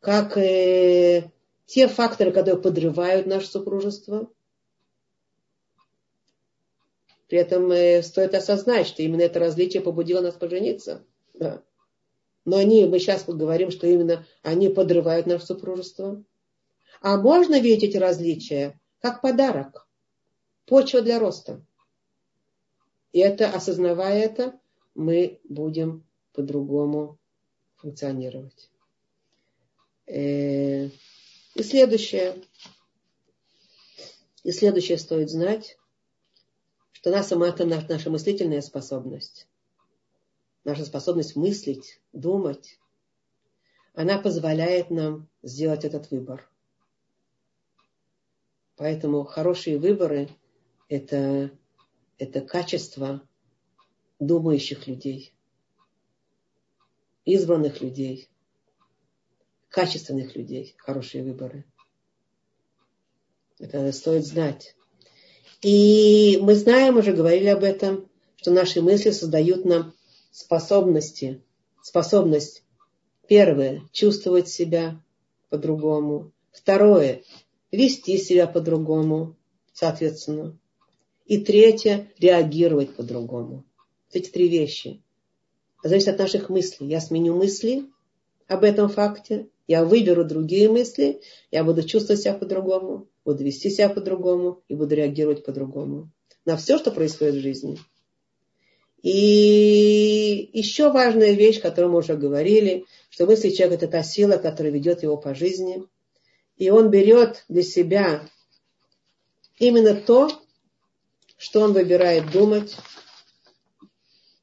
как 0.00 0.36
э, 0.36 1.30
те 1.66 1.86
факторы, 1.86 2.32
которые 2.32 2.60
подрывают 2.60 3.26
наше 3.26 3.46
супружество. 3.46 4.28
При 7.28 7.38
этом 7.38 7.70
э, 7.70 8.02
стоит 8.02 8.34
осознать, 8.34 8.88
что 8.88 9.04
именно 9.04 9.22
это 9.22 9.38
различие 9.38 9.82
побудило 9.82 10.20
нас 10.20 10.34
пожениться. 10.34 11.04
Да. 11.34 11.62
Но 12.44 12.56
они, 12.56 12.86
мы 12.86 12.98
сейчас 12.98 13.24
говорим, 13.24 13.70
что 13.70 13.86
именно 13.86 14.26
они 14.42 14.68
подрывают 14.68 15.26
наше 15.26 15.46
супружество. 15.46 16.24
А 17.00 17.18
можно 17.18 17.60
видеть 17.60 17.90
эти 17.90 17.98
различия 17.98 18.80
как 19.00 19.20
подарок, 19.20 19.88
почва 20.64 21.02
для 21.02 21.20
роста. 21.20 21.64
И 23.16 23.18
это, 23.18 23.48
осознавая 23.50 24.24
это, 24.24 24.60
мы 24.94 25.40
будем 25.48 26.04
по-другому 26.34 27.18
функционировать. 27.76 28.70
Э, 30.04 30.88
и 31.54 31.62
следующее. 31.62 32.42
И 34.44 34.52
следующее 34.52 34.98
стоит 34.98 35.30
знать, 35.30 35.78
что 36.92 37.10
наша, 37.10 37.42
это 37.42 37.64
наша 37.64 38.10
мыслительная 38.10 38.60
способность, 38.60 39.48
наша 40.64 40.84
способность 40.84 41.36
мыслить, 41.36 42.02
думать, 42.12 42.78
она 43.94 44.18
позволяет 44.18 44.90
нам 44.90 45.26
сделать 45.42 45.86
этот 45.86 46.10
выбор. 46.10 46.46
Поэтому 48.76 49.24
хорошие 49.24 49.78
выборы 49.78 50.28
это, 50.90 51.50
это 52.18 52.40
качество, 52.40 53.26
думающих 54.18 54.86
людей, 54.86 55.34
избранных 57.24 57.80
людей, 57.80 58.28
качественных 59.68 60.34
людей, 60.36 60.74
хорошие 60.78 61.22
выборы. 61.22 61.64
Это 63.58 63.90
стоит 63.92 64.26
знать. 64.26 64.74
И 65.62 66.38
мы 66.40 66.54
знаем, 66.54 66.98
уже 66.98 67.12
говорили 67.12 67.48
об 67.48 67.64
этом, 67.64 68.08
что 68.36 68.50
наши 68.50 68.80
мысли 68.80 69.10
создают 69.10 69.64
нам 69.64 69.94
способности, 70.30 71.42
способность, 71.82 72.62
первое, 73.26 73.82
чувствовать 73.92 74.48
себя 74.48 75.02
по-другому, 75.48 76.32
второе, 76.52 77.22
вести 77.72 78.18
себя 78.18 78.46
по-другому, 78.46 79.36
соответственно, 79.72 80.58
и 81.26 81.38
третье, 81.38 82.10
реагировать 82.18 82.94
по-другому. 82.94 83.64
Эти 84.12 84.30
три 84.30 84.48
вещи. 84.48 85.02
Зависит 85.82 86.08
от 86.08 86.18
наших 86.18 86.48
мыслей. 86.48 86.88
Я 86.88 87.00
сменю 87.00 87.34
мысли 87.36 87.84
об 88.48 88.64
этом 88.64 88.88
факте, 88.88 89.48
я 89.66 89.84
выберу 89.84 90.24
другие 90.24 90.70
мысли, 90.70 91.20
я 91.50 91.64
буду 91.64 91.82
чувствовать 91.82 92.22
себя 92.22 92.34
по-другому, 92.34 93.08
буду 93.24 93.44
вести 93.44 93.70
себя 93.70 93.88
по-другому 93.88 94.62
и 94.68 94.74
буду 94.74 94.94
реагировать 94.94 95.44
по-другому 95.44 96.10
на 96.46 96.56
все, 96.56 96.78
что 96.78 96.90
происходит 96.90 97.34
в 97.34 97.40
жизни. 97.40 97.78
И 99.02 100.50
еще 100.52 100.90
важная 100.90 101.32
вещь, 101.32 101.58
о 101.58 101.62
которой 101.62 101.90
мы 101.90 101.98
уже 101.98 102.16
говорили, 102.16 102.86
что 103.10 103.26
мысли 103.26 103.50
человека 103.50 103.84
это 103.84 103.92
та 103.92 104.02
сила, 104.02 104.38
которая 104.38 104.72
ведет 104.72 105.02
его 105.02 105.16
по 105.16 105.34
жизни. 105.34 105.84
И 106.56 106.70
он 106.70 106.90
берет 106.90 107.44
для 107.48 107.62
себя 107.62 108.28
именно 109.58 109.94
то, 109.94 110.30
что 111.36 111.60
он 111.60 111.72
выбирает 111.72 112.30
думать. 112.30 112.76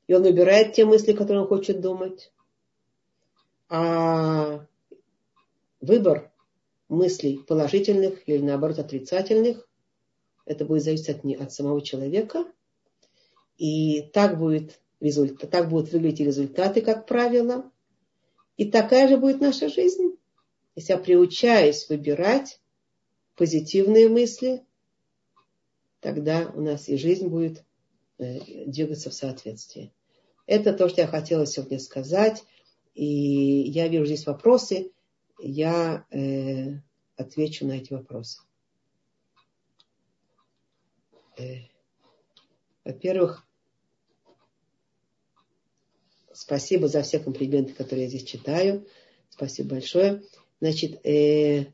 И 0.07 0.13
он 0.13 0.23
выбирает 0.23 0.73
те 0.73 0.85
мысли, 0.85 1.13
которые 1.13 1.41
он 1.43 1.47
хочет 1.47 1.81
думать. 1.81 2.31
А 3.69 4.65
выбор 5.81 6.31
мыслей 6.89 7.39
положительных 7.39 8.27
или 8.27 8.41
наоборот 8.41 8.79
отрицательных, 8.79 9.67
это 10.45 10.65
будет 10.65 10.83
зависеть 10.83 11.09
от, 11.09 11.41
от 11.41 11.51
самого 11.51 11.81
человека. 11.81 12.45
И 13.57 14.01
так 14.13 14.37
будет, 14.37 14.79
результат, 14.99 15.49
так 15.49 15.69
будут 15.69 15.91
выглядеть 15.91 16.25
результаты, 16.27 16.81
как 16.81 17.07
правило. 17.07 17.71
И 18.57 18.69
такая 18.69 19.07
же 19.07 19.17
будет 19.17 19.41
наша 19.41 19.69
жизнь. 19.69 20.17
Если 20.75 20.93
я 20.93 20.99
приучаюсь 20.99 21.87
выбирать 21.89 22.59
позитивные 23.35 24.09
мысли, 24.09 24.65
тогда 26.04 26.51
у 26.54 26.62
нас 26.62 26.88
и 26.89 26.97
жизнь 26.97 27.28
будет 27.28 27.64
э, 28.20 28.66
двигаться 28.68 29.10
в 29.10 29.14
соответствии. 29.14 29.91
Это 30.45 30.74
то, 30.74 30.89
что 30.89 31.01
я 31.01 31.08
хотела 31.08 31.47
сегодня 31.47 31.80
сказать. 31.80 32.43
И 32.93 33.06
я 33.06 33.88
вижу 33.88 34.06
здесь 34.06 34.28
вопросы 34.28 34.91
я 35.43 36.06
э, 36.10 36.80
отвечу 37.16 37.66
на 37.66 37.74
эти 37.74 37.93
вопросы. 37.93 38.41
Э, 41.38 41.62
во-первых, 42.86 43.45
спасибо 46.34 46.88
за 46.88 47.01
все 47.01 47.20
комплименты, 47.20 47.74
которые 47.74 48.04
я 48.04 48.10
здесь 48.10 48.24
читаю. 48.24 48.88
Спасибо 49.30 49.72
большое. 49.72 50.24
Значит, 50.62 51.06
э, 51.06 51.66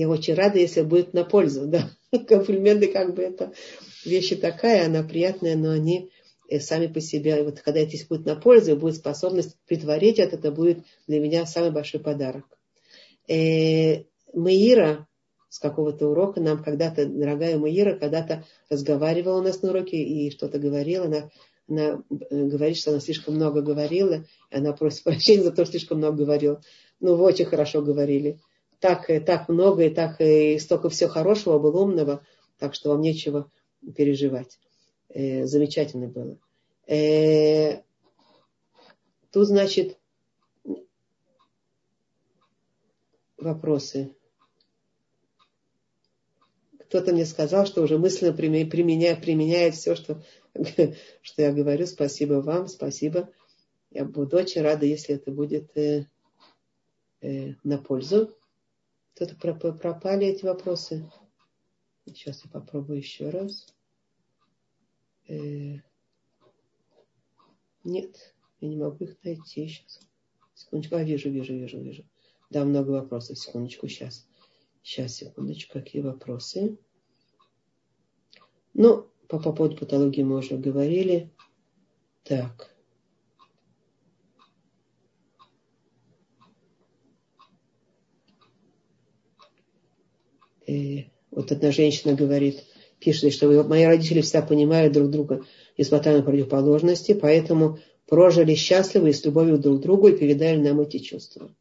я 0.00 0.08
очень 0.08 0.34
рада, 0.34 0.58
если 0.58 0.82
будет 0.82 1.12
на 1.12 1.24
пользу. 1.24 1.66
Да? 1.66 1.90
Комплименты, 2.28 2.88
как 2.88 3.14
бы 3.14 3.22
это 3.22 3.52
вещи 4.04 4.36
такая, 4.36 4.86
она 4.86 5.02
приятная, 5.02 5.56
но 5.56 5.70
они 5.70 6.10
Э, 6.48 6.60
сами 6.60 6.86
по 6.86 7.00
себе, 7.00 7.42
вот 7.42 7.60
когда 7.60 7.80
это 7.80 7.96
будет 8.08 8.26
на 8.26 8.36
пользу, 8.36 8.76
будет 8.76 8.96
способность 8.96 9.56
притворить 9.66 10.18
это, 10.18 10.36
это 10.36 10.50
будет 10.52 10.78
для 11.06 11.20
меня 11.20 11.46
самый 11.46 11.70
большой 11.70 12.00
подарок. 12.00 12.44
Э, 13.28 14.04
Маира 14.32 15.06
с 15.48 15.58
какого-то 15.58 16.08
урока 16.08 16.40
нам 16.40 16.62
когда-то, 16.62 17.06
дорогая 17.06 17.58
Маира, 17.58 17.96
когда-то 17.96 18.44
разговаривала 18.68 19.40
у 19.40 19.42
нас 19.42 19.62
на 19.62 19.70
уроке 19.70 19.96
и 19.96 20.30
что-то 20.30 20.58
говорила. 20.58 21.06
Она, 21.06 21.30
она 21.68 22.02
э, 22.10 22.44
говорит, 22.44 22.76
что 22.76 22.90
она 22.90 23.00
слишком 23.00 23.34
много 23.34 23.62
говорила, 23.62 24.24
и 24.50 24.56
она 24.56 24.72
просит 24.72 25.02
прощения 25.02 25.42
за 25.42 25.50
то, 25.50 25.64
что 25.64 25.72
слишком 25.72 25.98
много 25.98 26.24
говорила. 26.24 26.60
Ну, 27.00 27.16
вы 27.16 27.24
очень 27.24 27.44
хорошо 27.44 27.82
говорили. 27.82 28.38
Так, 28.80 29.08
э, 29.10 29.20
так 29.20 29.48
много 29.48 29.84
и 29.84 29.90
так 29.90 30.20
и 30.20 30.58
столько 30.58 30.88
всего 30.90 31.10
хорошего 31.10 31.58
было, 31.58 31.82
умного, 31.82 32.22
так 32.58 32.74
что 32.74 32.90
вам 32.90 33.00
нечего 33.00 33.50
переживать. 33.96 34.58
Э, 35.08 35.46
замечательно 35.46 36.08
было. 36.08 36.38
Э, 36.86 37.82
тут, 39.30 39.46
значит, 39.46 39.98
вопросы. 43.38 44.14
Кто-то 46.78 47.12
мне 47.12 47.26
сказал, 47.26 47.66
что 47.66 47.82
уже 47.82 47.98
мысленно 47.98 48.32
применяет, 48.32 49.20
применяет 49.20 49.74
все, 49.74 49.96
что, 49.96 50.22
что 50.54 51.42
я 51.42 51.52
говорю. 51.52 51.86
Спасибо 51.86 52.34
вам, 52.34 52.68
спасибо. 52.68 53.28
Я 53.90 54.04
буду 54.04 54.36
очень 54.36 54.62
рада, 54.62 54.86
если 54.86 55.14
это 55.14 55.30
будет 55.30 55.76
э, 55.76 56.06
э, 57.22 57.54
на 57.64 57.78
пользу. 57.78 58.36
Кто-то 59.16 59.34
пропали 59.72 60.26
эти 60.26 60.44
вопросы. 60.44 61.10
Сейчас 62.04 62.44
я 62.44 62.50
попробую 62.50 62.98
еще 62.98 63.30
раз. 63.30 63.74
Э, 65.26 65.76
нет, 67.82 68.34
я 68.60 68.68
не 68.68 68.76
могу 68.76 69.04
их 69.04 69.16
найти 69.24 69.68
сейчас. 69.68 70.00
Секундочку. 70.52 70.96
А, 70.96 71.02
вижу, 71.02 71.30
вижу, 71.30 71.54
вижу, 71.54 71.80
вижу. 71.80 72.04
Да, 72.50 72.66
много 72.66 72.90
вопросов. 72.90 73.38
Секундочку, 73.38 73.88
сейчас. 73.88 74.28
Сейчас, 74.82 75.14
секундочку. 75.14 75.72
Какие 75.72 76.02
вопросы? 76.02 76.76
Ну, 78.74 79.08
по, 79.28 79.40
по 79.40 79.54
поводу 79.54 79.78
патологии 79.78 80.24
мы 80.24 80.36
уже 80.36 80.58
говорили. 80.58 81.32
Так. 82.22 82.75
И 90.66 90.98
э, 90.98 91.04
вот 91.30 91.52
одна 91.52 91.70
женщина 91.70 92.14
говорит, 92.14 92.64
пишет, 92.98 93.32
что 93.32 93.48
мои 93.64 93.84
родители 93.84 94.20
всегда 94.20 94.42
понимают 94.42 94.92
друг 94.92 95.10
друга, 95.10 95.44
несмотря 95.78 96.16
на 96.16 96.22
противоположности, 96.22 97.14
поэтому 97.14 97.78
прожили 98.06 98.54
счастливо 98.54 99.08
и 99.08 99.12
с 99.12 99.24
любовью 99.24 99.58
друг 99.58 99.80
к 99.80 99.82
другу 99.82 100.08
и 100.08 100.16
передали 100.16 100.58
нам 100.58 100.80
эти 100.80 100.98
чувства. 100.98 101.54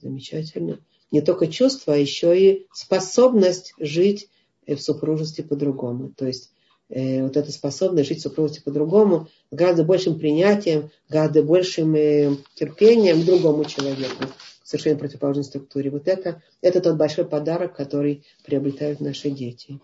Замечательно. 0.00 0.80
Не 1.10 1.22
только 1.22 1.46
чувства, 1.46 1.94
а 1.94 1.96
еще 1.96 2.38
и 2.38 2.66
способность 2.72 3.72
жить 3.78 4.28
в 4.66 4.76
супружестве 4.78 5.44
по-другому. 5.44 6.12
То 6.14 6.26
есть 6.26 6.50
э, 6.88 7.22
вот 7.22 7.36
эта 7.36 7.52
способность 7.52 8.08
жить 8.08 8.20
в 8.20 8.22
супружестве 8.22 8.62
по-другому, 8.62 9.28
гораздо 9.50 9.84
большим 9.84 10.18
принятием, 10.18 10.90
гораздо 11.08 11.42
большим 11.42 11.94
э, 11.94 12.36
терпением 12.54 13.22
к 13.22 13.26
другому 13.26 13.64
человеку, 13.64 14.24
совершенно 14.64 14.98
противоположной 14.98 15.44
структуре. 15.44 15.90
Вот 15.90 16.08
это, 16.08 16.42
это 16.60 16.80
тот 16.80 16.96
большой 16.96 17.24
подарок, 17.24 17.76
который 17.76 18.24
приобретают 18.44 19.00
наши 19.00 19.30
дети. 19.30 19.80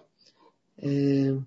Э, 0.79 1.39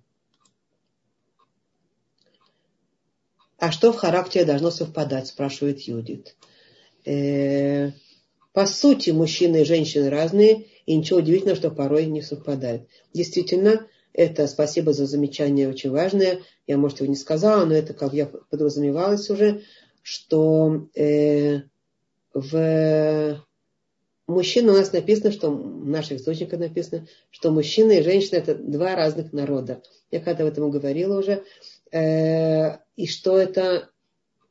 а 3.59 3.71
что 3.71 3.91
в 3.91 3.97
характере 3.97 4.45
должно 4.45 4.69
совпадать, 4.71 5.27
спрашивает 5.27 5.81
Юдит. 5.81 6.35
Э, 7.05 7.91
по 8.53 8.65
сути, 8.65 9.11
мужчины 9.11 9.61
и 9.61 9.65
женщины 9.65 10.09
разные, 10.09 10.65
и 10.85 10.95
ничего 10.95 11.19
удивительного, 11.19 11.57
что 11.57 11.69
порой 11.69 12.05
не 12.05 12.21
совпадают. 12.21 12.87
Действительно, 13.13 13.85
это 14.13 14.47
спасибо 14.47 14.93
за 14.93 15.05
замечание 15.05 15.69
очень 15.69 15.91
важное. 15.91 16.41
Я, 16.65 16.77
может, 16.77 16.99
его 16.99 17.09
не 17.09 17.15
сказала, 17.15 17.65
но 17.65 17.73
это 17.73 17.93
как 17.93 18.13
я 18.13 18.25
подразумевалась 18.25 19.29
уже, 19.29 19.61
что 20.01 20.87
э, 20.95 21.61
в 22.33 23.43
мужчина 24.27 24.73
у 24.73 24.75
нас 24.75 24.91
написано, 24.91 25.31
что 25.31 25.51
в 25.51 25.87
наших 25.87 26.19
источниках 26.19 26.59
написано, 26.59 27.07
что 27.29 27.51
мужчина 27.51 27.93
и 27.93 28.03
женщина 28.03 28.37
это 28.37 28.55
два 28.55 28.95
разных 28.95 29.33
народа. 29.33 29.81
Я 30.11 30.19
когда 30.19 30.43
об 30.43 30.51
этом 30.51 30.69
говорила 30.69 31.19
уже. 31.19 31.43
Э, 31.91 32.77
и 32.95 33.07
что 33.07 33.37
это 33.37 33.89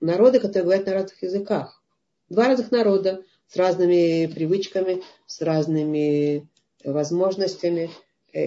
народы, 0.01 0.41
которые 0.41 0.65
говорят 0.65 0.87
на 0.87 0.95
разных 0.95 1.23
языках. 1.23 1.83
Два 2.29 2.49
разных 2.49 2.71
народа 2.71 3.23
с 3.49 3.57
разными 3.57 4.27
привычками, 4.27 5.03
с 5.27 5.41
разными 5.43 6.49
возможностями, 6.85 7.91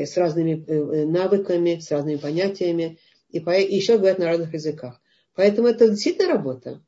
с 0.06 0.18
разными 0.18 0.64
э, 0.68 1.06
навыками, 1.06 1.80
с 1.80 1.90
разными 1.92 2.18
понятиями. 2.18 3.00
И, 3.30 3.40
по, 3.40 3.52
и 3.52 3.76
еще 3.76 3.98
говорят 3.98 4.20
на 4.20 4.26
разных 4.26 4.54
языках. 4.54 5.02
Поэтому 5.36 5.68
это 5.68 5.90
действительно 5.90 6.30
работа. 6.30 6.84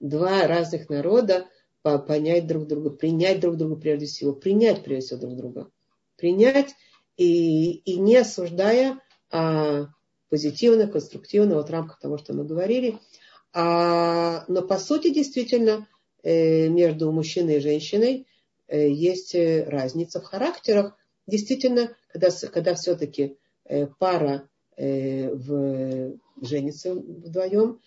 Два 0.00 0.46
разных 0.46 0.88
народа, 0.88 1.46
понять 1.82 2.46
друг 2.46 2.66
друга, 2.66 2.90
принять 2.90 3.40
друг 3.40 3.56
друга 3.56 3.76
прежде 3.76 4.06
всего, 4.06 4.32
принять 4.32 4.82
прежде 4.82 5.06
всего 5.06 5.20
друг 5.20 5.36
друга. 5.36 5.70
Принять 6.16 6.74
и, 7.16 7.72
и 7.72 7.96
не 7.98 8.16
осуждая, 8.16 9.00
а 9.30 9.86
позитивно, 10.28 10.88
конструктивно, 10.88 11.56
вот 11.56 11.68
в 11.68 11.72
рамках 11.72 12.00
того, 12.00 12.18
что 12.18 12.34
мы 12.34 12.44
говорили. 12.44 12.98
А, 13.52 14.44
но 14.48 14.62
по 14.62 14.78
сути 14.78 15.10
действительно 15.10 15.86
э, 16.22 16.68
между 16.68 17.10
мужчиной 17.12 17.56
и 17.56 17.60
женщиной 17.60 18.26
э, 18.68 18.90
есть 18.90 19.34
разница 19.34 20.20
в 20.20 20.24
характерах, 20.24 20.96
действительно, 21.26 21.96
когда, 22.08 22.28
когда 22.52 22.74
все-таки 22.74 23.38
э, 23.64 23.86
пара 23.98 24.50
э, 24.76 25.32
в, 25.32 26.18
женится 26.40 26.94
вдвоем, 26.94 27.80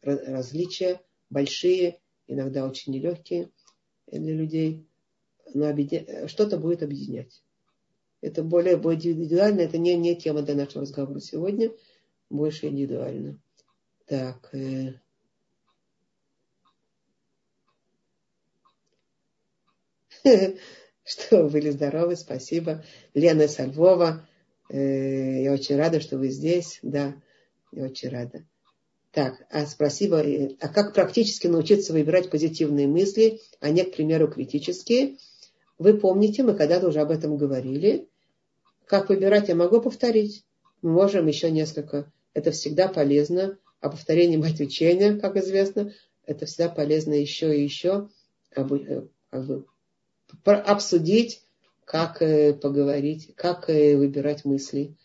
различия, 0.02 1.02
большие, 1.28 2.00
иногда 2.26 2.66
очень 2.66 2.94
нелегкие 2.94 3.50
для 4.10 4.34
людей, 4.34 4.86
объединя... 5.60 6.28
что-то 6.28 6.58
будет 6.58 6.82
объединять. 6.82 7.42
Это 8.20 8.42
более, 8.42 8.76
более 8.76 9.12
индивидуально, 9.12 9.62
это 9.62 9.78
не, 9.78 9.96
не 9.96 10.14
тема 10.16 10.42
для 10.42 10.54
нашего 10.54 10.82
разговора 10.82 11.20
сегодня, 11.20 11.72
больше 12.30 12.68
индивидуально. 12.68 13.38
Так. 14.06 14.54
Э... 14.54 14.94
Что 21.04 21.48
были 21.48 21.70
здоровы, 21.70 22.16
спасибо. 22.16 22.84
Лена 23.12 23.48
Сальвова, 23.48 24.28
э, 24.70 25.42
я 25.42 25.52
очень 25.52 25.76
рада, 25.76 26.00
что 26.00 26.16
вы 26.16 26.28
здесь. 26.28 26.78
Да, 26.82 27.14
я 27.72 27.86
очень 27.86 28.08
рада. 28.08 28.46
Так, 29.10 29.44
а 29.50 29.66
спасибо. 29.66 30.22
Э, 30.22 30.54
а 30.60 30.68
как 30.68 30.94
практически 30.94 31.48
научиться 31.48 31.92
выбирать 31.92 32.30
позитивные 32.30 32.86
мысли, 32.86 33.40
а 33.60 33.70
не, 33.70 33.82
к 33.84 33.96
примеру, 33.96 34.28
критические? 34.28 35.16
Вы 35.78 35.98
помните, 35.98 36.42
мы 36.42 36.54
когда-то 36.54 36.88
уже 36.88 37.00
об 37.00 37.10
этом 37.10 37.36
говорили. 37.36 38.08
Как 38.86 39.08
выбирать, 39.08 39.48
я 39.48 39.54
могу 39.54 39.80
повторить. 39.80 40.44
Мы 40.82 40.90
можем 40.90 41.26
еще 41.26 41.50
несколько. 41.50 42.10
Это 42.34 42.50
всегда 42.50 42.88
полезно. 42.88 43.58
А 43.80 43.88
повторение 43.88 44.38
мать 44.40 44.60
учения, 44.60 45.14
как 45.14 45.36
известно, 45.36 45.92
это 46.24 46.46
всегда 46.46 46.68
полезно 46.68 47.14
еще 47.14 47.56
и 47.56 47.62
еще 47.62 48.08
э, 48.54 48.64
как 49.30 49.46
бы, 49.46 49.66
обсудить, 50.44 51.42
как 51.84 52.22
э, 52.22 52.54
поговорить, 52.54 53.34
как 53.36 53.68
выбирать 53.68 54.44
мысли 54.44 54.96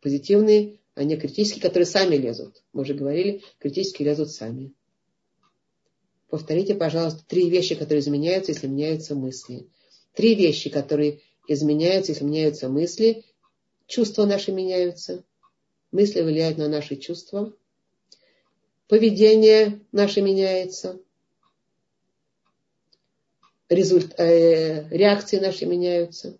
позитивные 0.00 0.80
а 0.94 1.04
не 1.04 1.16
критические, 1.16 1.62
которые 1.62 1.86
сами 1.86 2.16
лезут. 2.16 2.62
Мы 2.72 2.82
уже 2.82 2.94
говорили, 2.94 3.42
критические 3.58 4.08
лезут 4.08 4.32
сами. 4.32 4.74
Повторите, 6.30 6.74
пожалуйста, 6.74 7.24
три 7.26 7.50
вещи, 7.50 7.74
которые 7.74 8.00
изменяются, 8.00 8.52
если 8.52 8.68
меняются 8.68 9.14
мысли. 9.14 9.68
Три 10.14 10.34
вещи, 10.34 10.70
которые 10.70 11.20
изменяются, 11.48 12.12
если 12.12 12.24
меняются 12.24 12.68
мысли. 12.68 13.24
Чувства 13.86 14.26
наши 14.26 14.52
меняются. 14.52 15.24
Мысли 15.90 16.20
влияют 16.20 16.56
на 16.56 16.68
наши 16.68 16.96
чувства. 16.96 17.52
Поведение 18.86 19.80
наше 19.90 20.22
меняется. 20.22 21.00
Результ... 23.68 24.14
Э, 24.18 24.88
реакции 24.90 25.38
наши 25.38 25.66
меняются. 25.66 26.38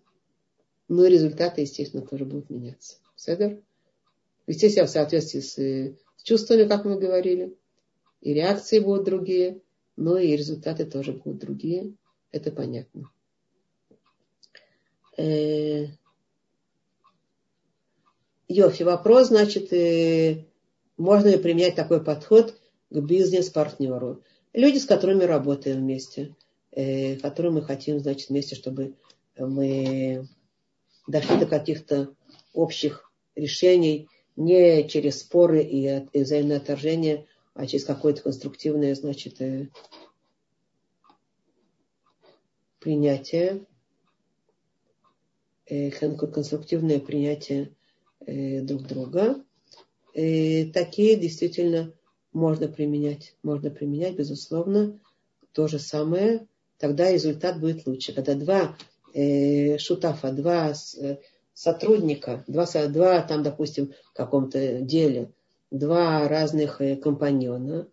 Ну 0.87 1.05
и 1.05 1.09
результаты, 1.09 1.61
естественно, 1.61 2.05
тоже 2.05 2.25
будут 2.25 2.49
меняться. 2.49 2.97
Седер? 3.15 3.61
вести 4.47 4.69
себя 4.69 4.85
в 4.85 4.89
соответствии 4.89 5.39
с, 5.39 5.57
э, 5.59 5.95
с 6.17 6.23
чувствами, 6.23 6.67
как 6.67 6.85
мы 6.85 6.99
говорили. 6.99 7.55
И 8.21 8.33
реакции 8.33 8.79
будут 8.79 9.05
другие, 9.05 9.61
но 9.95 10.17
и 10.17 10.35
результаты 10.35 10.85
тоже 10.85 11.13
будут 11.13 11.39
другие. 11.39 11.93
Это 12.31 12.51
понятно. 12.51 13.11
Э, 15.17 15.87
Йофи, 18.47 18.83
вопрос, 18.83 19.27
значит, 19.27 19.71
э, 19.73 20.45
можно 20.97 21.29
ли 21.29 21.37
применять 21.37 21.75
такой 21.75 22.03
подход 22.03 22.55
к 22.89 22.99
бизнес-партнеру? 22.99 24.23
Люди, 24.53 24.77
с 24.77 24.85
которыми 24.85 25.23
работаем 25.23 25.77
вместе, 25.77 26.35
которым 26.71 27.55
мы 27.55 27.61
хотим, 27.61 27.99
значит, 27.99 28.29
вместе, 28.29 28.55
чтобы 28.55 28.95
мы 29.37 30.27
дошли 31.07 31.37
до 31.37 31.45
каких-то 31.45 32.13
общих 32.53 33.11
решений, 33.35 34.09
не 34.35 34.87
через 34.87 35.19
споры 35.19 35.63
и 35.63 36.07
взаимное 36.13 36.57
отторжение, 36.57 37.25
а 37.53 37.65
через 37.67 37.85
какое-то 37.85 38.21
конструктивное, 38.21 38.95
значит, 38.95 39.41
э, 39.41 39.69
принятие, 42.79 43.65
э, 45.65 45.91
конструктивное 45.91 46.99
принятие 46.99 47.75
э, 48.25 48.61
друг 48.61 48.83
друга. 48.83 49.43
И 50.13 50.71
такие 50.73 51.17
действительно 51.17 51.93
можно 52.33 52.67
применять. 52.67 53.35
Можно 53.43 53.69
применять, 53.69 54.15
безусловно. 54.15 54.99
То 55.53 55.67
же 55.67 55.79
самое. 55.79 56.47
Тогда 56.77 57.11
результат 57.11 57.59
будет 57.59 57.85
лучше. 57.85 58.13
Когда 58.13 58.35
два 58.35 58.77
э, 59.13 59.77
шутафа, 59.77 60.31
два 60.31 60.73
сотрудника, 61.53 62.43
два, 62.47 62.65
два 62.87 63.21
там, 63.21 63.43
допустим, 63.43 63.93
в 64.09 64.13
каком-то 64.13 64.79
деле, 64.81 65.31
два 65.71 66.27
разных 66.27 66.81
э, 66.81 66.95
компаньона, 66.95 67.87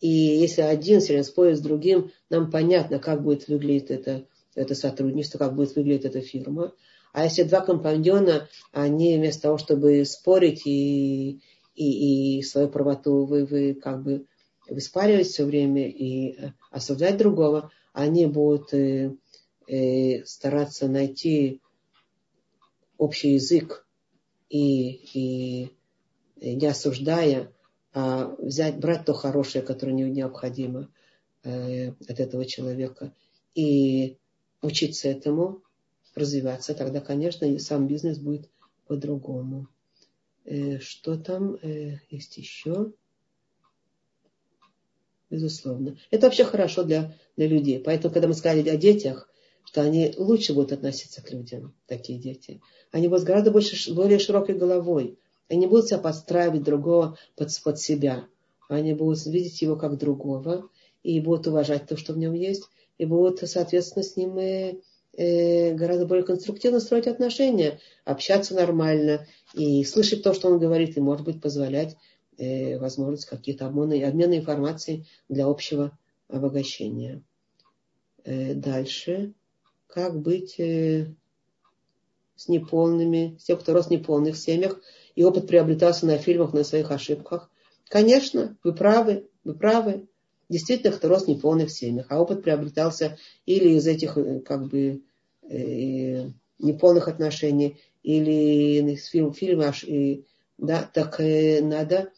и 0.00 0.08
если 0.08 0.62
один 0.62 1.00
все 1.00 1.08
время 1.08 1.24
спорит 1.24 1.58
с 1.58 1.60
другим, 1.60 2.10
нам 2.30 2.50
понятно, 2.50 2.98
как 2.98 3.22
будет 3.22 3.48
выглядеть 3.48 3.90
это, 3.90 4.26
это 4.54 4.74
сотрудничество, 4.74 5.38
как 5.38 5.54
будет 5.54 5.76
выглядеть 5.76 6.06
эта 6.06 6.20
фирма. 6.20 6.72
А 7.12 7.24
если 7.24 7.42
два 7.42 7.60
компаньона, 7.60 8.48
они 8.72 9.16
вместо 9.16 9.42
того, 9.42 9.58
чтобы 9.58 10.04
спорить 10.04 10.66
и, 10.66 11.40
и, 11.74 12.38
и 12.38 12.42
свою 12.42 12.68
правоту 12.68 13.26
вы, 13.26 13.44
вы 13.44 13.74
как 13.74 14.02
бы 14.02 14.26
выспаривать 14.68 15.26
все 15.26 15.44
время 15.44 15.88
и 15.88 16.32
э, 16.32 16.52
осуждать 16.70 17.16
другого, 17.16 17.70
они 17.92 18.26
будут 18.26 18.72
э, 18.72 19.14
э, 19.66 20.24
стараться 20.24 20.88
найти 20.88 21.60
общий 22.96 23.34
язык 23.34 23.86
и, 24.48 24.90
и, 25.14 25.70
не 26.40 26.66
осуждая, 26.66 27.52
а 27.92 28.34
взять, 28.38 28.78
брать 28.78 29.04
то 29.04 29.14
хорошее, 29.14 29.64
которое 29.64 29.92
необходимо 29.92 30.92
э, 31.42 31.88
от 31.88 32.20
этого 32.20 32.44
человека, 32.44 33.12
и 33.54 34.18
учиться 34.62 35.08
этому, 35.08 35.62
развиваться, 36.14 36.74
тогда, 36.74 37.00
конечно, 37.00 37.44
и 37.44 37.58
сам 37.58 37.86
бизнес 37.86 38.18
будет 38.18 38.48
по-другому. 38.86 39.68
Э, 40.44 40.78
что 40.78 41.16
там 41.16 41.56
э, 41.62 41.98
есть 42.10 42.36
еще? 42.36 42.92
Безусловно. 45.30 45.96
Это 46.10 46.26
вообще 46.26 46.44
хорошо 46.44 46.82
для, 46.82 47.14
для 47.36 47.46
людей. 47.46 47.78
Поэтому, 47.78 48.12
когда 48.12 48.26
мы 48.26 48.34
сказали 48.34 48.68
о 48.68 48.76
детях, 48.76 49.28
что 49.64 49.82
они 49.82 50.12
лучше 50.16 50.54
будут 50.54 50.72
относиться 50.72 51.22
к 51.22 51.30
людям, 51.30 51.74
такие 51.86 52.18
дети. 52.18 52.60
Они 52.90 53.06
будут 53.06 53.24
гораздо 53.24 53.52
больше, 53.52 53.94
более 53.94 54.18
широкой 54.18 54.56
головой. 54.56 55.18
Они 55.50 55.66
будут 55.66 55.88
себя 55.88 55.98
подстраивать 55.98 56.62
другого 56.62 57.18
под, 57.36 57.50
под 57.62 57.78
себя. 57.78 58.24
Они 58.68 58.94
будут 58.94 59.26
видеть 59.26 59.60
его 59.60 59.76
как 59.76 59.98
другого 59.98 60.70
и 61.02 61.20
будут 61.20 61.48
уважать 61.48 61.86
то, 61.86 61.96
что 61.96 62.12
в 62.12 62.18
нем 62.18 62.34
есть, 62.34 62.68
и 62.98 63.04
будут, 63.04 63.40
соответственно, 63.48 64.04
с 64.04 64.16
ним 64.16 64.38
и, 64.38 64.80
э, 65.16 65.74
гораздо 65.74 66.06
более 66.06 66.24
конструктивно 66.24 66.78
строить 66.78 67.08
отношения, 67.08 67.80
общаться 68.04 68.54
нормально 68.54 69.26
и 69.52 69.82
слышать 69.84 70.22
то, 70.22 70.34
что 70.34 70.48
он 70.48 70.60
говорит, 70.60 70.96
и, 70.96 71.00
может 71.00 71.26
быть, 71.26 71.42
позволять 71.42 71.96
э, 72.38 72.78
возможность 72.78 73.26
каких-то 73.26 73.66
обмена, 73.66 74.06
обмена 74.06 74.38
информацией 74.38 75.06
для 75.28 75.46
общего 75.46 75.98
обогащения. 76.28 77.22
Э, 78.24 78.54
дальше 78.54 79.34
как 79.88 80.20
быть 80.20 80.60
э, 80.60 81.12
с 82.36 82.46
неполными, 82.46 83.36
с 83.40 83.44
тем, 83.44 83.58
кто 83.58 83.72
рос 83.72 83.88
в 83.88 83.90
неполных 83.90 84.36
семьях, 84.36 84.80
и 85.20 85.22
опыт 85.22 85.46
приобретался 85.46 86.06
на 86.06 86.16
фильмах, 86.16 86.54
на 86.54 86.64
своих 86.64 86.90
ошибках. 86.90 87.50
Конечно, 87.90 88.56
вы 88.64 88.72
правы, 88.72 89.28
вы 89.44 89.52
правы. 89.52 90.08
Действительно, 90.48 90.96
кто 90.96 91.08
рос 91.08 91.24
в 91.24 91.28
неполных 91.28 91.70
семьях, 91.70 92.06
а 92.08 92.22
опыт 92.22 92.42
приобретался 92.42 93.18
или 93.44 93.74
из 93.74 93.86
этих 93.86 94.16
э, 94.16 94.40
как 94.40 94.68
бы 94.68 95.02
э, 95.42 96.26
неполных 96.58 97.08
отношений, 97.08 97.78
или 98.02 98.94
из 98.94 99.08
фильма, 99.08 99.34
фильма, 99.34 99.74
да, 100.56 100.90
так 100.90 101.20
э, 101.20 101.60
надо 101.60 102.10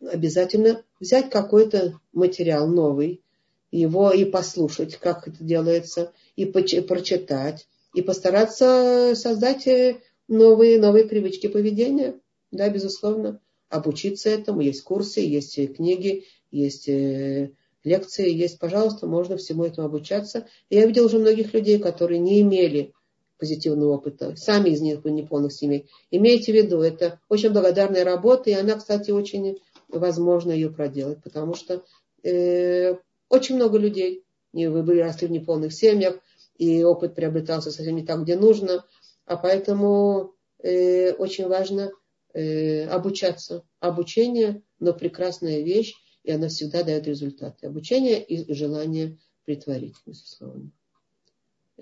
обязательно 0.00 0.82
взять 0.98 1.30
какой-то 1.30 2.00
материал 2.12 2.66
новый, 2.66 3.22
его 3.70 4.10
и 4.10 4.24
послушать, 4.24 4.96
как 4.96 5.28
это 5.28 5.44
делается, 5.44 6.12
и 6.34 6.46
прочитать, 6.46 7.68
и 7.94 8.02
постараться 8.02 9.12
создать 9.14 9.68
э, 9.68 10.00
новые, 10.26 10.80
новые 10.80 11.04
привычки 11.04 11.46
поведения. 11.46 12.19
Да, 12.50 12.68
безусловно. 12.68 13.40
Обучиться 13.68 14.30
этому. 14.30 14.60
Есть 14.60 14.82
курсы, 14.82 15.20
есть 15.20 15.54
книги, 15.76 16.24
есть 16.50 16.88
э, 16.88 17.52
лекции 17.84 18.30
есть, 18.30 18.58
пожалуйста, 18.58 19.06
можно 19.06 19.36
всему 19.36 19.64
этому 19.64 19.86
обучаться. 19.86 20.46
Я 20.68 20.86
видел 20.86 21.06
уже 21.06 21.18
многих 21.18 21.54
людей, 21.54 21.78
которые 21.78 22.18
не 22.18 22.40
имели 22.40 22.92
позитивного 23.38 23.94
опыта, 23.94 24.36
сами 24.36 24.68
из 24.68 24.82
них 24.82 25.00
были 25.00 25.14
неполных 25.14 25.52
семей. 25.52 25.88
Имейте 26.10 26.52
в 26.52 26.54
виду, 26.54 26.82
это 26.82 27.20
очень 27.30 27.50
благодарная 27.50 28.04
работа, 28.04 28.50
и 28.50 28.54
она, 28.54 28.74
кстати, 28.74 29.10
очень 29.10 29.58
возможно 29.88 30.52
ее 30.52 30.70
проделать, 30.70 31.22
потому 31.22 31.54
что 31.54 31.82
э, 32.22 32.96
очень 33.30 33.56
много 33.56 33.78
людей, 33.78 34.24
и 34.52 34.66
вы 34.66 34.82
были 34.82 35.00
росли 35.00 35.26
в 35.26 35.30
неполных 35.30 35.72
семьях, 35.72 36.18
и 36.58 36.84
опыт 36.84 37.14
приобретался 37.14 37.70
совсем 37.70 37.96
не 37.96 38.04
так, 38.04 38.22
где 38.22 38.36
нужно, 38.36 38.84
а 39.24 39.36
поэтому 39.36 40.34
э, 40.62 41.12
очень 41.12 41.48
важно 41.48 41.90
э, 42.34 42.86
обучаться. 42.86 43.64
Обучение, 43.80 44.62
но 44.78 44.92
прекрасная 44.92 45.60
вещь, 45.60 45.94
и 46.22 46.30
она 46.30 46.48
всегда 46.48 46.82
дает 46.82 47.06
результаты. 47.06 47.66
Обучение 47.66 48.22
и 48.22 48.52
желание 48.52 49.18
притворить, 49.44 49.96
безусловно. 50.06 50.70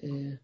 Э, 0.03 0.39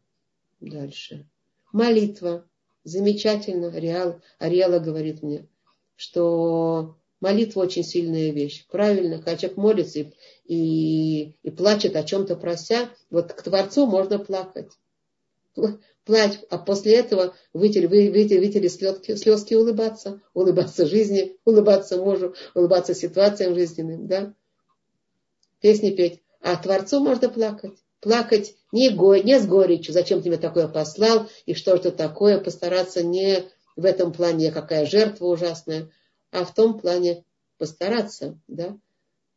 дальше. 0.61 1.29
Молитва. 1.73 2.49
Замечательно. 2.85 3.69
Ариала, 3.69 4.21
Ариала 4.39 4.79
говорит 4.79 5.23
мне, 5.23 5.49
что 5.97 6.99
молитва 7.21 7.61
очень 7.61 7.85
сильная 7.85 8.31
вещь. 8.31 8.67
Правильно, 8.69 9.19
когда 9.19 9.37
человек 9.37 9.57
молится 9.57 10.01
и, 10.01 10.13
и, 10.45 11.37
и 11.43 11.51
плачет 11.51 11.97
о 11.97 12.05
чем-то 12.05 12.37
прося, 12.37 12.91
вот 13.11 13.33
к 13.33 13.43
Творцу 13.43 13.87
можно 13.87 14.19
плакать 14.19 14.71
плачь, 16.05 16.39
а 16.51 16.59
после 16.59 16.97
этого 16.97 17.35
выйти, 17.53 17.79
выйти, 17.79 18.35
выйти 18.35 18.69
слезки, 18.69 19.15
слезки 19.17 19.55
улыбаться, 19.55 20.21
улыбаться 20.35 20.87
жизни, 20.87 21.37
улыбаться 21.45 21.97
мужу, 21.97 22.35
улыбаться 22.55 22.95
ситуациям 22.95 23.55
жизненным, 23.55 24.07
да? 24.07 24.35
Песни 25.61 25.91
петь. 25.91 26.23
А 26.41 26.57
Творцу 26.57 27.01
можно 27.01 27.29
плакать. 27.29 27.73
Плакать 28.01 28.55
не, 28.71 28.91
го, 28.91 29.17
не 29.17 29.39
с 29.39 29.47
горечью, 29.47 29.95
зачем 29.95 30.19
мне 30.19 30.37
такое 30.37 30.69
послал, 30.69 31.29
и 31.47 31.55
что 31.55 31.75
это 31.75 31.91
такое, 31.91 32.39
постараться 32.39 33.03
не 33.03 33.45
в 33.77 33.87
этом 33.87 34.13
плане, 34.13 34.53
какая 34.53 34.85
жертва 34.85 35.27
ужасная, 35.27 35.91
а 36.31 36.45
в 36.45 36.53
том 36.53 36.79
плане 36.79 37.25
постараться, 37.57 38.39
да, 38.47 38.77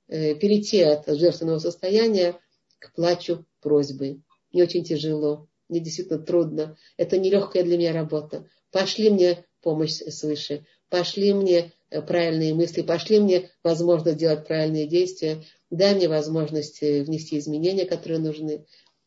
э, 0.10 0.36
перейти 0.36 0.82
от 0.82 1.08
жертвенного 1.08 1.60
состояния 1.60 2.38
к 2.80 2.94
плачу 2.94 3.46
просьбы. 3.62 4.22
Не 4.52 4.64
очень 4.64 4.84
тяжело, 4.84 5.48
мне 5.70 5.80
действительно 5.80 6.20
трудно, 6.20 6.78
это 6.98 7.18
нелегкая 7.18 7.64
для 7.64 7.78
меня 7.78 7.94
работа. 7.94 8.50
Пошли 8.72 9.10
мне 9.10 9.46
помощь 9.62 9.92
свыше, 9.92 10.66
пошли 10.90 11.34
мне 11.34 11.74
э, 11.90 12.02
правильные 12.02 12.54
мысли, 12.54 12.82
пошли 12.82 13.20
мне 13.20 13.50
возможность 13.64 14.18
делать 14.18 14.48
правильные 14.48 14.88
действия, 14.88 15.44
дай 15.70 15.96
мне 15.96 16.08
возможность 16.08 16.82
э, 16.82 17.04
внести 17.04 17.38
изменения, 17.38 17.86
которые 17.86 18.20
нужны. 18.20 18.66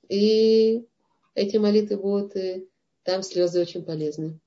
И 0.08 0.84
эти 1.34 1.56
молитвы 1.56 1.96
будут, 1.96 2.36
и 2.36 2.68
там 3.04 3.22
слезы 3.22 3.61
очень 3.61 3.84
полезны. 3.84 4.38